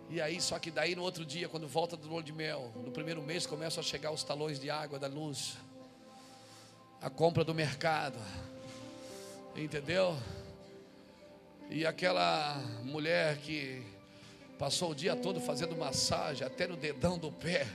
E 0.09 0.21
aí, 0.21 0.41
só 0.41 0.59
que 0.59 0.71
daí 0.71 0.95
no 0.95 1.03
outro 1.03 1.25
dia, 1.25 1.49
quando 1.49 1.67
volta 1.67 1.97
do 1.97 2.09
lua 2.09 2.23
de 2.23 2.33
mel, 2.33 2.73
no 2.85 2.91
primeiro 2.91 3.23
mês 3.23 3.47
começam 3.47 3.81
a 3.81 3.85
chegar 3.85 4.11
os 4.11 4.23
talões 4.23 4.59
de 4.59 4.71
água 4.71 4.99
da 4.99 5.07
luz, 5.07 5.57
a 7.01 7.09
compra 7.09 7.43
do 7.43 7.55
mercado, 7.55 8.19
entendeu? 9.57 10.17
E 11.71 11.87
aquela 11.87 12.57
mulher 12.85 13.39
que 13.39 13.83
passou 14.59 14.91
o 14.91 14.95
dia 14.95 15.17
todo 15.17 15.41
fazendo 15.41 15.75
massagem, 15.75 16.47
até 16.47 16.67
no 16.67 16.77
dedão 16.77 17.19
do 17.19 17.33
pé, 17.33 17.67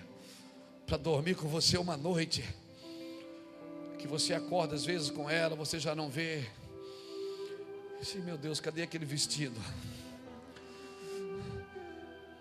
para 0.86 0.98
dormir 0.98 1.36
com 1.36 1.48
você 1.48 1.78
uma 1.78 1.98
noite 1.98 2.44
que 3.98 4.08
você 4.08 4.36
acorda 4.36 4.76
às 4.76 4.86
vezes 4.86 5.10
com 5.10 5.28
ela, 5.28 5.56
você 5.56 5.80
já 5.80 5.96
não 5.96 6.10
vê. 6.10 6.46
Sim, 8.04 8.20
meu 8.20 8.38
Deus, 8.38 8.60
cadê 8.60 8.84
aquele 8.84 9.06
vestido? 9.06 9.60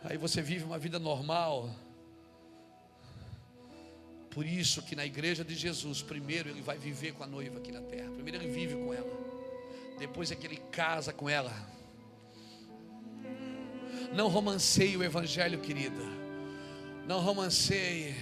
Aí 0.03 0.19
você 0.19 0.43
vive 0.43 0.65
uma 0.65 0.79
vida 0.79 0.99
normal. 0.99 1.71
Por 4.35 4.45
isso 4.45 4.83
que 4.83 4.97
na 4.97 5.07
igreja 5.07 5.45
de 5.45 5.55
Jesus, 5.55 6.03
primeiro 6.03 6.49
ele 6.49 6.61
vai 6.61 6.77
viver 6.77 7.13
com 7.13 7.23
a 7.23 7.27
noiva 7.27 7.59
aqui 7.59 7.71
na 7.71 7.81
terra. 7.81 8.11
Primeiro 8.11 8.43
ele 8.43 8.51
vive 8.51 8.75
com 8.75 8.93
ela. 8.93 9.25
Depois 9.99 10.31
é 10.33 10.35
que 10.35 10.47
ele 10.47 10.57
casa 10.73 11.13
com 11.13 11.31
ela. 11.31 11.53
Não 14.13 14.29
romanceie 14.29 14.97
o 14.97 15.05
evangelho, 15.05 15.61
querida. 15.61 16.03
Não 17.07 17.21
romanceie. 17.21 18.15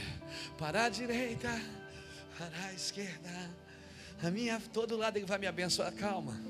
Para 0.58 0.84
a 0.84 0.88
direita 0.90 1.48
para 2.38 2.66
a 2.66 2.72
esquerda. 2.72 3.30
A 4.22 4.30
minha, 4.30 4.60
todo 4.72 4.96
lado 4.96 5.16
ele 5.16 5.26
vai 5.26 5.38
me 5.38 5.46
abençoar. 5.46 5.92
Calma. 5.92 6.40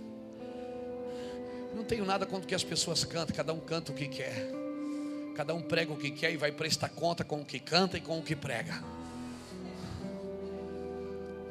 Não 1.75 1.85
tenho 1.85 2.05
nada 2.05 2.27
contra 2.27 2.45
o 2.45 2.49
que 2.49 2.55
as 2.55 2.65
pessoas 2.65 3.05
cantam, 3.05 3.35
cada 3.35 3.53
um 3.53 3.61
canta 3.61 3.93
o 3.93 3.95
que 3.95 4.09
quer. 4.09 4.51
Cada 5.35 5.55
um 5.55 5.63
prega 5.63 5.93
o 5.93 5.97
que 5.97 6.11
quer 6.11 6.33
e 6.33 6.37
vai 6.37 6.53
prestar 6.53 6.91
conta 6.91 7.25
com 7.25 7.41
o 7.41 7.45
que 7.45 7.59
canta 7.59 7.97
e 7.97 8.01
com 8.01 8.19
o 8.19 8.23
que 8.23 8.37
prega. 8.37 8.83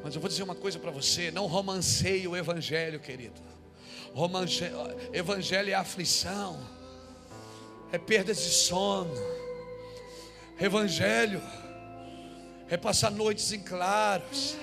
Mas 0.02 0.14
eu 0.14 0.20
vou 0.20 0.28
dizer 0.28 0.42
uma 0.42 0.54
coisa 0.54 0.78
para 0.78 0.90
você: 0.90 1.30
não 1.30 1.46
romanceie 1.46 2.26
o 2.26 2.36
Evangelho, 2.36 2.98
querido. 2.98 3.40
Romance... 4.12 4.62
Evangelho 5.12 5.70
é 5.70 5.74
aflição, 5.74 6.60
é 7.90 7.98
perda 7.98 8.34
de 8.34 8.40
sono. 8.40 9.14
Evangelho 10.60 11.42
é 12.68 12.76
passar 12.76 13.10
noites 13.10 13.52
em 13.52 13.60
claros. 13.60 14.56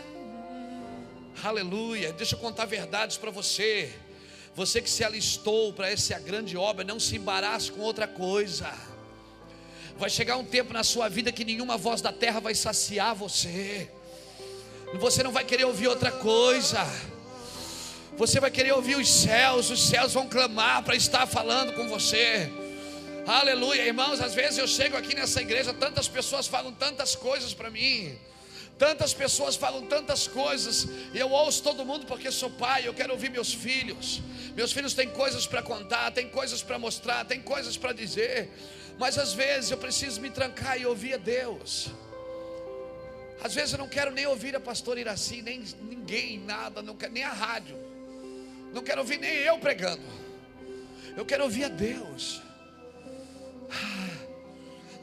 Aleluia. 1.44 2.12
Deixa 2.14 2.36
eu 2.36 2.40
contar 2.40 2.66
verdades 2.66 3.18
para 3.18 3.32
você. 3.32 3.94
Você 4.56 4.82
que 4.82 4.90
se 4.90 5.04
alistou 5.04 5.72
para 5.72 5.90
essa 5.90 6.20
grande 6.20 6.58
obra, 6.58 6.84
não 6.84 7.00
se 7.00 7.16
embarace 7.16 7.72
com 7.72 7.82
outra 7.82 8.08
coisa. 8.08 8.72
Vai 9.98 10.10
chegar 10.10 10.38
um 10.38 10.46
tempo 10.46 10.74
na 10.74 10.84
sua 10.84 11.08
vida 11.10 11.32
que 11.32 11.46
nenhuma 11.46 11.78
voz 11.78 12.02
da 12.02 12.12
terra 12.12 12.40
vai 12.40 12.54
saciar 12.56 13.16
você. 13.16 13.90
Você 14.96 15.22
não 15.22 15.32
vai 15.32 15.44
querer 15.44 15.66
ouvir 15.66 15.88
outra 15.88 16.12
coisa. 16.12 16.80
Você 18.18 18.40
vai 18.40 18.50
querer 18.50 18.74
ouvir 18.74 18.96
os 18.96 19.08
céus, 19.08 19.70
os 19.70 19.88
céus 19.88 20.14
vão 20.14 20.28
clamar 20.28 20.84
para 20.84 20.96
estar 20.96 21.28
falando 21.28 21.74
com 21.74 21.88
você. 21.88 22.52
Aleluia, 23.26 23.84
irmãos. 23.86 24.20
Às 24.20 24.34
vezes 24.34 24.58
eu 24.58 24.68
chego 24.68 24.98
aqui 24.98 25.16
nessa 25.16 25.42
igreja, 25.42 25.74
tantas 25.74 26.08
pessoas 26.08 26.48
falam 26.48 26.74
tantas 26.74 27.16
coisas 27.16 27.54
para 27.54 27.70
mim. 27.70 28.18
Tantas 28.80 29.14
pessoas 29.14 29.56
falam 29.58 29.86
tantas 29.88 30.26
coisas, 30.26 30.88
e 31.14 31.20
eu 31.20 31.30
ouço 31.30 31.62
todo 31.62 31.84
mundo 31.84 32.06
porque 32.06 32.32
sou 32.32 32.50
pai, 32.50 32.88
eu 32.88 32.94
quero 32.94 33.12
ouvir 33.12 33.30
meus 33.30 33.54
filhos. 33.54 34.22
Meus 34.56 34.72
filhos 34.72 34.94
têm 34.94 35.10
coisas 35.10 35.46
para 35.46 35.62
contar, 35.62 36.12
têm 36.12 36.30
coisas 36.30 36.64
para 36.64 36.80
mostrar, 36.80 37.26
têm 37.26 37.42
coisas 37.42 37.76
para 37.76 37.92
dizer, 37.92 38.50
mas 38.98 39.18
às 39.18 39.34
vezes 39.34 39.70
eu 39.70 39.78
preciso 39.78 40.22
me 40.22 40.30
trancar 40.30 40.80
e 40.80 40.86
ouvir 40.86 41.16
a 41.16 41.18
Deus. 41.18 41.90
Às 43.42 43.54
vezes 43.54 43.74
eu 43.74 43.80
não 43.80 43.88
quero 43.88 44.12
nem 44.12 44.26
ouvir 44.26 44.56
a 44.56 44.60
pastora 44.60 45.00
Iraci, 45.00 45.42
nem 45.42 45.64
ninguém, 45.82 46.40
nada, 46.40 46.82
não 46.82 46.96
quero, 46.96 47.14
nem 47.14 47.24
a 47.24 47.32
rádio, 47.32 47.78
não 48.74 48.84
quero 48.84 49.02
ouvir 49.02 49.18
nem 49.18 49.32
eu 49.32 49.58
pregando, 49.60 50.04
eu 51.16 51.26
quero 51.26 51.44
ouvir 51.44 51.66
a 51.66 51.70
Deus. 51.70 52.42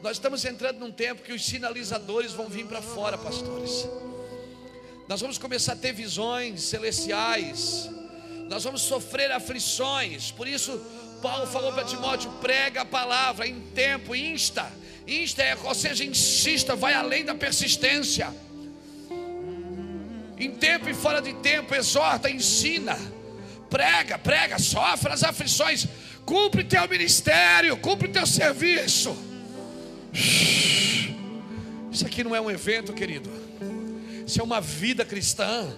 Nós 0.03 0.17
estamos 0.17 0.45
entrando 0.45 0.79
num 0.79 0.91
tempo 0.91 1.23
que 1.23 1.33
os 1.33 1.43
sinalizadores 1.43 2.31
vão 2.31 2.47
vir 2.47 2.65
para 2.67 2.81
fora, 2.81 3.17
pastores. 3.17 3.87
Nós 5.07 5.21
vamos 5.21 5.37
começar 5.37 5.73
a 5.73 5.75
ter 5.75 5.91
visões 5.91 6.61
celestiais. 6.63 7.89
Nós 8.47 8.63
vamos 8.63 8.83
sofrer 8.83 9.31
aflições. 9.31 10.31
Por 10.31 10.47
isso, 10.47 10.79
Paulo 11.21 11.47
falou 11.47 11.73
para 11.73 11.83
Timóteo: 11.83 12.31
prega 12.39 12.81
a 12.81 12.85
palavra 12.85 13.47
em 13.47 13.59
tempo, 13.71 14.15
insta. 14.15 14.71
Insta 15.07 15.41
é, 15.41 15.57
ou 15.63 15.73
seja, 15.73 16.03
insista, 16.03 16.75
vai 16.75 16.93
além 16.93 17.23
da 17.23 17.33
persistência. 17.33 18.33
Em 20.37 20.51
tempo 20.51 20.89
e 20.89 20.93
fora 20.93 21.21
de 21.21 21.33
tempo, 21.35 21.73
exorta, 21.73 22.29
ensina, 22.29 22.97
prega, 23.69 24.17
prega, 24.19 24.59
sofre 24.59 25.11
as 25.11 25.23
aflições 25.23 25.87
Cumpre 26.27 26.65
teu 26.65 26.85
ministério, 26.89 27.77
cumpre 27.77 28.09
teu 28.09 28.27
serviço. 28.27 29.17
Isso 31.89 32.05
aqui 32.05 32.21
não 32.21 32.35
é 32.35 32.41
um 32.41 32.51
evento, 32.51 32.91
querido. 32.91 33.31
Isso 34.25 34.41
é 34.41 34.43
uma 34.43 34.59
vida 34.59 35.05
cristã. 35.05 35.73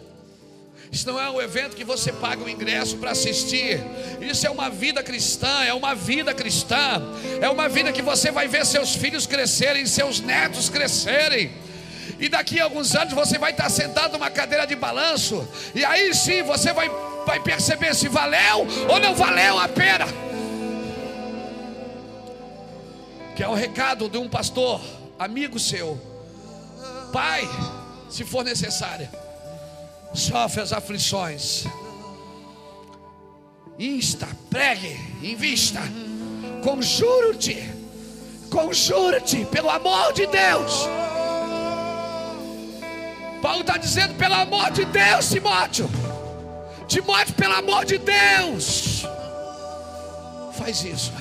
Isso 0.91 1.07
não 1.07 1.19
é 1.19 1.29
um 1.29 1.39
evento 1.39 1.75
que 1.75 1.83
você 1.83 2.11
paga 2.11 2.43
o 2.43 2.49
ingresso 2.49 2.97
para 2.97 3.11
assistir. 3.11 3.79
Isso 4.19 4.45
é 4.47 4.49
uma 4.49 4.69
vida 4.69 5.03
cristã, 5.03 5.63
é 5.63 5.73
uma 5.73 5.93
vida 5.93 6.33
cristã. 6.33 7.01
É 7.41 7.49
uma 7.49 7.69
vida 7.69 7.91
que 7.91 8.01
você 8.01 8.31
vai 8.31 8.47
ver 8.47 8.65
seus 8.65 8.95
filhos 8.95 9.27
crescerem, 9.27 9.85
seus 9.85 10.19
netos 10.19 10.67
crescerem. 10.69 11.51
E 12.19 12.27
daqui 12.27 12.59
a 12.59 12.63
alguns 12.63 12.95
anos 12.95 13.13
você 13.13 13.37
vai 13.37 13.51
estar 13.51 13.69
sentado 13.69 14.13
numa 14.13 14.29
cadeira 14.29 14.65
de 14.65 14.75
balanço. 14.75 15.47
E 15.75 15.85
aí 15.85 16.13
sim 16.13 16.41
você 16.41 16.73
vai, 16.73 16.89
vai 17.25 17.39
perceber 17.39 17.93
se 17.95 18.07
valeu 18.07 18.67
ou 18.89 18.99
não 18.99 19.13
valeu 19.13 19.59
a 19.59 19.67
pena. 19.67 20.07
que 23.39 23.43
é 23.43 23.47
o 23.47 23.53
recado 23.53 24.09
de 24.09 24.17
um 24.17 24.27
pastor, 24.27 24.81
amigo 25.17 25.57
seu, 25.57 25.97
pai, 27.13 27.47
se 28.09 28.25
for 28.25 28.43
necessário, 28.43 29.07
sofre 30.13 30.61
as 30.61 30.73
aflições, 30.73 31.65
insta, 33.77 34.27
pregue, 34.49 34.99
invista, 35.21 35.81
conjuro-te, 36.63 37.57
conjuro-te, 38.49 39.45
pelo 39.45 39.69
amor 39.69 40.13
de 40.13 40.25
Deus. 40.27 40.87
Paulo 43.41 43.61
está 43.61 43.77
dizendo, 43.77 44.15
pelo 44.15 44.35
amor 44.35 44.69
de 44.71 44.83
Deus, 44.85 45.29
Timóteo, 45.29 45.89
Timóteo, 46.87 47.33
pelo 47.35 47.53
amor 47.53 47.85
de 47.85 47.97
Deus, 47.97 49.05
faz 50.53 50.83
isso. 50.83 51.13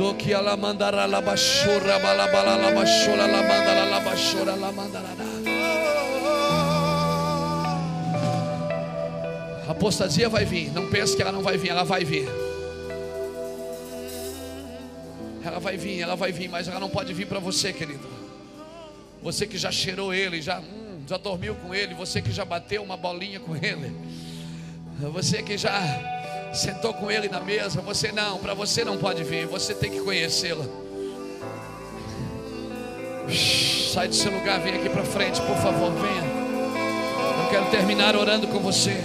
Do 0.00 0.14
que 0.14 0.32
ela 0.32 0.56
mandará 0.56 1.06
la 1.06 1.20
bachura 1.20 1.98
balabala 1.98 2.56
la 2.56 2.70
bachura 2.70 3.26
la 3.26 3.42
mandara 3.42 3.84
la 3.84 4.00
bachura 4.00 4.56
la 4.56 4.72
mandará 4.72 5.10
a 9.68 9.70
apostasia 9.72 10.26
vai 10.30 10.46
vir 10.46 10.72
não 10.72 10.88
pense 10.88 11.14
que 11.14 11.20
ela 11.20 11.30
não 11.30 11.42
vai 11.42 11.58
vir 11.58 11.68
ela 11.68 11.84
vai 11.84 12.02
vir. 12.02 12.26
Ela 15.44 15.58
vai 15.58 15.76
vir 15.76 16.00
ela 16.00 16.16
vai 16.16 16.32
vir 16.32 16.48
mas 16.48 16.66
ela 16.66 16.80
não 16.80 16.88
pode 16.88 17.12
vir 17.12 17.26
para 17.26 17.38
você 17.38 17.70
querido. 17.70 18.08
Você 19.22 19.46
que 19.46 19.58
já 19.58 19.70
cheirou 19.70 20.14
ele 20.14 20.40
já 20.40 20.60
hum, 20.60 21.04
já 21.06 21.18
dormiu 21.18 21.54
com 21.56 21.74
ele 21.74 21.92
você 21.92 22.22
que 22.22 22.32
já 22.32 22.46
bateu 22.46 22.82
uma 22.82 22.96
bolinha 22.96 23.38
com 23.38 23.54
ele 23.54 23.94
você 25.12 25.42
que 25.42 25.58
já 25.58 26.19
sentou 26.52 26.92
com 26.92 27.10
ele 27.10 27.28
na 27.28 27.40
mesa, 27.40 27.80
você 27.80 28.12
não, 28.12 28.38
para 28.38 28.54
você 28.54 28.84
não 28.84 28.96
pode 28.98 29.22
vir, 29.24 29.46
você 29.46 29.74
tem 29.74 29.90
que 29.90 30.00
conhecê-la. 30.00 30.64
Sai 33.92 34.08
do 34.08 34.14
seu 34.14 34.32
lugar, 34.32 34.60
vem 34.60 34.74
aqui 34.74 34.88
para 34.88 35.04
frente, 35.04 35.40
por 35.42 35.56
favor, 35.56 35.92
venha. 35.92 36.22
Eu 37.44 37.50
quero 37.50 37.70
terminar 37.70 38.16
orando 38.16 38.48
com 38.48 38.58
você. 38.58 39.00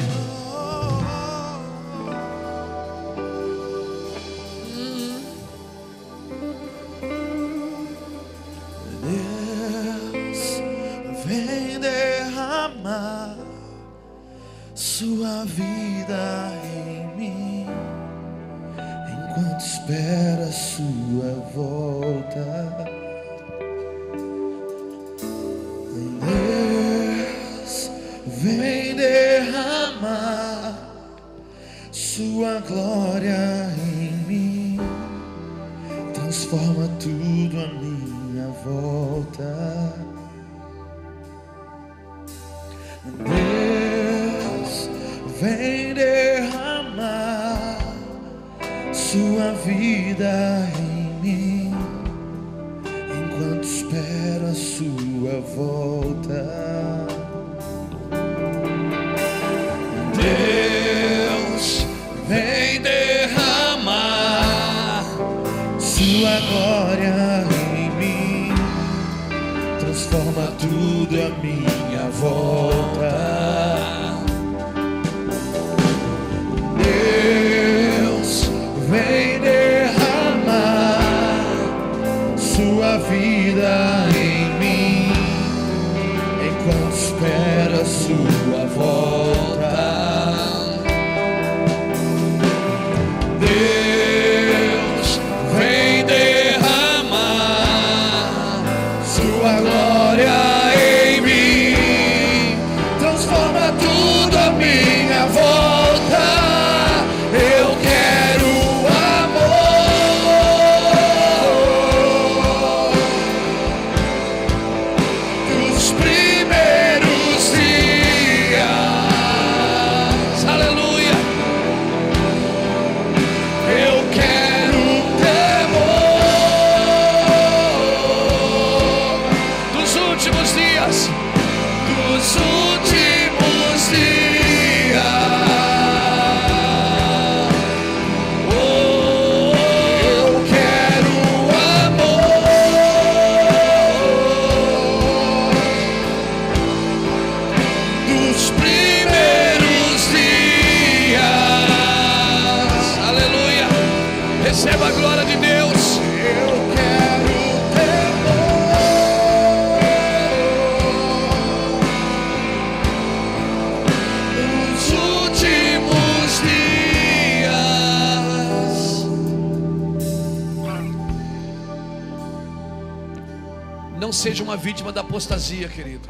Apostasia, 175.26 175.68
querido. 175.68 176.08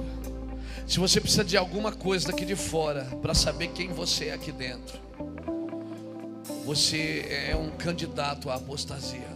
Se 0.85 0.99
você 0.99 1.21
precisa 1.21 1.43
de 1.43 1.55
alguma 1.55 1.89
coisa 1.89 2.27
daqui 2.27 2.43
de 2.43 2.55
fora 2.55 3.05
para 3.21 3.33
saber 3.33 3.69
quem 3.69 3.87
você 3.87 4.25
é 4.25 4.33
aqui 4.33 4.51
dentro, 4.51 4.99
você 6.65 7.25
é 7.49 7.55
um 7.55 7.69
candidato 7.69 8.49
à 8.49 8.55
apostasia. 8.55 9.35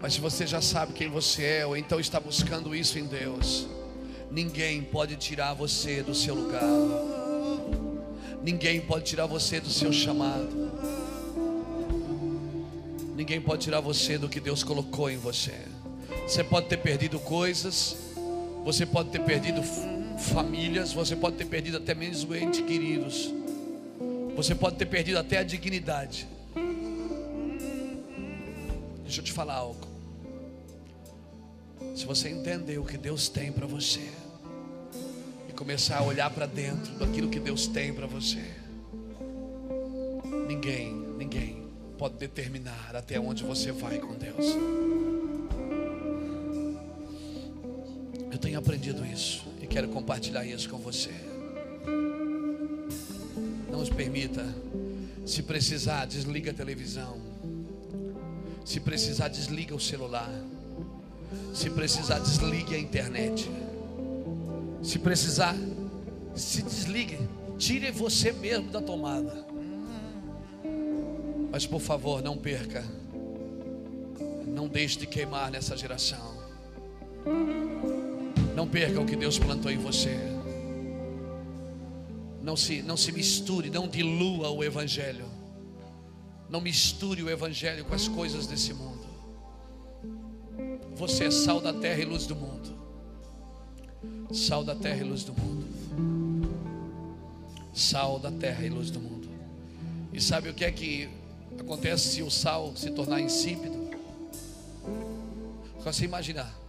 Mas 0.00 0.14
se 0.14 0.20
você 0.20 0.44
já 0.44 0.60
sabe 0.60 0.92
quem 0.92 1.08
você 1.08 1.44
é, 1.44 1.66
ou 1.66 1.76
então 1.76 2.00
está 2.00 2.18
buscando 2.18 2.74
isso 2.74 2.98
em 2.98 3.04
Deus, 3.04 3.68
ninguém 4.28 4.82
pode 4.82 5.14
tirar 5.14 5.54
você 5.54 6.02
do 6.02 6.14
seu 6.16 6.34
lugar. 6.34 6.64
Ninguém 8.42 8.80
pode 8.80 9.04
tirar 9.04 9.26
você 9.26 9.60
do 9.60 9.70
seu 9.70 9.92
chamado. 9.92 10.72
Ninguém 13.14 13.40
pode 13.40 13.62
tirar 13.62 13.78
você 13.78 14.18
do 14.18 14.28
que 14.28 14.40
Deus 14.40 14.64
colocou 14.64 15.08
em 15.08 15.16
você. 15.16 15.54
Você 16.26 16.42
pode 16.42 16.66
ter 16.66 16.78
perdido 16.78 17.18
coisas, 17.20 17.96
você 18.64 18.86
pode 18.86 19.10
ter 19.10 19.20
perdido 19.20 19.62
famílias, 20.18 20.92
você 20.92 21.16
pode 21.16 21.36
ter 21.36 21.44
perdido 21.44 21.76
até 21.76 21.94
mesmo 21.94 22.34
entes 22.34 22.60
queridos. 22.64 23.32
Você 24.36 24.54
pode 24.54 24.76
ter 24.76 24.86
perdido 24.86 25.18
até 25.18 25.38
a 25.38 25.42
dignidade. 25.42 26.26
Deixa 29.02 29.20
eu 29.20 29.24
te 29.24 29.32
falar 29.32 29.54
algo. 29.54 29.86
Se 31.94 32.06
você 32.06 32.30
entender 32.30 32.78
o 32.78 32.84
que 32.84 32.96
Deus 32.96 33.28
tem 33.28 33.52
para 33.52 33.66
você 33.66 34.08
e 35.48 35.52
começar 35.52 35.98
a 35.98 36.02
olhar 36.02 36.30
para 36.30 36.46
dentro 36.46 36.94
daquilo 36.94 37.28
que 37.28 37.38
Deus 37.38 37.66
tem 37.66 37.92
para 37.92 38.06
você, 38.06 38.42
ninguém, 40.48 40.94
ninguém 41.18 41.68
pode 41.98 42.14
determinar 42.14 42.96
até 42.96 43.20
onde 43.20 43.44
você 43.44 43.70
vai 43.70 43.98
com 43.98 44.14
Deus. 44.14 44.56
Eu 48.32 48.38
tenho 48.38 48.58
aprendido 48.58 49.04
isso 49.04 49.44
e 49.60 49.66
quero 49.66 49.88
compartilhar 49.88 50.42
isso 50.46 50.66
com 50.70 50.78
você. 50.78 51.12
Não 53.70 53.82
os 53.82 53.90
permita. 53.90 54.42
Se 55.26 55.42
precisar, 55.42 56.06
desliga 56.06 56.50
a 56.50 56.54
televisão. 56.54 57.20
Se 58.64 58.80
precisar, 58.80 59.28
desliga 59.28 59.74
o 59.74 59.80
celular. 59.80 60.30
Se 61.52 61.68
precisar, 61.68 62.20
desligue 62.20 62.74
a 62.74 62.78
internet. 62.78 63.50
Se 64.82 64.98
precisar, 64.98 65.54
se 66.34 66.62
desligue. 66.62 67.18
Tire 67.58 67.90
você 67.90 68.32
mesmo 68.32 68.70
da 68.70 68.80
tomada. 68.80 69.46
Mas 71.50 71.66
por 71.66 71.80
favor, 71.80 72.22
não 72.22 72.38
perca. 72.38 72.82
Não 74.46 74.66
deixe 74.68 74.98
de 74.98 75.06
queimar 75.06 75.50
nessa 75.50 75.76
geração. 75.76 76.32
Não 78.54 78.68
perca 78.68 79.00
o 79.00 79.06
que 79.06 79.16
Deus 79.16 79.38
plantou 79.38 79.70
em 79.70 79.78
você. 79.78 80.16
Não 82.42 82.56
se, 82.56 82.82
não 82.82 82.96
se 82.96 83.12
misture, 83.12 83.70
não 83.70 83.88
dilua 83.88 84.50
o 84.50 84.62
Evangelho. 84.64 85.26
Não 86.50 86.60
misture 86.60 87.22
o 87.22 87.30
Evangelho 87.30 87.84
com 87.84 87.94
as 87.94 88.08
coisas 88.08 88.46
desse 88.46 88.74
mundo. 88.74 89.06
Você 90.96 91.24
é 91.24 91.30
sal 91.30 91.60
da 91.60 91.72
terra 91.72 92.00
e 92.00 92.04
luz 92.04 92.26
do 92.26 92.36
mundo. 92.36 92.76
Sal 94.32 94.64
da 94.64 94.74
terra 94.74 94.98
e 94.98 95.04
luz 95.04 95.24
do 95.24 95.32
mundo. 95.32 95.66
Sal 97.72 98.18
da 98.18 98.30
terra 98.30 98.66
e 98.66 98.68
luz 98.68 98.90
do 98.90 99.00
mundo. 99.00 99.28
E 100.12 100.20
sabe 100.20 100.50
o 100.50 100.54
que 100.54 100.64
é 100.64 100.70
que 100.70 101.08
acontece 101.58 102.08
se 102.08 102.22
o 102.22 102.30
sal 102.30 102.76
se 102.76 102.90
tornar 102.90 103.20
insípido? 103.20 103.90
Só 105.82 105.92
você 105.92 106.04
imaginar. 106.04 106.61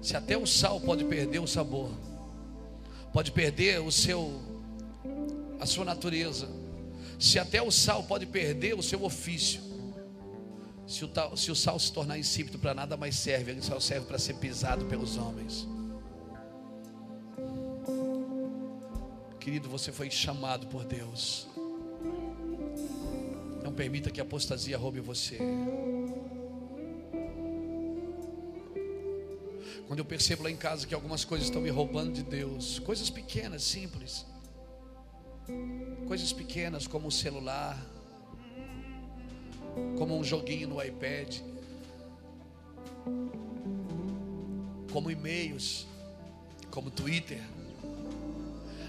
Se 0.00 0.16
até 0.16 0.36
o 0.36 0.46
sal 0.46 0.80
pode 0.80 1.04
perder 1.04 1.40
o 1.40 1.46
sabor, 1.46 1.90
pode 3.12 3.32
perder 3.32 3.80
o 3.80 3.90
seu 3.90 4.40
a 5.60 5.66
sua 5.66 5.84
natureza. 5.84 6.48
Se 7.18 7.38
até 7.38 7.60
o 7.60 7.70
sal 7.70 8.04
pode 8.04 8.26
perder 8.26 8.74
o 8.74 8.82
seu 8.82 9.02
ofício. 9.02 9.60
Se 10.86 11.04
o, 11.04 11.08
tal, 11.08 11.36
se 11.36 11.50
o 11.50 11.54
sal 11.54 11.78
se 11.78 11.92
tornar 11.92 12.18
insípido 12.18 12.58
para 12.58 12.72
nada 12.72 12.96
mais 12.96 13.16
serve, 13.16 13.50
ele 13.50 13.60
só 13.60 13.78
serve 13.78 14.06
para 14.06 14.18
ser 14.18 14.34
pisado 14.34 14.86
pelos 14.86 15.18
homens. 15.18 15.66
Querido, 19.38 19.68
você 19.68 19.92
foi 19.92 20.10
chamado 20.10 20.66
por 20.68 20.84
Deus. 20.84 21.46
Não 23.62 23.72
permita 23.72 24.10
que 24.10 24.20
a 24.20 24.22
apostasia 24.22 24.78
roube 24.78 25.00
você. 25.00 25.38
Quando 29.88 30.00
eu 30.00 30.04
percebo 30.04 30.42
lá 30.42 30.50
em 30.50 30.56
casa 30.56 30.86
que 30.86 30.92
algumas 30.92 31.24
coisas 31.24 31.46
estão 31.46 31.62
me 31.62 31.70
roubando 31.70 32.12
de 32.12 32.22
Deus, 32.22 32.78
coisas 32.78 33.08
pequenas, 33.08 33.62
simples, 33.62 34.26
coisas 36.06 36.30
pequenas 36.30 36.86
como 36.86 37.08
o 37.08 37.10
celular, 37.10 37.74
como 39.96 40.14
um 40.14 40.22
joguinho 40.22 40.68
no 40.68 40.84
iPad, 40.84 41.36
como 44.92 45.10
e-mails, 45.10 45.86
como 46.70 46.90
Twitter, 46.90 47.40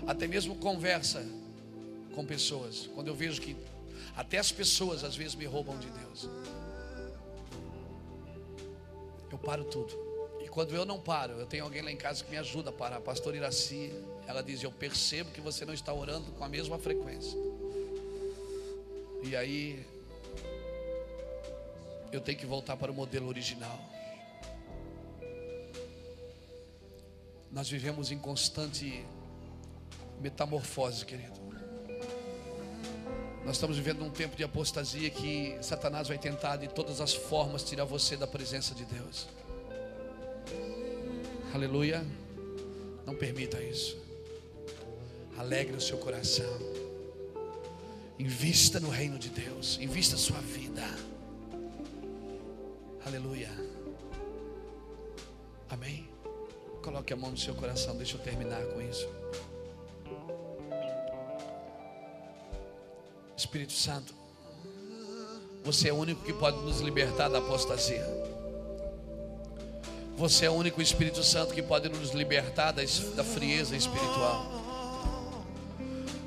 até 0.05 0.27
mesmo 0.27 0.55
conversa 0.55 1.25
com 2.13 2.25
pessoas. 2.25 2.89
Quando 2.93 3.07
eu 3.07 3.15
vejo 3.15 3.39
que 3.39 3.55
até 4.17 4.37
as 4.37 4.51
pessoas 4.51 5.05
às 5.05 5.15
vezes 5.15 5.33
me 5.33 5.45
roubam 5.45 5.79
de 5.79 5.89
Deus, 5.91 6.29
eu 9.31 9.37
paro 9.37 9.63
tudo. 9.63 10.08
Quando 10.51 10.75
eu 10.75 10.85
não 10.85 10.99
paro, 10.99 11.33
eu 11.33 11.45
tenho 11.45 11.63
alguém 11.63 11.81
lá 11.81 11.91
em 11.91 11.97
casa 11.97 12.23
que 12.23 12.31
me 12.31 12.37
ajuda 12.37 12.69
a 12.69 12.73
parar, 12.73 12.99
pastor 13.01 13.35
Iraci. 13.35 13.93
Ela 14.27 14.41
diz: 14.41 14.63
Eu 14.63 14.71
percebo 14.71 15.31
que 15.31 15.41
você 15.41 15.65
não 15.65 15.73
está 15.73 15.93
orando 15.93 16.31
com 16.31 16.43
a 16.43 16.49
mesma 16.49 16.77
frequência. 16.77 17.37
E 19.23 19.35
aí, 19.35 19.85
eu 22.11 22.19
tenho 22.19 22.37
que 22.37 22.45
voltar 22.45 22.77
para 22.77 22.91
o 22.91 22.95
modelo 22.95 23.27
original. 23.27 23.79
Nós 27.51 27.69
vivemos 27.69 28.11
em 28.11 28.17
constante 28.17 29.05
metamorfose, 30.19 31.05
querido. 31.05 31.39
Nós 33.45 33.55
estamos 33.55 33.77
vivendo 33.77 34.03
um 34.03 34.11
tempo 34.11 34.35
de 34.35 34.43
apostasia 34.43 35.09
que 35.09 35.57
Satanás 35.61 36.07
vai 36.07 36.17
tentar 36.17 36.57
de 36.57 36.67
todas 36.67 37.01
as 37.01 37.13
formas 37.13 37.63
tirar 37.63 37.85
você 37.85 38.15
da 38.15 38.27
presença 38.27 38.75
de 38.75 38.85
Deus. 38.85 39.27
Aleluia. 41.53 42.05
Não 43.05 43.15
permita 43.15 43.61
isso. 43.61 43.97
Alegre 45.37 45.75
o 45.75 45.81
seu 45.81 45.97
coração. 45.97 46.51
Invista 48.17 48.79
no 48.79 48.89
reino 48.89 49.17
de 49.17 49.29
Deus. 49.29 49.79
Invista 49.81 50.15
a 50.15 50.19
sua 50.19 50.39
vida. 50.39 50.83
Aleluia. 53.05 53.49
Amém. 55.69 56.07
Coloque 56.83 57.13
a 57.13 57.15
mão 57.15 57.31
no 57.31 57.37
seu 57.37 57.55
coração. 57.55 57.95
Deixa 57.97 58.17
eu 58.17 58.21
terminar 58.21 58.63
com 58.65 58.81
isso. 58.81 59.07
Espírito 63.35 63.73
Santo, 63.73 64.13
você 65.63 65.89
é 65.89 65.93
o 65.93 65.95
único 65.95 66.23
que 66.23 66.33
pode 66.33 66.57
nos 66.57 66.81
libertar 66.81 67.29
da 67.29 67.39
apostasia. 67.39 68.05
Você 70.19 70.47
é 70.47 70.49
o 70.49 70.53
único 70.53 70.81
Espírito 70.81 71.23
Santo 71.23 71.53
que 71.53 71.61
pode 71.61 71.87
nos 71.87 72.11
libertar 72.11 72.73
da 72.73 73.23
frieza 73.23 73.73
espiritual. 73.73 74.51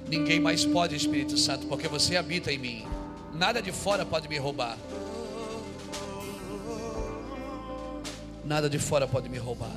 Ninguém 0.08 0.40
mais 0.40 0.64
pode, 0.64 0.96
Espírito 0.96 1.36
Santo, 1.36 1.66
porque 1.66 1.86
você 1.88 2.16
habita 2.16 2.50
em 2.50 2.56
mim. 2.56 2.86
Nada 3.34 3.60
de 3.60 3.70
fora 3.70 4.06
pode 4.06 4.30
me 4.30 4.38
roubar. 4.38 4.78
Nada 8.42 8.70
de 8.70 8.78
fora 8.78 9.06
pode 9.06 9.28
me 9.28 9.36
roubar. 9.36 9.76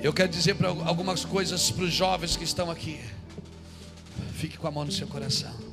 Eu 0.00 0.12
quero 0.12 0.28
dizer 0.28 0.54
para 0.54 0.68
algumas 0.68 1.24
coisas 1.24 1.72
para 1.72 1.82
os 1.82 1.92
jovens 1.92 2.36
que 2.36 2.44
estão 2.44 2.70
aqui. 2.70 3.00
Fique 4.34 4.56
com 4.56 4.68
a 4.68 4.70
mão 4.70 4.84
no 4.84 4.92
seu 4.92 5.08
coração. 5.08 5.67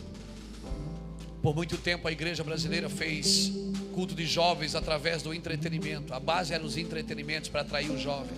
Por 1.45 1.53
muito 1.53 1.77
tempo 1.77 2.07
a 2.07 2.11
igreja 2.11 2.43
brasileira 2.43 2.89
fez 2.89 3.51
culto 3.93 4.15
de 4.15 4.25
jovens 4.25 4.73
através 4.73 5.21
do 5.21 5.31
entretenimento. 5.31 6.11
A 6.11 6.19
base 6.19 6.55
era 6.55 6.63
os 6.63 6.75
entretenimentos 6.75 7.49
para 7.49 7.61
atrair 7.61 7.91
o 7.91 7.99
jovem. 7.99 8.35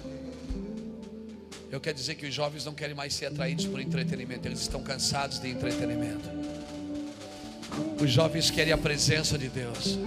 Eu 1.72 1.80
quero 1.80 1.96
dizer 1.96 2.16
que 2.16 2.26
os 2.26 2.34
jovens 2.34 2.66
não 2.66 2.74
querem 2.74 2.94
mais 2.94 3.14
ser 3.14 3.28
atraídos 3.28 3.66
por 3.66 3.80
entretenimento, 3.80 4.46
eles 4.46 4.60
estão 4.60 4.84
cansados 4.84 5.40
de 5.40 5.50
entretenimento. 5.50 6.30
Os 7.98 8.12
jovens 8.12 8.52
querem 8.52 8.74
a 8.74 8.78
presença 8.78 9.38
de 9.38 9.48
Deus. 9.48 9.98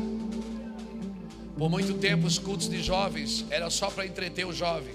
Por 1.57 1.71
muito 1.71 1.95
tempo 1.95 2.27
os 2.27 2.39
cultos 2.39 2.69
de 2.69 2.83
jovens 2.83 3.47
era 3.49 3.71
só 3.71 3.91
para 3.91 4.05
entreter 4.05 4.47
o 4.47 4.53
jovem. 4.53 4.93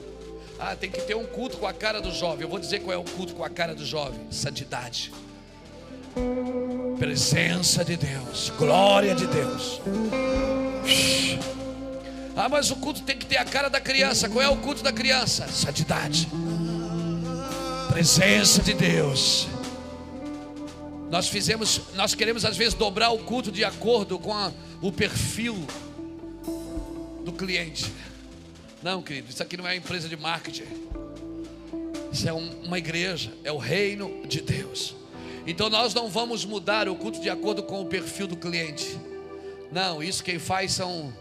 Ah, 0.59 0.75
tem 0.75 0.91
que 0.91 1.01
ter 1.01 1.15
um 1.15 1.25
culto 1.25 1.57
com 1.57 1.65
a 1.65 1.73
cara 1.73 1.99
do 1.99 2.11
jovem. 2.11 2.43
Eu 2.43 2.49
vou 2.49 2.59
dizer 2.59 2.81
qual 2.81 2.93
é 2.93 2.97
o 2.97 3.03
culto 3.03 3.33
com 3.33 3.43
a 3.43 3.49
cara 3.49 3.73
do 3.73 3.83
jovem: 3.83 4.31
santidade. 4.31 5.11
Presença 6.97 7.83
de 7.83 7.97
Deus, 7.97 8.51
glória 8.57 9.13
de 9.13 9.27
Deus. 9.27 9.81
Ah, 12.35 12.49
mas 12.49 12.69
o 12.69 12.75
culto 12.75 13.01
tem 13.01 13.17
que 13.17 13.25
ter 13.25 13.37
a 13.37 13.45
cara 13.45 13.69
da 13.69 13.79
criança. 13.79 14.27
Qual 14.27 14.41
é 14.41 14.49
o 14.49 14.57
culto 14.57 14.83
da 14.83 14.91
criança? 14.91 15.47
Santidade. 15.47 16.27
Presença 17.89 18.61
de 18.61 18.73
Deus. 18.73 19.47
Nós 21.09 21.29
fizemos, 21.29 21.81
nós 21.93 22.13
queremos 22.13 22.43
às 22.43 22.57
vezes 22.57 22.73
dobrar 22.73 23.11
o 23.11 23.19
culto 23.19 23.51
de 23.51 23.63
acordo 23.63 24.19
com 24.19 24.33
a, 24.33 24.51
o 24.81 24.91
perfil 24.91 25.55
do 27.23 27.31
cliente. 27.31 27.91
Não, 28.83 29.01
querido, 29.01 29.29
isso 29.29 29.41
aqui 29.41 29.55
não 29.55 29.65
é 29.65 29.69
uma 29.69 29.75
empresa 29.75 30.09
de 30.09 30.17
marketing. 30.17 30.65
Isso 32.11 32.27
é 32.27 32.33
um, 32.33 32.63
uma 32.63 32.77
igreja, 32.77 33.31
é 33.43 33.51
o 33.51 33.57
reino 33.57 34.25
de 34.27 34.41
Deus. 34.41 34.95
Então 35.47 35.69
nós 35.69 35.93
não 35.93 36.09
vamos 36.09 36.43
mudar 36.43 36.89
o 36.89 36.95
culto 36.95 37.21
de 37.21 37.29
acordo 37.29 37.61
com 37.61 37.79
o 37.79 37.85
perfil 37.85 38.25
do 38.25 38.35
cliente. 38.35 38.99
Não, 39.71 40.01
isso 40.01 40.23
quem 40.23 40.39
faz 40.39 40.71
são 40.71 41.13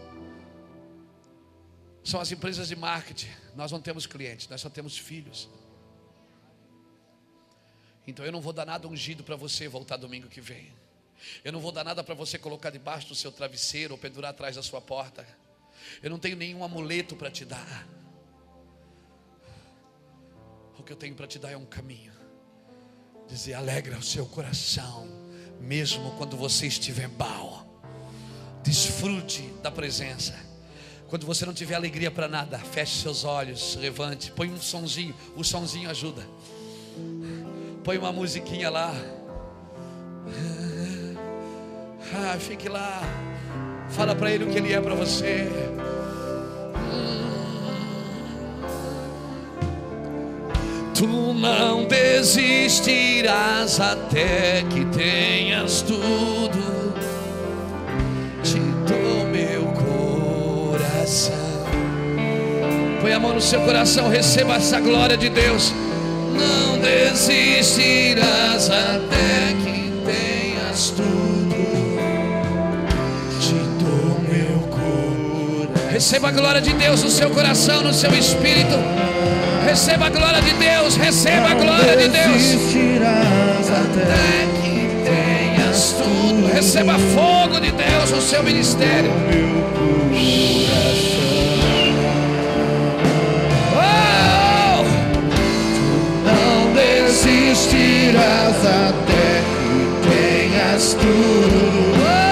são 2.03 2.19
as 2.19 2.31
empresas 2.31 2.67
de 2.67 2.75
marketing. 2.75 3.29
Nós 3.55 3.71
não 3.71 3.79
temos 3.79 4.05
clientes, 4.07 4.47
nós 4.47 4.61
só 4.61 4.69
temos 4.69 4.97
filhos. 4.97 5.47
Então 8.07 8.25
eu 8.25 8.31
não 8.31 8.41
vou 8.41 8.51
dar 8.51 8.65
nada 8.65 8.87
ungido 8.87 9.23
para 9.23 9.35
você 9.35 9.67
voltar 9.67 9.97
domingo 9.97 10.27
que 10.27 10.41
vem. 10.41 10.73
Eu 11.43 11.51
não 11.51 11.59
vou 11.59 11.71
dar 11.71 11.83
nada 11.83 12.03
para 12.03 12.15
você 12.15 12.37
colocar 12.37 12.71
debaixo 12.71 13.07
do 13.07 13.15
seu 13.15 13.31
travesseiro 13.31 13.93
ou 13.93 13.97
pendurar 13.97 14.31
atrás 14.31 14.55
da 14.55 14.63
sua 14.63 14.81
porta. 14.81 15.25
Eu 16.01 16.09
não 16.09 16.17
tenho 16.17 16.35
nenhum 16.35 16.63
amuleto 16.63 17.15
para 17.15 17.29
te 17.29 17.45
dar. 17.45 17.87
O 20.77 20.83
que 20.83 20.91
eu 20.91 20.97
tenho 20.97 21.15
para 21.15 21.27
te 21.27 21.37
dar 21.37 21.51
é 21.51 21.57
um 21.57 21.65
caminho 21.65 22.14
dizer: 23.27 23.53
alegra 23.53 23.97
o 23.97 24.03
seu 24.03 24.25
coração, 24.25 25.07
mesmo 25.59 26.11
quando 26.17 26.35
você 26.37 26.67
estiver 26.67 27.09
mal. 27.09 27.65
Desfrute 28.63 29.43
da 29.61 29.69
presença. 29.69 30.33
Quando 31.07 31.25
você 31.25 31.45
não 31.45 31.53
tiver 31.53 31.75
alegria 31.75 32.09
para 32.09 32.27
nada, 32.27 32.57
feche 32.57 33.01
seus 33.01 33.23
olhos, 33.23 33.75
levante, 33.75 34.31
põe 34.31 34.49
um 34.49 34.59
sonzinho, 34.59 35.15
o 35.35 35.43
sonzinho 35.43 35.89
ajuda. 35.89 36.27
Põe 37.83 37.97
uma 37.97 38.11
musiquinha 38.11 38.69
lá. 38.69 38.93
Ah, 42.13 42.37
fique 42.39 42.67
lá. 42.67 43.01
Fala 43.89 44.15
para 44.15 44.31
ele 44.31 44.45
o 44.45 44.49
que 44.49 44.57
ele 44.57 44.73
é 44.73 44.81
para 44.81 44.95
você. 44.95 45.47
Tu 50.95 51.05
não 51.05 51.83
desistirás 51.83 53.81
até 53.81 54.63
que 54.69 54.85
tenhas 54.85 55.81
tudo. 55.81 56.93
Te 58.41 58.59
dou 58.87 59.25
meu 59.27 59.65
coração. 59.73 61.35
Põe 63.01 63.11
a 63.11 63.19
mão 63.19 63.33
no 63.33 63.41
seu 63.41 63.59
coração, 63.63 64.07
receba 64.07 64.55
essa 64.55 64.79
glória 64.79 65.17
de 65.17 65.27
Deus. 65.27 65.73
Não 66.33 66.79
desistirás 66.79 68.69
até 68.69 69.53
que 69.65 69.91
tenhas 70.05 70.91
tudo. 70.91 71.55
Te 73.41 73.55
dou 73.83 74.21
meu 74.21 74.59
coração. 74.69 75.91
Receba 75.91 76.29
a 76.29 76.31
glória 76.31 76.61
de 76.61 76.71
Deus 76.71 77.03
no 77.03 77.09
seu 77.09 77.29
coração, 77.31 77.83
no 77.83 77.93
seu 77.93 78.13
espírito. 78.13 78.77
Receba 79.75 80.05
a 80.05 80.09
glória 80.09 80.41
de 80.41 80.53
Deus, 80.53 80.95
receba 80.95 81.49
a 81.49 81.53
glória 81.53 81.97
de 81.97 82.07
Deus. 82.07 82.55
Até 83.69 84.47
que 84.61 84.87
tenhas 85.03 85.95
Receba 86.53 86.93
fogo 87.13 87.59
de 87.59 87.73
Deus 87.73 88.09
no 88.09 88.21
seu 88.21 88.41
ministério. 88.41 89.11
meu 89.29 89.65
Oh! 93.75 94.85
Não 96.23 96.73
desistirás 96.73 98.55
até 98.65 99.43
que 99.51 100.07
tenhas 100.09 100.93
tudo. 100.93 102.24